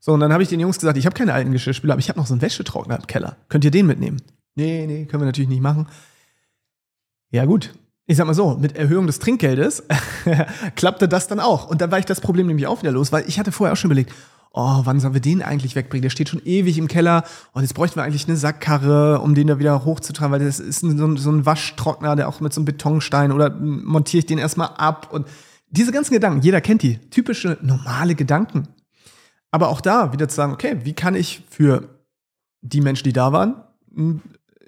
So, 0.00 0.12
und 0.12 0.20
dann 0.20 0.32
habe 0.32 0.42
ich 0.42 0.48
den 0.48 0.60
Jungs 0.60 0.78
gesagt, 0.78 0.98
ich 0.98 1.06
habe 1.06 1.16
keine 1.16 1.32
alten 1.32 1.50
Geschirrspüler, 1.52 1.94
aber 1.94 2.00
ich 2.00 2.08
habe 2.08 2.18
noch 2.18 2.26
so 2.26 2.34
einen 2.34 2.42
Wäschetrockner 2.42 2.96
im 2.96 3.06
Keller. 3.06 3.36
Könnt 3.48 3.64
ihr 3.64 3.70
den 3.70 3.86
mitnehmen? 3.86 4.20
Nee, 4.54 4.86
nee, 4.86 5.06
können 5.06 5.22
wir 5.22 5.26
natürlich 5.26 5.48
nicht 5.48 5.62
machen. 5.62 5.88
Ja, 7.30 7.44
gut. 7.44 7.74
Ich 8.06 8.16
sag 8.16 8.26
mal 8.26 8.34
so, 8.34 8.56
mit 8.56 8.76
Erhöhung 8.76 9.06
des 9.06 9.18
Trinkgeldes 9.18 9.82
klappte 10.76 11.08
das 11.08 11.26
dann 11.26 11.40
auch. 11.40 11.68
Und 11.68 11.80
dann 11.80 11.90
war 11.90 11.98
ich 11.98 12.04
das 12.04 12.20
Problem 12.20 12.46
nämlich 12.46 12.66
auch 12.66 12.82
wieder 12.82 12.92
los, 12.92 13.10
weil 13.10 13.24
ich 13.26 13.38
hatte 13.38 13.50
vorher 13.50 13.72
auch 13.72 13.76
schon 13.76 13.90
überlegt, 13.90 14.12
oh, 14.56 14.80
wann 14.84 14.98
sollen 14.98 15.14
wir 15.14 15.20
den 15.20 15.42
eigentlich 15.42 15.76
wegbringen? 15.76 16.02
Der 16.02 16.10
steht 16.10 16.30
schon 16.30 16.40
ewig 16.44 16.78
im 16.78 16.88
Keller 16.88 17.24
und 17.52 17.62
jetzt 17.62 17.74
bräuchten 17.74 17.96
wir 17.96 18.04
eigentlich 18.04 18.26
eine 18.26 18.36
Sackkarre, 18.36 19.20
um 19.20 19.34
den 19.34 19.46
da 19.46 19.58
wieder 19.58 19.84
hochzutragen, 19.84 20.32
weil 20.32 20.44
das 20.44 20.58
ist 20.58 20.80
so 20.80 20.88
ein, 20.88 21.16
so 21.16 21.30
ein 21.30 21.46
Waschtrockner, 21.46 22.16
der 22.16 22.28
auch 22.28 22.40
mit 22.40 22.52
so 22.52 22.60
einem 22.60 22.64
Betonstein 22.64 23.32
oder 23.32 23.50
montiere 23.50 24.20
ich 24.20 24.26
den 24.26 24.38
erstmal 24.38 24.68
ab 24.76 25.12
und 25.12 25.28
diese 25.68 25.92
ganzen 25.92 26.14
Gedanken, 26.14 26.40
jeder 26.40 26.60
kennt 26.60 26.82
die, 26.82 26.98
typische 27.10 27.58
normale 27.60 28.14
Gedanken. 28.14 28.68
Aber 29.50 29.68
auch 29.68 29.80
da 29.80 30.12
wieder 30.12 30.28
zu 30.28 30.36
sagen, 30.36 30.52
okay, 30.52 30.78
wie 30.84 30.94
kann 30.94 31.14
ich 31.14 31.42
für 31.50 32.00
die 32.62 32.80
Menschen, 32.80 33.04
die 33.04 33.12
da 33.12 33.32
waren, 33.32 33.62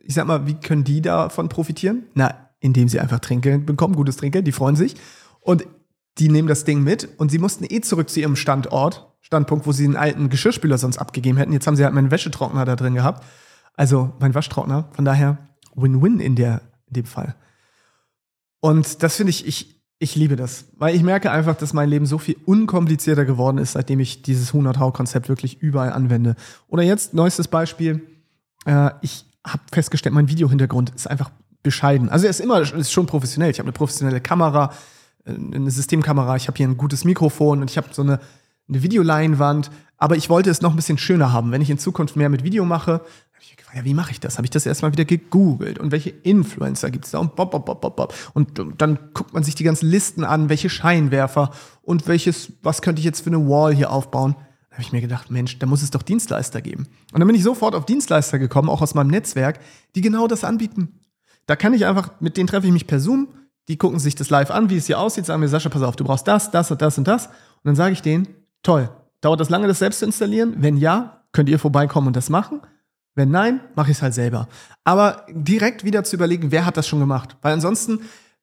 ich 0.05 0.15
sag 0.15 0.27
mal, 0.27 0.47
wie 0.47 0.55
können 0.55 0.85
die 0.85 1.01
davon 1.01 1.49
profitieren? 1.49 2.05
Na, 2.15 2.51
indem 2.61 2.89
sie 2.89 3.01
einfach 3.01 3.21
Trinkgeld 3.21 3.65
bekommen, 3.65 3.95
gutes 3.95 4.17
Trinkgeld, 4.17 4.47
die 4.47 4.53
freuen 4.53 4.77
sich. 4.77 4.97
Und 5.41 5.67
die 6.19 6.29
nehmen 6.29 6.49
das 6.49 6.65
Ding 6.65 6.83
mit 6.83 7.09
und 7.19 7.31
sie 7.31 7.39
mussten 7.39 7.65
eh 7.69 7.81
zurück 7.81 8.11
zu 8.11 8.21
ihrem 8.21 8.37
Standort, 8.37 9.08
Standpunkt, 9.21 9.67
wo 9.67 9.73
sie 9.73 9.85
den 9.85 9.97
alten 9.97 10.29
Geschirrspüler 10.31 10.79
sonst 10.79 10.99
abgegeben 10.99 11.39
hätten. 11.39 11.53
Jetzt 11.53 11.67
haben 11.67 11.77
sie 11.77 11.85
halt 11.85 11.95
meinen 11.95 12.11
Wäschetrockner 12.11 12.65
da 12.65 12.77
drin 12.77 12.95
gehabt. 12.95 13.25
Also 13.75 14.13
mein 14.21 14.35
Waschtrockner. 14.35 14.89
Von 14.93 15.05
daher 15.05 15.39
Win-Win 15.75 16.21
in, 16.21 16.37
in 16.37 16.61
dem 16.89 17.05
Fall. 17.05 17.35
Und 18.61 19.03
das 19.03 19.17
finde 19.17 19.31
ich, 19.31 19.47
ich, 19.47 19.83
ich 19.99 20.17
liebe 20.17 20.37
das. 20.37 20.65
Weil 20.77 20.95
ich 20.95 21.03
merke 21.03 21.31
einfach, 21.31 21.57
dass 21.57 21.73
mein 21.73 21.89
Leben 21.89 22.07
so 22.07 22.19
viel 22.19 22.37
unkomplizierter 22.45 23.25
geworden 23.25 23.59
ist, 23.59 23.73
seitdem 23.73 24.01
ich 24.01 24.23
dieses 24.23 24.53
100-Hau-Konzept 24.53 25.29
wirklich 25.29 25.61
überall 25.61 25.93
anwende. 25.93 26.35
Oder 26.69 26.83
jetzt, 26.83 27.15
neuestes 27.15 27.49
Beispiel. 27.49 28.03
Äh, 28.67 28.91
ich 29.01 29.25
habe 29.47 29.63
festgestellt, 29.73 30.15
mein 30.15 30.29
Videohintergrund 30.29 30.91
ist 30.91 31.09
einfach 31.09 31.31
bescheiden. 31.63 32.09
Also 32.09 32.27
er 32.27 32.31
ist 32.31 32.41
immer 32.41 32.61
ist 32.61 32.93
schon 32.93 33.07
professionell. 33.07 33.51
Ich 33.51 33.59
habe 33.59 33.67
eine 33.67 33.73
professionelle 33.73 34.21
Kamera, 34.21 34.73
äh, 35.25 35.33
eine 35.33 35.71
Systemkamera, 35.71 36.37
ich 36.37 36.49
habe 36.49 36.57
hier 36.57 36.69
ein 36.69 36.77
gutes 36.77 37.05
Mikrofon 37.05 37.61
und 37.61 37.71
ich 37.71 37.77
habe 37.77 37.89
so 37.93 38.03
eine, 38.03 38.21
eine 38.69 38.83
Videoleinwand. 38.83 39.71
Aber 39.97 40.17
ich 40.17 40.31
wollte 40.31 40.51
es 40.51 40.61
noch 40.61 40.71
ein 40.71 40.77
bisschen 40.77 40.99
schöner 40.99 41.33
haben. 41.33 41.51
Wenn 41.51 41.63
ich 41.63 41.71
in 41.71 41.79
Zukunft 41.79 42.17
mehr 42.17 42.29
mit 42.29 42.45
Video 42.45 42.65
mache, 42.65 42.93
habe 42.93 43.43
ich 43.43 43.57
gefragt, 43.57 43.77
ja, 43.77 43.85
wie 43.85 43.95
mache 43.95 44.13
ich 44.13 44.21
das? 44.21 44.39
Habe 44.39 44.47
ich 44.47 44.51
das 44.51 44.65
erstmal 44.65 44.93
wieder 44.93 45.05
gegoogelt 45.05 45.79
und 45.79 45.91
welche 45.91 46.11
Influencer 46.11 46.91
gibt 46.91 47.07
es 47.07 47.11
da 47.11 47.19
und 47.19 47.35
bob, 47.35 47.51
bob, 47.51 47.65
bob, 47.65 47.97
bob. 47.97 48.15
Und 48.35 48.63
dann 48.79 48.99
guckt 49.15 49.35
man 49.35 49.43
sich 49.43 49.55
die 49.55 49.65
ganzen 49.65 49.89
Listen 49.89 50.23
an, 50.25 50.49
welche 50.49 50.71
Scheinwerfer 50.71 51.51
und 51.83 52.07
welches, 52.07 52.53
was 52.63 52.83
könnte 52.83 53.01
ich 53.01 53.07
jetzt 53.07 53.23
für 53.23 53.31
eine 53.31 53.49
Wall 53.49 53.75
hier 53.75 53.91
aufbauen 53.91 54.37
habe 54.79 54.87
ich 54.87 54.93
mir 54.93 55.01
gedacht, 55.01 55.29
Mensch, 55.33 55.59
da 55.59 55.67
muss 55.67 55.83
es 55.83 55.91
doch 55.91 56.05
Dienstleister 56.05 56.61
geben. 56.61 56.87
Und 57.13 57.19
dann 57.19 57.27
bin 57.27 57.35
ich 57.35 57.43
sofort 57.43 57.75
auf 57.75 57.85
Dienstleister 57.85 58.39
gekommen, 58.39 58.69
auch 58.69 58.81
aus 58.81 58.95
meinem 58.95 59.09
Netzwerk, 59.09 59.59
die 59.97 60.01
genau 60.03 60.29
das 60.29 60.45
anbieten. 60.45 61.01
Da 61.47 61.57
kann 61.57 61.75
ich 61.75 61.85
einfach, 61.85 62.13
mit 62.21 62.37
denen 62.37 62.47
treffe 62.47 62.69
ich 62.69 62.73
mich 62.73 62.87
per 62.87 63.01
Zoom, 63.01 63.27
die 63.67 63.77
gucken 63.77 63.99
sich 63.99 64.15
das 64.15 64.31
live 64.31 64.53
an, 64.53 64.71
wie 64.71 64.77
es 64.77 64.87
hier 64.87 65.01
aussieht, 65.01 65.27
sagen 65.27 65.41
mir, 65.41 65.49
Sascha, 65.49 65.69
pass 65.69 65.83
auf, 65.83 65.97
du 65.97 66.05
brauchst 66.05 66.29
das, 66.29 66.53
das 66.53 66.71
und 66.71 66.81
das 66.81 66.97
und 66.97 67.09
das. 67.09 67.27
Und 67.27 67.65
dann 67.65 67.75
sage 67.75 67.93
ich 67.93 68.03
denen, 68.03 68.29
toll, 68.63 68.91
dauert 69.21 69.41
das 69.41 69.51
lange, 69.51 69.69
das 69.69 69.79
selbst 69.79 70.01
zu 70.01 70.07
installieren? 70.07 70.57
Wenn 70.59 70.77
ja, 70.77 71.25
könnt 71.33 71.49
ihr 71.49 71.59
vorbeikommen 71.59 72.09
und 72.09 72.17
das 72.17 72.31
machen. 72.31 72.61
Wenn 73.15 73.31
nein, 73.31 73.61
mache 73.75 73.91
ich 73.91 73.97
es 73.97 74.03
halt 74.03 74.15
selber. 74.15 74.49
Aber 74.85 75.27
direkt 75.31 75.85
wieder 75.85 76.05
zu 76.05 76.17
überlegen, 76.17 76.53
wer 76.53 76.65
hat 76.65 76.77
das 76.77 76.87
schon 76.87 77.01
gemacht? 77.01 77.37
Weil 77.43 77.53
ansonsten 77.53 78.01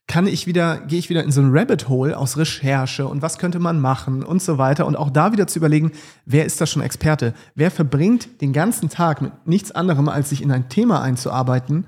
kann 0.07 0.27
ich 0.27 0.45
wieder, 0.45 0.79
gehe 0.81 0.99
ich 0.99 1.09
wieder 1.09 1.23
in 1.23 1.31
so 1.31 1.41
ein 1.41 1.49
Rabbit 1.51 1.89
Hole 1.89 2.17
aus 2.17 2.37
Recherche 2.37 3.07
und 3.07 3.21
was 3.21 3.39
könnte 3.39 3.59
man 3.59 3.79
machen 3.79 4.21
und 4.21 4.41
so 4.41 4.57
weiter. 4.57 4.85
Und 4.85 4.95
auch 4.95 5.09
da 5.09 5.31
wieder 5.31 5.47
zu 5.47 5.59
überlegen, 5.59 5.91
wer 6.25 6.45
ist 6.45 6.61
da 6.61 6.67
schon 6.67 6.83
Experte? 6.83 7.33
Wer 7.55 7.71
verbringt 7.71 8.41
den 8.41 8.53
ganzen 8.53 8.89
Tag 8.89 9.21
mit 9.21 9.31
nichts 9.47 9.71
anderem, 9.71 10.09
als 10.09 10.29
sich 10.29 10.41
in 10.41 10.51
ein 10.51 10.69
Thema 10.69 11.01
einzuarbeiten, 11.01 11.87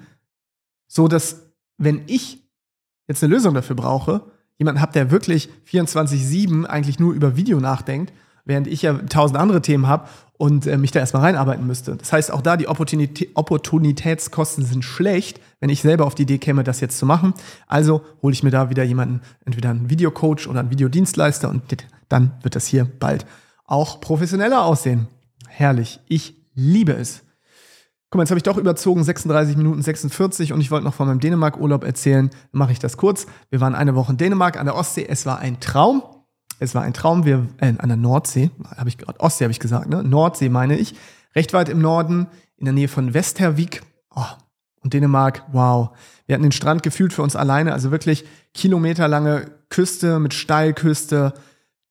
so 0.87 1.07
dass, 1.07 1.51
wenn 1.77 2.03
ich 2.07 2.49
jetzt 3.07 3.23
eine 3.23 3.33
Lösung 3.33 3.53
dafür 3.53 3.75
brauche, 3.75 4.31
jemanden 4.57 4.81
habe, 4.81 4.93
der 4.93 5.11
wirklich 5.11 5.49
24-7 5.71 6.65
eigentlich 6.65 6.99
nur 6.99 7.13
über 7.13 7.35
Video 7.35 7.59
nachdenkt, 7.59 8.13
während 8.45 8.67
ich 8.67 8.81
ja 8.81 8.93
tausend 8.93 9.37
andere 9.37 9.61
Themen 9.61 9.87
habe 9.87 10.07
und 10.37 10.67
äh, 10.67 10.77
mich 10.77 10.91
da 10.91 10.99
erstmal 10.99 11.23
reinarbeiten 11.23 11.65
müsste. 11.67 11.95
Das 11.95 12.13
heißt, 12.13 12.31
auch 12.31 12.41
da 12.41 12.57
die 12.57 12.67
Opportunitä 12.67 13.27
Opportunitätskosten 13.33 14.65
sind 14.65 14.83
schlecht, 14.85 15.39
wenn 15.59 15.69
ich 15.69 15.81
selber 15.81 16.05
auf 16.05 16.15
die 16.15 16.23
Idee 16.23 16.37
käme, 16.37 16.63
das 16.63 16.79
jetzt 16.79 16.97
zu 16.97 17.05
machen. 17.05 17.33
Also 17.67 18.03
hole 18.21 18.33
ich 18.33 18.43
mir 18.43 18.51
da 18.51 18.69
wieder 18.69 18.83
jemanden, 18.83 19.21
entweder 19.45 19.71
einen 19.71 19.89
Videocoach 19.89 20.47
oder 20.47 20.59
einen 20.59 20.71
Videodienstleister 20.71 21.49
und 21.49 21.63
dann 22.09 22.31
wird 22.41 22.55
das 22.55 22.67
hier 22.67 22.85
bald 22.85 23.25
auch 23.65 23.99
professioneller 23.99 24.63
aussehen. 24.63 25.07
Herrlich. 25.47 25.99
Ich 26.07 26.35
liebe 26.55 26.93
es. 26.93 27.23
Guck 28.09 28.19
mal, 28.19 28.23
jetzt 28.23 28.31
habe 28.31 28.39
ich 28.39 28.43
doch 28.43 28.57
überzogen, 28.57 29.03
36 29.03 29.57
Minuten 29.57 29.81
46 29.81 30.53
und 30.53 30.61
ich 30.61 30.71
wollte 30.71 30.85
noch 30.85 30.93
von 30.93 31.07
meinem 31.07 31.19
Dänemark-Urlaub 31.19 31.83
erzählen. 31.83 32.29
Mache 32.53 32.71
ich 32.71 32.79
das 32.79 32.95
kurz. 32.95 33.27
Wir 33.49 33.59
waren 33.59 33.75
eine 33.75 33.95
Woche 33.95 34.13
in 34.13 34.17
Dänemark 34.17 34.57
an 34.57 34.65
der 34.65 34.75
Ostsee. 34.75 35.05
Es 35.09 35.25
war 35.25 35.39
ein 35.39 35.59
Traum. 35.59 36.01
Es 36.59 36.73
war 36.73 36.83
ein 36.83 36.93
Traum. 36.93 37.25
Wir 37.25 37.47
äh, 37.57 37.73
an 37.77 37.89
der 37.89 37.97
Nordsee, 37.97 38.49
habe 38.77 38.87
ich 38.87 38.97
gerade 38.97 39.19
Ostsee 39.19 39.43
habe 39.43 39.51
ich 39.51 39.59
gesagt, 39.59 39.89
ne? 39.89 40.03
Nordsee 40.03 40.47
meine 40.47 40.77
ich, 40.77 40.95
recht 41.35 41.51
weit 41.51 41.67
im 41.67 41.81
Norden, 41.81 42.27
in 42.55 42.63
der 42.63 42.73
Nähe 42.73 42.87
von 42.87 43.13
Westervik. 43.13 43.81
Oh, 44.15 44.23
und 44.81 44.93
Dänemark, 44.93 45.43
wow. 45.51 45.89
Wir 46.27 46.35
hatten 46.35 46.43
den 46.43 46.53
Strand 46.53 46.83
gefühlt 46.83 47.11
für 47.11 47.23
uns 47.23 47.35
alleine, 47.35 47.73
also 47.73 47.91
wirklich 47.91 48.23
kilometerlange 48.53 49.51
Küste 49.69 50.19
mit 50.19 50.33
Steilküste, 50.33 51.33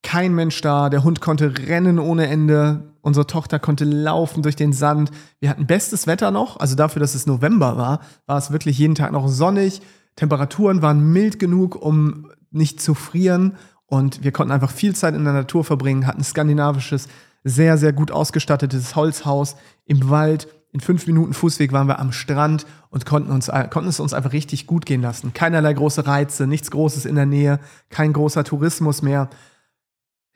kein 0.07 0.37
Mensch 0.37 0.61
da, 0.61 0.89
der 0.89 1.03
Hund 1.03 1.21
konnte 1.21 1.53
rennen 1.67 1.99
ohne 1.99 2.29
Ende, 2.29 2.95
unsere 3.01 3.27
Tochter 3.27 3.59
konnte 3.59 3.85
laufen 3.85 4.41
durch 4.41 4.55
den 4.55 4.73
Sand. 4.73 5.11
Wir 5.41 5.51
hatten 5.51 5.67
bestes 5.67 6.07
Wetter 6.07 6.31
noch, 6.31 6.61
also 6.61 6.77
dafür, 6.77 7.01
dass 7.01 7.17
es 7.17 7.27
November 7.27 7.77
war, 7.77 7.99
war 8.25 8.39
es 8.39 8.53
wirklich 8.53 8.79
jeden 8.79 8.95
Tag 8.95 9.11
noch 9.11 9.27
sonnig. 9.27 9.83
Temperaturen 10.15 10.81
waren 10.81 11.13
mild 11.13 11.41
genug, 11.41 11.75
um 11.75 12.31
nicht 12.53 12.81
zu 12.81 12.95
frieren 12.95 13.57
und 13.87 14.23
wir 14.23 14.31
konnten 14.31 14.53
einfach 14.53 14.71
viel 14.71 14.95
Zeit 14.95 15.17
in 15.17 15.25
der 15.25 15.33
Natur 15.33 15.65
verbringen, 15.65 16.07
hatten 16.07 16.23
skandinavisches, 16.23 17.09
sehr, 17.43 17.77
sehr 17.77 17.93
gut 17.93 18.13
ausgestattetes 18.13 18.95
Holzhaus 18.95 19.57
im 19.87 20.09
Wald. 20.09 20.47
In 20.71 20.79
fünf 20.79 21.09
Minuten 21.09 21.35
Fußweg 21.35 21.73
waren 21.73 21.89
wir 21.89 21.99
am 21.99 22.13
Strand 22.13 22.65
und 22.91 23.07
konnten, 23.07 23.33
uns, 23.33 23.51
konnten 23.71 23.89
es 23.89 23.99
uns 23.99 24.15
einfach 24.15 24.33
richtig 24.33 24.69
gut 24.69 24.87
gehen 24.87 25.03
lassen. 25.03 25.33
Keinerlei 25.35 25.73
große 25.73 26.07
Reize, 26.07 26.47
nichts 26.47 26.71
Großes 26.71 27.07
in 27.07 27.17
der 27.17 27.27
Nähe, 27.27 27.59
kein 27.91 28.13
großer 28.13 28.45
Tourismus 28.45 29.03
mehr. 29.03 29.29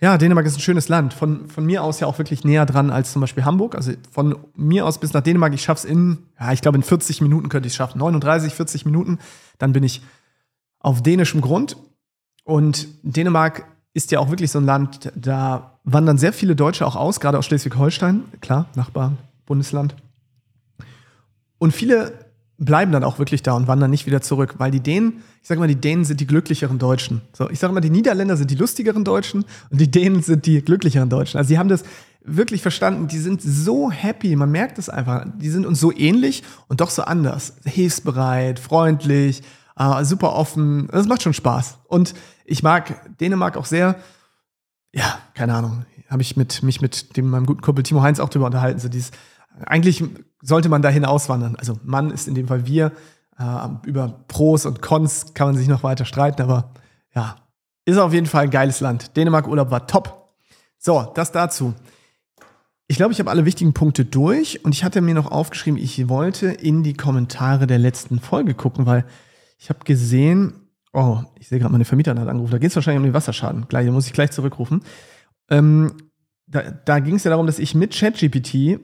Ja, 0.01 0.17
Dänemark 0.17 0.47
ist 0.47 0.57
ein 0.57 0.61
schönes 0.61 0.89
Land. 0.89 1.13
Von, 1.13 1.49
von 1.49 1.67
mir 1.67 1.85
aus 1.85 2.01
ja 2.01 2.07
auch 2.07 2.17
wirklich 2.19 2.43
näher 2.43 2.65
dran 2.65 2.91
als 2.91 3.13
zum 3.13 3.21
Beispiel 3.21 3.45
Hamburg. 3.45 3.75
Also 3.75 3.93
von 4.11 4.37
mir 4.57 4.87
aus 4.87 4.99
bis 4.99 5.13
nach 5.13 5.21
Dänemark, 5.21 5.53
ich 5.53 5.63
schaff's 5.63 5.85
in, 5.85 6.19
ja, 6.39 6.53
ich 6.53 6.63
glaube 6.63 6.77
in 6.77 6.83
40 6.83 7.21
Minuten 7.21 7.51
könnte 7.51 7.67
ich 7.67 7.75
es 7.75 7.77
schaffen. 7.77 7.99
39, 7.99 8.55
40 8.55 8.87
Minuten. 8.87 9.19
Dann 9.59 9.75
bin 9.75 9.83
ich 9.83 10.03
auf 10.79 11.03
dänischem 11.03 11.43
Grund. 11.43 11.77
Und 12.45 12.89
Dänemark 13.03 13.67
ist 13.93 14.11
ja 14.11 14.21
auch 14.21 14.31
wirklich 14.31 14.51
so 14.51 14.59
ein 14.59 14.65
Land, 14.65 15.13
da 15.15 15.79
wandern 15.85 16.17
sehr 16.17 16.33
viele 16.33 16.57
Deutsche 16.57 16.87
auch 16.87 16.97
aus, 16.97 17.21
gerade 17.21 17.39
aus 17.39 17.47
Schleswig-Holstein, 17.47 18.25
klar, 18.41 18.67
Nachbar, 18.77 19.13
Bundesland. 19.47 19.97
Und 21.59 21.73
viele 21.73 22.30
bleiben 22.61 22.93
dann 22.93 23.03
auch 23.05 23.19
wirklich 23.19 23.43
da 23.43 23.55
und 23.55 23.67
wandern 23.67 23.91
nicht 23.91 24.07
wieder 24.07 24.21
zurück, 24.21 24.55
weil 24.59 24.71
die 24.71 24.81
Dänen, 24.81 25.23
ich 25.43 25.49
sage 25.49 25.59
mal, 25.59 25.67
die 25.67 25.81
Dänen 25.81 26.05
sind 26.05 26.21
die 26.21 26.27
glücklicheren 26.27 26.79
Deutschen. 26.79 27.23
So, 27.33 27.49
ich 27.49 27.59
sage 27.59 27.73
mal, 27.73 27.81
die 27.81 27.91
Niederländer 27.91 28.37
sind 28.37 28.51
die 28.51 28.55
lustigeren 28.55 29.03
Deutschen 29.03 29.47
und 29.71 29.81
die 29.81 29.91
Dänen 29.91 30.23
sind 30.23 30.45
die 30.45 30.63
glücklicheren 30.63 31.09
Deutschen. 31.09 31.39
Also 31.39 31.49
sie 31.49 31.59
haben 31.59 31.71
das 31.71 31.85
wirklich 32.23 32.61
verstanden, 32.61 33.09
die 33.09 33.19
sind 33.19 33.41
so 33.41 33.91
happy, 33.91 34.37
man 34.37 34.53
merkt 34.53 34.79
es 34.79 34.91
einfach, 34.91 35.25
die 35.39 35.49
sind 35.49 35.65
uns 35.65 35.81
so 35.81 35.91
ähnlich 35.91 36.43
und 36.69 36.83
doch 36.83 36.91
so 36.91 37.03
anders, 37.03 37.57
hilfsbereit, 37.65 38.59
freundlich, 38.59 39.43
äh, 39.77 40.05
super 40.05 40.35
offen, 40.35 40.89
das 40.93 41.07
macht 41.07 41.23
schon 41.23 41.33
Spaß. 41.33 41.79
Und 41.89 42.13
ich 42.45 42.63
mag 42.63 43.17
Dänemark 43.19 43.57
auch 43.57 43.65
sehr. 43.65 43.97
Ja, 44.93 45.19
keine 45.33 45.55
Ahnung. 45.55 45.87
Habe 46.11 46.21
ich 46.21 46.37
mit, 46.37 46.63
mich 46.63 46.83
mit 46.83 47.17
dem, 47.17 47.31
meinem 47.31 47.47
guten 47.47 47.63
Kumpel 47.63 47.85
Timo 47.85 48.03
Heinz 48.03 48.21
auch 48.21 48.29
drüber 48.29 48.47
unterhalten. 48.47 48.81
So 48.81 48.89
dieses, 48.89 49.13
eigentlich 49.67 50.03
sollte 50.43 50.69
man 50.69 50.83
dahin 50.83 51.05
auswandern. 51.05 51.57
Also 51.57 51.79
Mann 51.85 52.11
ist 52.11 52.29
in 52.29 52.35
dem 52.35 52.49
Fall 52.49 52.67
wir. 52.67 52.93
Äh, 53.39 53.69
über 53.87 54.21
Pros 54.29 54.67
und 54.67 54.83
Cons 54.83 55.35
kann 55.35 55.49
man 55.49 55.57
sich 55.57 55.69
noch 55.69 55.83
weiter 55.83 56.05
streiten, 56.05 56.43
aber 56.43 56.73
ja, 57.15 57.37
ist 57.85 57.99
auf 57.99 58.13
jeden 58.13 58.27
Fall 58.27 58.45
ein 58.45 58.51
geiles 58.51 58.81
Land. 58.81 59.17
Dänemark-Urlaub 59.17 59.71
war 59.71 59.87
top. 59.87 60.35
So, 60.79 61.11
das 61.15 61.33
dazu. 61.33 61.75
Ich 62.87 62.97
glaube, 62.97 63.13
ich 63.13 63.21
habe 63.21 63.31
alle 63.31 63.45
wichtigen 63.45 63.73
Punkte 63.73 64.05
durch 64.05 64.65
und 64.65 64.75
ich 64.75 64.85
hatte 64.85 65.01
mir 65.01 65.15
noch 65.15 65.31
aufgeschrieben, 65.31 65.81
ich 65.81 66.09
wollte 66.09 66.49
in 66.49 66.83
die 66.83 66.95
Kommentare 66.95 67.67
der 67.67 67.79
letzten 67.79 68.19
Folge 68.19 68.55
gucken, 68.55 68.87
weil 68.87 69.05
ich 69.59 69.69
habe 69.69 69.85
gesehen, 69.85 70.61
Oh, 70.93 71.23
ich 71.39 71.49
sehe 71.49 71.59
gerade, 71.59 71.73
meine 71.73 71.85
Vermieterin 71.85 72.19
hat 72.19 72.29
angerufen. 72.29 72.53
Da 72.53 72.59
geht 72.59 72.71
es 72.71 72.77
wahrscheinlich 72.77 72.99
um 72.99 73.05
den 73.05 73.15
Wasserschaden. 73.15 73.69
Gleich, 73.69 73.87
da 73.87 73.93
muss 73.93 74.07
ich 74.07 74.13
gleich 74.13 74.33
zurückrufen. 74.33 74.83
Ähm, 75.49 75.93
da 76.47 76.63
da 76.63 76.99
ging 76.99 77.15
es 77.15 77.25
ja 77.25 77.31
darum, 77.31 77.47
dass 77.47 77.61
ich 77.61 77.75
mit 77.75 77.95
ChatGPT 77.95 78.81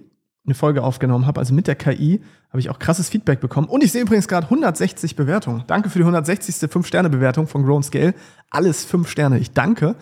eine 0.47 0.55
Folge 0.55 0.83
aufgenommen 0.83 1.27
habe, 1.27 1.41
also 1.41 1.53
mit 1.53 1.67
der 1.67 1.75
KI, 1.75 2.21
habe 2.51 2.61
ich 2.61 2.71
auch 2.71 2.79
krasses 2.79 3.09
Feedback 3.09 3.41
bekommen. 3.41 3.69
Und 3.69 3.85
ich 3.85 3.93
sehe 3.93 4.03
übrigens 4.03 4.29
gerade 4.29 4.47
160 4.47 5.17
Bewertungen. 5.17 5.65
Danke 5.67 5.91
für 5.91 5.99
die 5.99 6.05
160. 6.05 6.71
5-Sterne-Bewertung 6.71 7.47
von 7.47 7.65
Grown 7.65 7.83
Scale. 7.83 8.15
Alles 8.51 8.85
5 8.85 9.09
Sterne. 9.09 9.39
Ich 9.39 9.53
danke. 9.53 9.97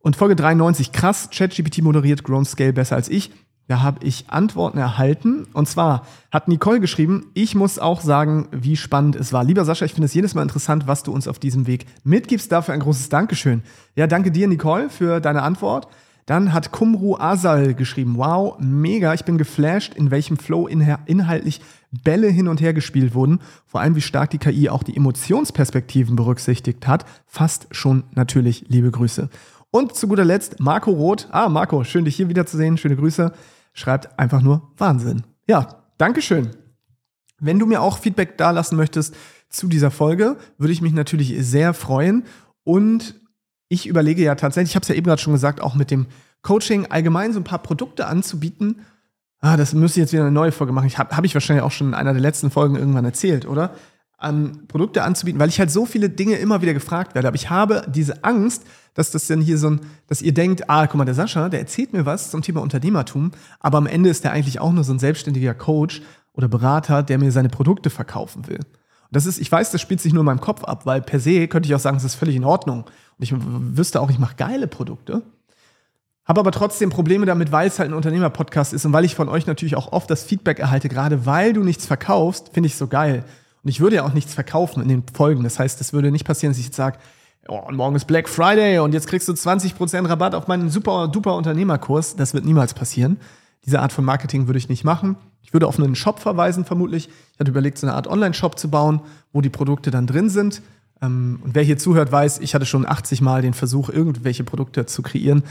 Und 0.00 0.16
Folge 0.16 0.36
93, 0.36 0.92
krass, 0.92 1.30
ChatGPT 1.32 1.82
moderiert 1.82 2.22
Grown 2.22 2.44
Scale 2.44 2.72
besser 2.72 2.96
als 2.96 3.08
ich. 3.08 3.30
Da 3.68 3.82
habe 3.82 4.06
ich 4.06 4.26
Antworten 4.28 4.78
erhalten. 4.78 5.46
Und 5.52 5.68
zwar 5.68 6.06
hat 6.30 6.46
Nicole 6.46 6.78
geschrieben, 6.78 7.26
ich 7.34 7.54
muss 7.54 7.78
auch 7.78 8.00
sagen, 8.00 8.48
wie 8.52 8.76
spannend 8.76 9.16
es 9.16 9.32
war. 9.32 9.42
Lieber 9.42 9.64
Sascha, 9.64 9.84
ich 9.84 9.94
finde 9.94 10.06
es 10.06 10.14
jedes 10.14 10.34
Mal 10.34 10.42
interessant, 10.42 10.86
was 10.86 11.02
du 11.02 11.12
uns 11.12 11.26
auf 11.26 11.40
diesem 11.40 11.66
Weg 11.66 11.86
mitgibst. 12.04 12.52
Dafür 12.52 12.74
ein 12.74 12.80
großes 12.80 13.08
Dankeschön. 13.08 13.62
Ja, 13.96 14.06
danke 14.06 14.30
dir, 14.30 14.46
Nicole, 14.46 14.88
für 14.90 15.20
deine 15.20 15.42
Antwort. 15.42 15.88
Dann 16.26 16.52
hat 16.52 16.72
Kumru 16.72 17.16
Asal 17.16 17.74
geschrieben, 17.74 18.14
wow, 18.16 18.56
mega, 18.58 19.14
ich 19.14 19.24
bin 19.24 19.38
geflasht, 19.38 19.94
in 19.94 20.10
welchem 20.10 20.36
Flow 20.36 20.66
inhaltlich 20.66 21.60
Bälle 22.02 22.28
hin 22.28 22.48
und 22.48 22.60
her 22.60 22.74
gespielt 22.74 23.14
wurden. 23.14 23.40
Vor 23.64 23.80
allem, 23.80 23.94
wie 23.94 24.00
stark 24.00 24.30
die 24.30 24.38
KI 24.38 24.68
auch 24.68 24.82
die 24.82 24.96
Emotionsperspektiven 24.96 26.16
berücksichtigt 26.16 26.86
hat. 26.88 27.04
Fast 27.26 27.68
schon 27.70 28.04
natürlich, 28.10 28.64
liebe 28.68 28.90
Grüße. 28.90 29.28
Und 29.70 29.94
zu 29.94 30.08
guter 30.08 30.24
Letzt 30.24 30.58
Marco 30.58 30.90
Roth. 30.90 31.28
Ah, 31.30 31.48
Marco, 31.48 31.84
schön 31.84 32.04
dich 32.04 32.16
hier 32.16 32.28
wiederzusehen. 32.28 32.76
Schöne 32.76 32.96
Grüße. 32.96 33.32
Schreibt 33.72 34.18
einfach 34.18 34.42
nur 34.42 34.72
Wahnsinn. 34.76 35.22
Ja, 35.46 35.84
Dankeschön. 35.96 36.50
Wenn 37.38 37.58
du 37.58 37.66
mir 37.66 37.82
auch 37.82 37.98
Feedback 37.98 38.36
dalassen 38.36 38.76
möchtest 38.76 39.14
zu 39.48 39.68
dieser 39.68 39.90
Folge, 39.90 40.38
würde 40.58 40.72
ich 40.72 40.82
mich 40.82 40.92
natürlich 40.92 41.34
sehr 41.38 41.72
freuen. 41.72 42.24
Und 42.64 43.14
ich 43.68 43.86
überlege 43.86 44.22
ja 44.22 44.34
tatsächlich, 44.34 44.70
ich 44.72 44.76
habe 44.76 44.82
es 44.82 44.88
ja 44.88 44.94
eben 44.94 45.06
gerade 45.06 45.20
schon 45.20 45.32
gesagt, 45.32 45.60
auch 45.60 45.74
mit 45.74 45.90
dem 45.90 46.06
Coaching 46.42 46.86
allgemein 46.86 47.32
so 47.32 47.40
ein 47.40 47.44
paar 47.44 47.62
Produkte 47.62 48.06
anzubieten. 48.06 48.82
Ah, 49.40 49.56
das 49.56 49.74
müsste 49.74 50.00
ich 50.00 50.04
jetzt 50.04 50.12
wieder 50.12 50.22
eine 50.22 50.32
neue 50.32 50.52
Folge 50.52 50.72
machen. 50.72 50.86
Ich 50.86 50.98
habe 50.98 51.16
hab 51.16 51.24
ich 51.24 51.34
wahrscheinlich 51.34 51.64
auch 51.64 51.72
schon 51.72 51.88
in 51.88 51.94
einer 51.94 52.12
der 52.12 52.22
letzten 52.22 52.50
Folgen 52.50 52.76
irgendwann 52.76 53.04
erzählt, 53.04 53.46
oder? 53.46 53.74
An 54.18 54.66
Produkte 54.66 55.02
anzubieten, 55.02 55.40
weil 55.40 55.48
ich 55.48 55.58
halt 55.58 55.70
so 55.70 55.84
viele 55.84 56.08
Dinge 56.08 56.36
immer 56.36 56.62
wieder 56.62 56.72
gefragt 56.72 57.14
werde. 57.14 57.28
Aber 57.28 57.34
ich 57.34 57.50
habe 57.50 57.84
diese 57.88 58.24
Angst, 58.24 58.62
dass 58.94 59.10
das 59.10 59.26
dann 59.26 59.42
hier 59.42 59.58
so 59.58 59.70
ein, 59.70 59.80
dass 60.06 60.22
ihr 60.22 60.32
denkt, 60.32 60.70
ah, 60.70 60.86
guck 60.86 60.96
mal, 60.96 61.04
der 61.04 61.14
Sascha, 61.14 61.48
der 61.48 61.60
erzählt 61.60 61.92
mir 61.92 62.06
was 62.06 62.30
zum 62.30 62.42
Thema 62.42 62.62
Unternehmertum, 62.62 63.32
aber 63.60 63.78
am 63.78 63.86
Ende 63.86 64.08
ist 64.08 64.24
der 64.24 64.32
eigentlich 64.32 64.58
auch 64.58 64.72
nur 64.72 64.84
so 64.84 64.92
ein 64.92 64.98
selbstständiger 64.98 65.52
Coach 65.52 66.00
oder 66.32 66.48
Berater, 66.48 67.02
der 67.02 67.18
mir 67.18 67.30
seine 67.30 67.48
Produkte 67.50 67.90
verkaufen 67.90 68.46
will. 68.46 68.60
Und 69.08 69.16
das 69.16 69.26
ist, 69.26 69.38
ich 69.38 69.50
weiß, 69.50 69.70
das 69.70 69.80
spielt 69.80 70.00
sich 70.00 70.12
nur 70.12 70.20
in 70.20 70.26
meinem 70.26 70.40
Kopf 70.40 70.64
ab, 70.64 70.86
weil 70.86 71.00
per 71.00 71.20
se 71.20 71.48
könnte 71.48 71.68
ich 71.68 71.74
auch 71.74 71.80
sagen, 71.80 71.96
es 71.96 72.04
ist 72.04 72.14
völlig 72.14 72.36
in 72.36 72.44
Ordnung. 72.44 72.84
Und 72.84 73.22
ich 73.22 73.32
wüsste 73.34 74.00
auch, 74.00 74.10
ich 74.10 74.18
mache 74.18 74.36
geile 74.36 74.66
Produkte. 74.66 75.22
Habe 76.26 76.40
aber 76.40 76.50
trotzdem 76.50 76.90
Probleme 76.90 77.24
damit, 77.24 77.52
weil 77.52 77.68
es 77.68 77.78
halt 77.78 77.90
ein 77.90 77.94
Unternehmer-Podcast 77.94 78.72
ist 78.72 78.84
und 78.84 78.92
weil 78.92 79.04
ich 79.04 79.14
von 79.14 79.28
euch 79.28 79.46
natürlich 79.46 79.76
auch 79.76 79.92
oft 79.92 80.10
das 80.10 80.24
Feedback 80.24 80.58
erhalte, 80.58 80.88
gerade 80.88 81.24
weil 81.24 81.52
du 81.52 81.62
nichts 81.62 81.86
verkaufst, 81.86 82.50
finde 82.52 82.66
ich 82.66 82.74
so 82.74 82.88
geil. 82.88 83.24
Und 83.62 83.70
ich 83.70 83.80
würde 83.80 83.96
ja 83.96 84.04
auch 84.04 84.12
nichts 84.12 84.34
verkaufen 84.34 84.82
in 84.82 84.88
den 84.88 85.04
Folgen. 85.12 85.44
Das 85.44 85.60
heißt, 85.60 85.80
es 85.80 85.92
würde 85.92 86.10
nicht 86.10 86.26
passieren, 86.26 86.52
dass 86.52 86.58
ich 86.58 86.66
jetzt 86.66 86.76
sage, 86.76 86.98
oh, 87.48 87.62
morgen 87.70 87.94
ist 87.94 88.06
Black 88.06 88.28
Friday 88.28 88.80
und 88.80 88.92
jetzt 88.92 89.06
kriegst 89.06 89.28
du 89.28 89.32
20% 89.32 90.08
Rabatt 90.08 90.34
auf 90.34 90.48
meinen 90.48 90.68
super 90.68 91.06
duper 91.06 91.36
Unternehmerkurs. 91.36 92.16
Das 92.16 92.34
wird 92.34 92.44
niemals 92.44 92.74
passieren. 92.74 93.18
Diese 93.64 93.80
Art 93.80 93.92
von 93.92 94.04
Marketing 94.04 94.48
würde 94.48 94.58
ich 94.58 94.68
nicht 94.68 94.84
machen. 94.84 95.16
Ich 95.46 95.52
würde 95.52 95.68
auf 95.68 95.78
einen 95.78 95.94
Shop 95.94 96.18
verweisen, 96.18 96.64
vermutlich. 96.64 97.08
Ich 97.08 97.40
hatte 97.40 97.52
überlegt, 97.52 97.78
so 97.78 97.86
eine 97.86 97.94
Art 97.94 98.08
Online-Shop 98.08 98.58
zu 98.58 98.68
bauen, 98.68 99.00
wo 99.32 99.40
die 99.40 99.48
Produkte 99.48 99.92
dann 99.92 100.08
drin 100.08 100.28
sind. 100.28 100.60
Ähm, 101.00 101.38
und 101.44 101.54
wer 101.54 101.62
hier 101.62 101.78
zuhört, 101.78 102.10
weiß, 102.10 102.40
ich 102.40 102.54
hatte 102.54 102.66
schon 102.66 102.84
80 102.84 103.20
Mal 103.20 103.42
den 103.42 103.54
Versuch, 103.54 103.88
irgendwelche 103.88 104.42
Produkte 104.42 104.86
zu 104.86 105.02
kreieren, 105.02 105.44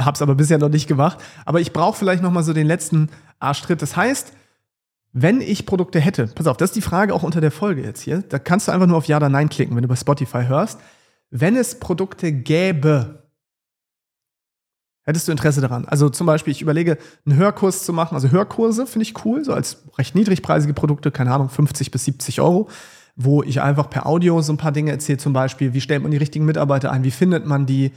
habe 0.00 0.16
es 0.16 0.22
aber 0.22 0.34
bisher 0.34 0.58
noch 0.58 0.70
nicht 0.70 0.88
gemacht. 0.88 1.18
Aber 1.44 1.60
ich 1.60 1.72
brauche 1.72 1.96
vielleicht 1.96 2.20
noch 2.20 2.32
mal 2.32 2.42
so 2.42 2.52
den 2.52 2.66
letzten 2.66 3.10
Arschtritt. 3.38 3.80
Das 3.80 3.96
heißt, 3.96 4.32
wenn 5.12 5.40
ich 5.40 5.66
Produkte 5.66 6.00
hätte, 6.00 6.26
pass 6.26 6.48
auf, 6.48 6.56
das 6.56 6.70
ist 6.70 6.76
die 6.76 6.82
Frage 6.82 7.14
auch 7.14 7.22
unter 7.22 7.40
der 7.40 7.52
Folge 7.52 7.82
jetzt 7.82 8.00
hier. 8.00 8.22
Da 8.28 8.40
kannst 8.40 8.66
du 8.66 8.72
einfach 8.72 8.88
nur 8.88 8.96
auf 8.96 9.06
Ja 9.06 9.18
oder 9.18 9.28
Nein 9.28 9.48
klicken, 9.48 9.76
wenn 9.76 9.82
du 9.82 9.88
bei 9.88 9.96
Spotify 9.96 10.46
hörst. 10.46 10.80
Wenn 11.30 11.56
es 11.56 11.78
Produkte 11.78 12.32
gäbe, 12.32 13.27
hättest 15.08 15.28
du 15.28 15.32
Interesse 15.32 15.60
daran? 15.60 15.86
Also 15.86 16.08
zum 16.08 16.26
Beispiel, 16.26 16.52
ich 16.52 16.62
überlege, 16.62 16.98
einen 17.26 17.36
Hörkurs 17.36 17.84
zu 17.84 17.92
machen. 17.92 18.14
Also 18.14 18.30
Hörkurse 18.30 18.86
finde 18.86 19.04
ich 19.04 19.24
cool, 19.24 19.44
so 19.44 19.52
als 19.52 19.82
recht 19.98 20.14
niedrigpreisige 20.14 20.74
Produkte, 20.74 21.10
keine 21.10 21.32
Ahnung, 21.32 21.48
50 21.48 21.90
bis 21.90 22.04
70 22.04 22.40
Euro 22.40 22.68
wo 23.20 23.42
ich 23.42 23.60
einfach 23.60 23.90
per 23.90 24.06
Audio 24.06 24.40
so 24.42 24.52
ein 24.52 24.58
paar 24.58 24.70
Dinge 24.70 24.92
erzähle, 24.92 25.18
zum 25.18 25.32
Beispiel, 25.32 25.74
wie 25.74 25.80
stellt 25.80 26.02
man 26.02 26.12
die 26.12 26.16
richtigen 26.16 26.44
Mitarbeiter 26.44 26.92
ein, 26.92 27.02
wie 27.02 27.10
findet 27.10 27.46
man 27.46 27.66
die, 27.66 27.90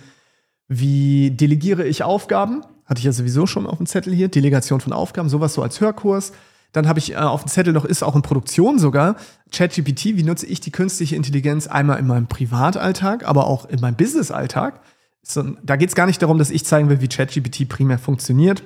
wie 0.68 1.30
delegiere 1.30 1.86
ich 1.86 2.02
Aufgaben, 2.02 2.64
hatte 2.88 3.00
ich 3.00 3.06
ja 3.06 3.12
sowieso 3.12 3.46
schon 3.46 3.68
auf 3.68 3.78
dem 3.78 3.86
Zettel 3.86 4.14
hier, 4.14 4.30
Delegation 4.30 4.82
von 4.82 4.94
Aufgaben, 4.94 5.30
sowas 5.30 5.54
so 5.54 5.62
als 5.62 5.80
Hörkurs. 5.80 6.32
Dann 6.72 6.88
habe 6.88 6.98
ich 6.98 7.12
äh, 7.12 7.18
auf 7.18 7.44
dem 7.44 7.50
Zettel 7.50 7.72
noch, 7.72 7.86
ist 7.86 8.02
auch 8.02 8.16
in 8.16 8.24
Produktion 8.24 8.80
sogar, 8.80 9.16
ChatGPT, 9.52 10.06
wie 10.18 10.24
nutze 10.24 10.48
ich 10.48 10.60
die 10.60 10.72
künstliche 10.72 11.16
Intelligenz 11.16 11.68
einmal 11.68 12.00
in 12.00 12.08
meinem 12.08 12.26
Privatalltag, 12.26 13.28
aber 13.28 13.46
auch 13.46 13.66
in 13.66 13.80
meinem 13.80 13.96
Businessalltag. 13.96 14.82
So, 15.24 15.44
da 15.64 15.76
geht 15.76 15.90
es 15.90 15.96
gar 15.96 16.08
nicht 16.08 16.22
darum, 16.22 16.38
dass 16.38 16.50
ich 16.50 16.66
zeigen 16.66 16.90
will, 16.90 17.02
wie 17.02 17.08
ChatGPT 17.08 17.70
primär 17.70 18.00
funktioniert. 18.00 18.64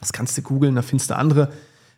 Das 0.00 0.12
kannst 0.12 0.36
du 0.38 0.42
googeln, 0.42 0.74
da 0.74 0.82
findest 0.82 1.10
du 1.10 1.16
andere. 1.16 1.52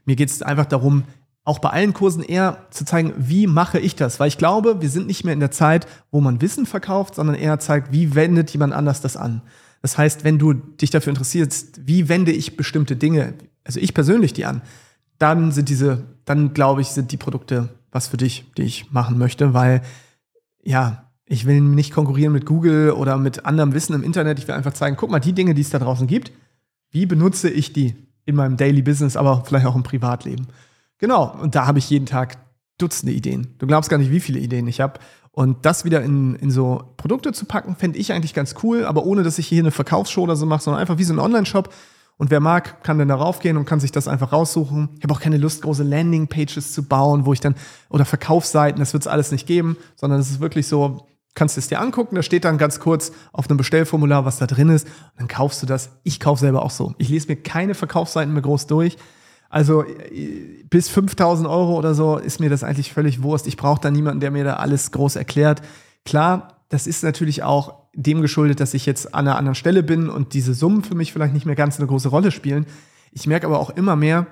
Mir 0.05 0.17
geht 0.17 0.31
es 0.31 0.43
einfach 0.43 0.67
darum, 0.67 1.05
auch 1.45 1.61
bei 1.61 1.71
allen 1.71 1.95
Kursen 1.95 2.23
eher 2.23 2.67
zu 2.71 2.85
zeigen, 2.85 3.15
wie 3.17 3.47
mache 3.47 3.79
ich 3.79 3.97
das? 3.97 4.21
Weil 4.21 4.29
ich 4.29 4.37
glaube, 4.37 4.83
wir 4.83 4.91
sind 4.91 5.07
nicht 5.07 5.25
mehr 5.25 5.33
in 5.33 5.41
der 5.41 5.51
Zeit, 5.51 5.87
wo 6.11 6.21
man 6.21 6.43
Wissen 6.43 6.67
verkauft, 6.67 7.15
sondern 7.15 7.37
eher 7.37 7.59
zeigt, 7.59 7.93
wie 7.93 8.15
wendet 8.15 8.51
jemand 8.51 8.75
anders 8.75 9.01
das 9.01 9.17
an. 9.17 9.43
Das 9.81 9.97
heißt, 9.97 10.25
wenn 10.25 10.39
du 10.39 10.53
dich 10.53 10.91
dafür 10.91 11.11
interessierst, 11.11 11.87
wie 11.87 12.09
wende 12.09 12.33
ich 12.33 12.57
bestimmte 12.57 12.97
Dinge, 12.97 13.35
also 13.65 13.81
ich 13.81 13.95
persönlich 13.95 14.33
die 14.33 14.45
an, 14.45 14.61
dann 15.19 15.53
sind 15.53 15.69
diese, 15.69 16.05
dann 16.25 16.53
glaube 16.53 16.81
ich, 16.81 16.89
sind 16.89 17.13
die 17.13 17.17
Produkte 17.17 17.71
was 17.91 18.09
für 18.09 18.19
dich, 18.19 18.45
die 18.57 18.63
ich 18.63 18.91
machen 18.93 19.19
möchte, 19.19 19.55
weil 19.55 19.83
ja, 20.63 21.08
ich 21.29 21.47
will 21.47 21.61
nicht 21.61 21.93
konkurrieren 21.93 22.33
mit 22.33 22.47
Google 22.47 22.93
oder 22.93 23.19
mit 23.19 23.45
anderem 23.45 23.75
Wissen 23.75 23.95
im 23.95 24.03
Internet. 24.03 24.39
Ich 24.39 24.49
will 24.49 24.55
einfach 24.55 24.73
zeigen, 24.73 24.97
guck 24.97 25.11
mal, 25.11 25.21
die 25.21 25.35
Dinge, 25.35 25.55
die 25.55 25.61
es 25.61 25.71
da 25.71 25.79
draußen 25.79 26.07
gibt, 26.07 26.33
wie 26.91 27.07
benutze 27.07 27.51
ich 27.51 27.73
die 27.73 27.95
in 28.25 28.35
meinem 28.35 28.57
Daily 28.57 28.83
Business, 28.83 29.17
aber 29.17 29.45
vielleicht 29.45 29.67
auch 29.67 29.77
im 29.77 29.83
Privatleben. 29.83 30.49
Genau, 30.99 31.37
und 31.41 31.55
da 31.55 31.67
habe 31.67 31.79
ich 31.79 31.91
jeden 31.91 32.07
Tag 32.07 32.39
Dutzende 32.79 33.13
Ideen. 33.13 33.55
Du 33.59 33.67
glaubst 33.67 33.91
gar 33.91 33.99
nicht, 33.99 34.13
wie 34.13 34.21
viele 34.21 34.39
Ideen 34.39 34.69
ich 34.69 34.81
habe. 34.81 35.01
Und 35.33 35.67
das 35.67 35.85
wieder 35.85 36.03
in, 36.03 36.37
in 36.37 36.51
so 36.51 36.95
Produkte 36.97 37.33
zu 37.33 37.45
packen, 37.45 37.77
fände 37.77 37.99
ich 37.99 38.13
eigentlich 38.13 38.35
ganz 38.35 38.55
cool, 38.63 38.85
aber 38.85 39.05
ohne, 39.05 39.23
dass 39.23 39.39
ich 39.39 39.47
hier 39.47 39.63
eine 39.63 39.71
Verkaufsshow 39.71 40.23
oder 40.23 40.37
so 40.37 40.47
mache, 40.47 40.63
sondern 40.63 40.81
einfach 40.81 40.99
wie 40.99 41.05
so 41.05 41.13
ein 41.13 41.19
Online-Shop. 41.19 41.73
Und 42.17 42.31
wer 42.31 42.41
mag, 42.41 42.83
kann 42.83 42.99
dann 42.99 43.09
darauf 43.09 43.39
gehen 43.39 43.57
und 43.57 43.65
kann 43.65 43.81
sich 43.81 43.93
das 43.93 44.09
einfach 44.09 44.33
raussuchen. 44.33 44.91
Ich 44.97 45.05
habe 45.05 45.15
auch 45.15 45.21
keine 45.21 45.39
Lust, 45.39 45.63
große 45.63 45.85
Landing-Pages 45.85 46.73
zu 46.73 46.85
bauen, 46.85 47.27
wo 47.27 47.33
ich 47.33 47.41
dann, 47.41 47.55
oder 47.89 48.05
Verkaufsseiten, 48.05 48.81
das 48.81 48.93
wird 48.93 49.05
es 49.05 49.07
alles 49.07 49.31
nicht 49.31 49.47
geben, 49.47 49.77
sondern 49.97 50.19
es 50.21 50.31
ist 50.31 50.41
wirklich 50.41 50.67
so, 50.67 51.07
kannst 51.39 51.57
du 51.57 51.61
es 51.61 51.69
dir 51.69 51.81
angucken, 51.81 52.17
da 52.17 52.23
steht 52.23 52.45
dann 52.45 52.59
ganz 52.59 52.81
kurz 52.81 53.13
auf 53.33 53.49
einem 53.49 53.59
Bestellformular, 53.59 54.25
was 54.25 54.39
da 54.39 54.47
drin 54.47 54.71
ist, 54.71 54.87
und 54.87 55.21
dann 55.21 55.29
kaufst 55.29 55.63
du 55.63 55.67
das. 55.67 55.91
Ich 56.03 56.19
kaufe 56.19 56.41
selber 56.41 56.63
auch 56.63 56.71
so. 56.71 56.95
Ich 56.99 57.09
lese 57.09 57.29
mir 57.29 57.37
keine 57.37 57.75
Verkaufsseiten 57.75 58.33
mehr 58.33 58.43
groß 58.43 58.67
durch. 58.67 58.97
Also 59.49 59.85
bis 60.69 60.89
5000 60.89 61.49
Euro 61.49 61.79
oder 61.79 61.95
so 61.95 62.19
ist 62.19 62.41
mir 62.41 62.51
das 62.51 62.65
eigentlich 62.65 62.93
völlig 62.93 63.23
Wurst. 63.23 63.47
Ich 63.47 63.57
brauche 63.57 63.81
da 63.81 63.91
niemanden, 63.91 64.21
der 64.21 64.33
mir 64.33 64.45
da 64.45 64.55
alles 64.55 64.91
groß 64.91 65.17
erklärt. 65.17 65.63
Klar, 66.05 66.59
das 66.69 66.87
ist 66.87 67.05
natürlich 67.05 67.45
auch 67.45 67.89
dem 67.95 68.21
geschuldet, 68.21 68.61
dass 68.61 68.75
ich 68.75 68.85
jetzt 68.85 69.15
an 69.15 69.27
einer 69.27 69.39
anderen 69.39 69.55
Stelle 69.55 69.83
bin 69.83 70.11
und 70.11 70.35
diese 70.35 70.55
Summen 70.55 70.83
für 70.83 70.97
mich 70.97 71.13
vielleicht 71.13 71.35
nicht 71.35 71.47
mehr 71.47 71.55
ganz 71.55 71.79
eine 71.79 71.87
große 71.87 72.09
Rolle 72.09 72.31
spielen. 72.33 72.67
Ich 73.13 73.27
merke 73.27 73.47
aber 73.47 73.61
auch 73.61 73.71
immer 73.71 73.97
mehr, 73.97 74.27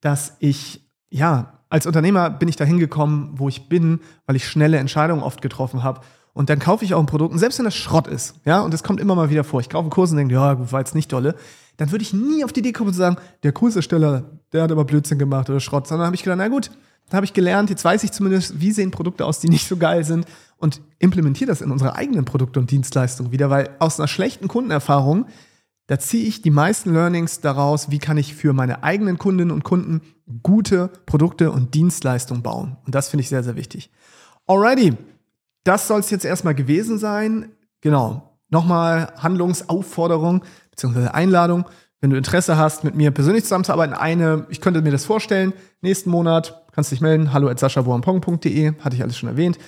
dass 0.00 0.36
ich, 0.38 0.88
ja, 1.10 1.58
als 1.68 1.86
Unternehmer 1.86 2.30
bin 2.30 2.48
ich 2.48 2.56
da 2.56 2.64
hingekommen, 2.64 3.30
wo 3.34 3.48
ich 3.48 3.68
bin, 3.68 4.00
weil 4.26 4.36
ich 4.36 4.48
schnelle 4.48 4.78
Entscheidungen 4.78 5.22
oft 5.22 5.42
getroffen 5.42 5.82
habe. 5.82 6.00
Und 6.34 6.48
dann 6.48 6.58
kaufe 6.58 6.84
ich 6.84 6.94
auch 6.94 7.00
ein 7.00 7.06
Produkt, 7.06 7.32
und 7.32 7.38
selbst 7.38 7.58
wenn 7.58 7.66
das 7.66 7.74
Schrott 7.76 8.06
ist, 8.06 8.36
ja, 8.44 8.60
und 8.62 8.72
das 8.72 8.82
kommt 8.82 9.00
immer 9.00 9.14
mal 9.14 9.28
wieder 9.28 9.44
vor. 9.44 9.60
Ich 9.60 9.68
kaufe 9.68 9.82
einen 9.82 9.90
Kurs 9.90 10.10
und 10.10 10.16
denke, 10.16 10.34
ja, 10.34 10.54
gut, 10.54 10.72
war 10.72 10.80
jetzt 10.80 10.94
nicht 10.94 11.12
dolle 11.12 11.34
dann 11.76 11.90
würde 11.90 12.02
ich 12.02 12.12
nie 12.12 12.44
auf 12.44 12.52
die 12.52 12.60
Idee 12.60 12.72
kommen 12.72 12.88
und 12.88 12.94
sagen, 12.94 13.16
der 13.42 13.52
Kursersteller, 13.52 14.24
der 14.52 14.62
hat 14.62 14.72
aber 14.72 14.84
Blödsinn 14.84 15.18
gemacht 15.18 15.48
oder 15.50 15.60
Schrott, 15.60 15.86
sondern 15.86 16.06
habe 16.06 16.16
ich 16.16 16.22
gedacht, 16.22 16.38
na 16.38 16.48
gut, 16.48 16.70
da 17.10 17.16
habe 17.16 17.26
ich 17.26 17.32
gelernt, 17.32 17.70
jetzt 17.70 17.84
weiß 17.84 18.04
ich 18.04 18.12
zumindest, 18.12 18.60
wie 18.60 18.72
sehen 18.72 18.90
Produkte 18.90 19.26
aus, 19.26 19.40
die 19.40 19.48
nicht 19.48 19.66
so 19.66 19.76
geil 19.76 20.04
sind 20.04 20.26
und 20.56 20.80
implementiere 20.98 21.48
das 21.48 21.60
in 21.60 21.70
unsere 21.70 21.96
eigenen 21.96 22.24
Produkte 22.24 22.60
und 22.60 22.70
Dienstleistungen 22.70 23.32
wieder, 23.32 23.50
weil 23.50 23.70
aus 23.78 23.98
einer 23.98 24.08
schlechten 24.08 24.48
Kundenerfahrung, 24.48 25.26
da 25.88 25.98
ziehe 25.98 26.24
ich 26.24 26.42
die 26.42 26.50
meisten 26.50 26.92
Learnings 26.92 27.40
daraus, 27.40 27.90
wie 27.90 27.98
kann 27.98 28.16
ich 28.16 28.34
für 28.34 28.52
meine 28.52 28.84
eigenen 28.84 29.18
Kundinnen 29.18 29.50
und 29.50 29.64
Kunden 29.64 30.00
gute 30.42 30.88
Produkte 31.06 31.50
und 31.50 31.74
Dienstleistungen 31.74 32.42
bauen. 32.42 32.76
Und 32.86 32.94
das 32.94 33.08
finde 33.08 33.22
ich 33.22 33.28
sehr, 33.28 33.42
sehr 33.42 33.56
wichtig. 33.56 33.90
Alrighty, 34.46 34.96
das 35.64 35.88
soll 35.88 36.00
es 36.00 36.10
jetzt 36.10 36.24
erstmal 36.24 36.54
gewesen 36.54 36.98
sein. 36.98 37.52
Genau. 37.80 38.38
Nochmal 38.48 39.12
Handlungsaufforderung 39.16 40.44
beziehungsweise 40.70 41.14
Einladung. 41.14 41.64
Wenn 42.00 42.10
du 42.10 42.16
Interesse 42.16 42.56
hast, 42.56 42.82
mit 42.82 42.96
mir 42.96 43.12
persönlich 43.12 43.44
zusammenzuarbeiten, 43.44 43.94
eine, 43.94 44.46
ich 44.50 44.60
könnte 44.60 44.82
mir 44.82 44.90
das 44.90 45.04
vorstellen, 45.04 45.52
nächsten 45.82 46.10
Monat 46.10 46.66
kannst 46.72 46.90
du 46.90 46.94
dich 46.94 47.00
melden, 47.00 47.32
hallo 47.32 47.48
at 47.48 47.60
saschaboampong.de, 47.60 48.72
hatte 48.80 48.96
ich 48.96 49.02
alles 49.02 49.16
schon 49.16 49.28
erwähnt. 49.28 49.58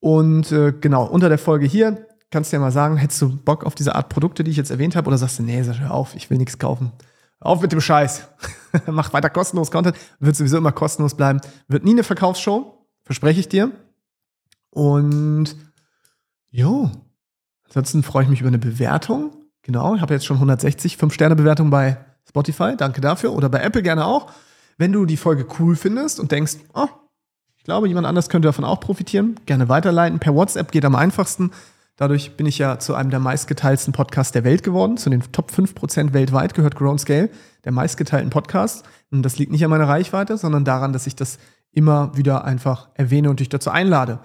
Und 0.00 0.50
äh, 0.50 0.72
genau, 0.72 1.06
unter 1.06 1.28
der 1.28 1.38
Folge 1.38 1.66
hier 1.66 2.06
kannst 2.30 2.52
du 2.52 2.56
ja 2.56 2.60
mal 2.60 2.72
sagen, 2.72 2.96
hättest 2.96 3.22
du 3.22 3.36
Bock 3.36 3.64
auf 3.64 3.74
diese 3.74 3.94
Art 3.94 4.08
Produkte, 4.08 4.44
die 4.44 4.50
ich 4.50 4.56
jetzt 4.56 4.70
erwähnt 4.70 4.96
habe, 4.96 5.06
oder 5.08 5.18
sagst 5.18 5.38
du, 5.38 5.44
nee, 5.44 5.62
Sascha, 5.62 5.84
hör 5.84 5.94
auf, 5.94 6.14
ich 6.14 6.30
will 6.30 6.38
nichts 6.38 6.58
kaufen. 6.58 6.92
Auf 7.40 7.62
mit 7.62 7.70
dem 7.70 7.80
Scheiß. 7.80 8.26
Mach 8.86 9.12
weiter 9.12 9.30
kostenlos 9.30 9.70
Content, 9.70 9.96
wird 10.18 10.34
sowieso 10.34 10.58
immer 10.58 10.72
kostenlos 10.72 11.14
bleiben. 11.14 11.40
Wird 11.68 11.84
nie 11.84 11.92
eine 11.92 12.02
Verkaufsshow, 12.02 12.86
verspreche 13.04 13.40
ich 13.40 13.48
dir. 13.48 13.70
Und 14.70 15.56
jo, 16.50 16.90
ansonsten 17.64 18.02
freue 18.02 18.24
ich 18.24 18.28
mich 18.28 18.40
über 18.40 18.48
eine 18.48 18.58
Bewertung 18.58 19.32
Genau, 19.68 19.94
ich 19.94 20.00
habe 20.00 20.14
jetzt 20.14 20.24
schon 20.24 20.38
160 20.38 20.96
5-Sterne-Bewertungen 20.96 21.68
bei 21.68 21.98
Spotify. 22.26 22.74
Danke 22.74 23.02
dafür. 23.02 23.34
Oder 23.34 23.50
bei 23.50 23.60
Apple 23.60 23.82
gerne 23.82 24.06
auch. 24.06 24.32
Wenn 24.78 24.92
du 24.92 25.04
die 25.04 25.18
Folge 25.18 25.46
cool 25.58 25.76
findest 25.76 26.20
und 26.20 26.32
denkst, 26.32 26.56
oh, 26.72 26.88
ich 27.58 27.64
glaube, 27.64 27.86
jemand 27.86 28.06
anders 28.06 28.30
könnte 28.30 28.48
davon 28.48 28.64
auch 28.64 28.80
profitieren, 28.80 29.38
gerne 29.44 29.68
weiterleiten. 29.68 30.20
Per 30.20 30.34
WhatsApp 30.34 30.72
geht 30.72 30.86
am 30.86 30.94
einfachsten. 30.94 31.50
Dadurch 31.96 32.34
bin 32.34 32.46
ich 32.46 32.56
ja 32.56 32.78
zu 32.78 32.94
einem 32.94 33.10
der 33.10 33.20
meistgeteilten 33.20 33.92
Podcasts 33.92 34.32
der 34.32 34.44
Welt 34.44 34.62
geworden. 34.62 34.96
Zu 34.96 35.10
den 35.10 35.20
Top 35.32 35.50
5% 35.50 36.14
weltweit 36.14 36.54
gehört 36.54 36.74
Grown 36.74 36.98
Scale, 36.98 37.28
der 37.64 37.72
meistgeteilten 37.72 38.30
Podcast. 38.30 38.86
Und 39.10 39.22
das 39.22 39.38
liegt 39.38 39.52
nicht 39.52 39.64
an 39.64 39.70
meiner 39.70 39.88
Reichweite, 39.88 40.38
sondern 40.38 40.64
daran, 40.64 40.94
dass 40.94 41.06
ich 41.06 41.14
das 41.14 41.38
immer 41.72 42.16
wieder 42.16 42.46
einfach 42.46 42.88
erwähne 42.94 43.28
und 43.28 43.40
dich 43.40 43.50
dazu 43.50 43.68
einlade. 43.68 44.20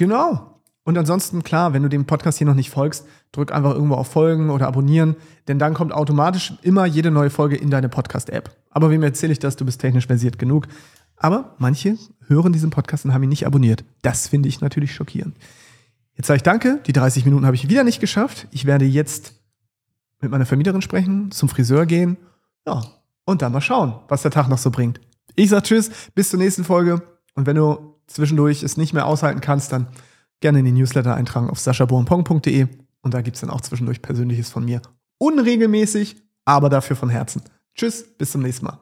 Genau. 0.00 0.62
Und 0.84 0.96
ansonsten, 0.96 1.42
klar, 1.42 1.74
wenn 1.74 1.82
du 1.82 1.90
dem 1.90 2.06
Podcast 2.06 2.38
hier 2.38 2.46
noch 2.46 2.54
nicht 2.54 2.70
folgst, 2.70 3.06
drück 3.32 3.52
einfach 3.52 3.74
irgendwo 3.74 3.96
auf 3.96 4.08
Folgen 4.08 4.48
oder 4.48 4.66
Abonnieren, 4.66 5.14
denn 5.46 5.58
dann 5.58 5.74
kommt 5.74 5.92
automatisch 5.92 6.54
immer 6.62 6.86
jede 6.86 7.10
neue 7.10 7.28
Folge 7.28 7.56
in 7.56 7.68
deine 7.68 7.90
Podcast-App. 7.90 8.50
Aber 8.70 8.88
wem 8.88 9.02
erzähle 9.02 9.34
ich 9.34 9.40
das? 9.40 9.56
Du 9.56 9.66
bist 9.66 9.78
technisch 9.78 10.06
versiert 10.06 10.38
genug. 10.38 10.68
Aber 11.16 11.54
manche 11.58 11.98
hören 12.28 12.54
diesen 12.54 12.70
Podcast 12.70 13.04
und 13.04 13.12
haben 13.12 13.22
ihn 13.24 13.28
nicht 13.28 13.44
abonniert. 13.44 13.84
Das 14.00 14.26
finde 14.26 14.48
ich 14.48 14.62
natürlich 14.62 14.94
schockierend. 14.94 15.36
Jetzt 16.14 16.28
sage 16.28 16.38
ich 16.38 16.44
danke. 16.44 16.80
Die 16.86 16.94
30 16.94 17.26
Minuten 17.26 17.44
habe 17.44 17.56
ich 17.56 17.68
wieder 17.68 17.84
nicht 17.84 18.00
geschafft. 18.00 18.48
Ich 18.52 18.64
werde 18.64 18.86
jetzt 18.86 19.34
mit 20.22 20.30
meiner 20.30 20.46
Vermieterin 20.46 20.80
sprechen, 20.80 21.30
zum 21.30 21.50
Friseur 21.50 21.84
gehen. 21.84 22.16
Ja, 22.66 22.82
und 23.26 23.42
dann 23.42 23.52
mal 23.52 23.60
schauen, 23.60 23.96
was 24.08 24.22
der 24.22 24.30
Tag 24.30 24.48
noch 24.48 24.56
so 24.56 24.70
bringt. 24.70 24.98
Ich 25.36 25.50
sage 25.50 25.64
Tschüss, 25.64 25.90
bis 26.14 26.30
zur 26.30 26.38
nächsten 26.38 26.64
Folge. 26.64 27.02
Und 27.34 27.44
wenn 27.44 27.56
du 27.56 27.89
zwischendurch 28.10 28.62
es 28.62 28.76
nicht 28.76 28.92
mehr 28.92 29.06
aushalten 29.06 29.40
kannst, 29.40 29.72
dann 29.72 29.86
gerne 30.40 30.60
in 30.60 30.64
die 30.64 30.72
Newsletter 30.72 31.14
eintragen 31.14 31.50
auf 31.50 31.58
saschabohmpong.de 31.60 32.66
und 33.02 33.14
da 33.14 33.22
gibt 33.22 33.36
es 33.36 33.40
dann 33.40 33.50
auch 33.50 33.60
zwischendurch 33.60 34.02
Persönliches 34.02 34.50
von 34.50 34.64
mir. 34.64 34.82
Unregelmäßig, 35.18 36.16
aber 36.44 36.68
dafür 36.68 36.96
von 36.96 37.10
Herzen. 37.10 37.42
Tschüss, 37.74 38.04
bis 38.16 38.32
zum 38.32 38.42
nächsten 38.42 38.66
Mal. 38.66 38.78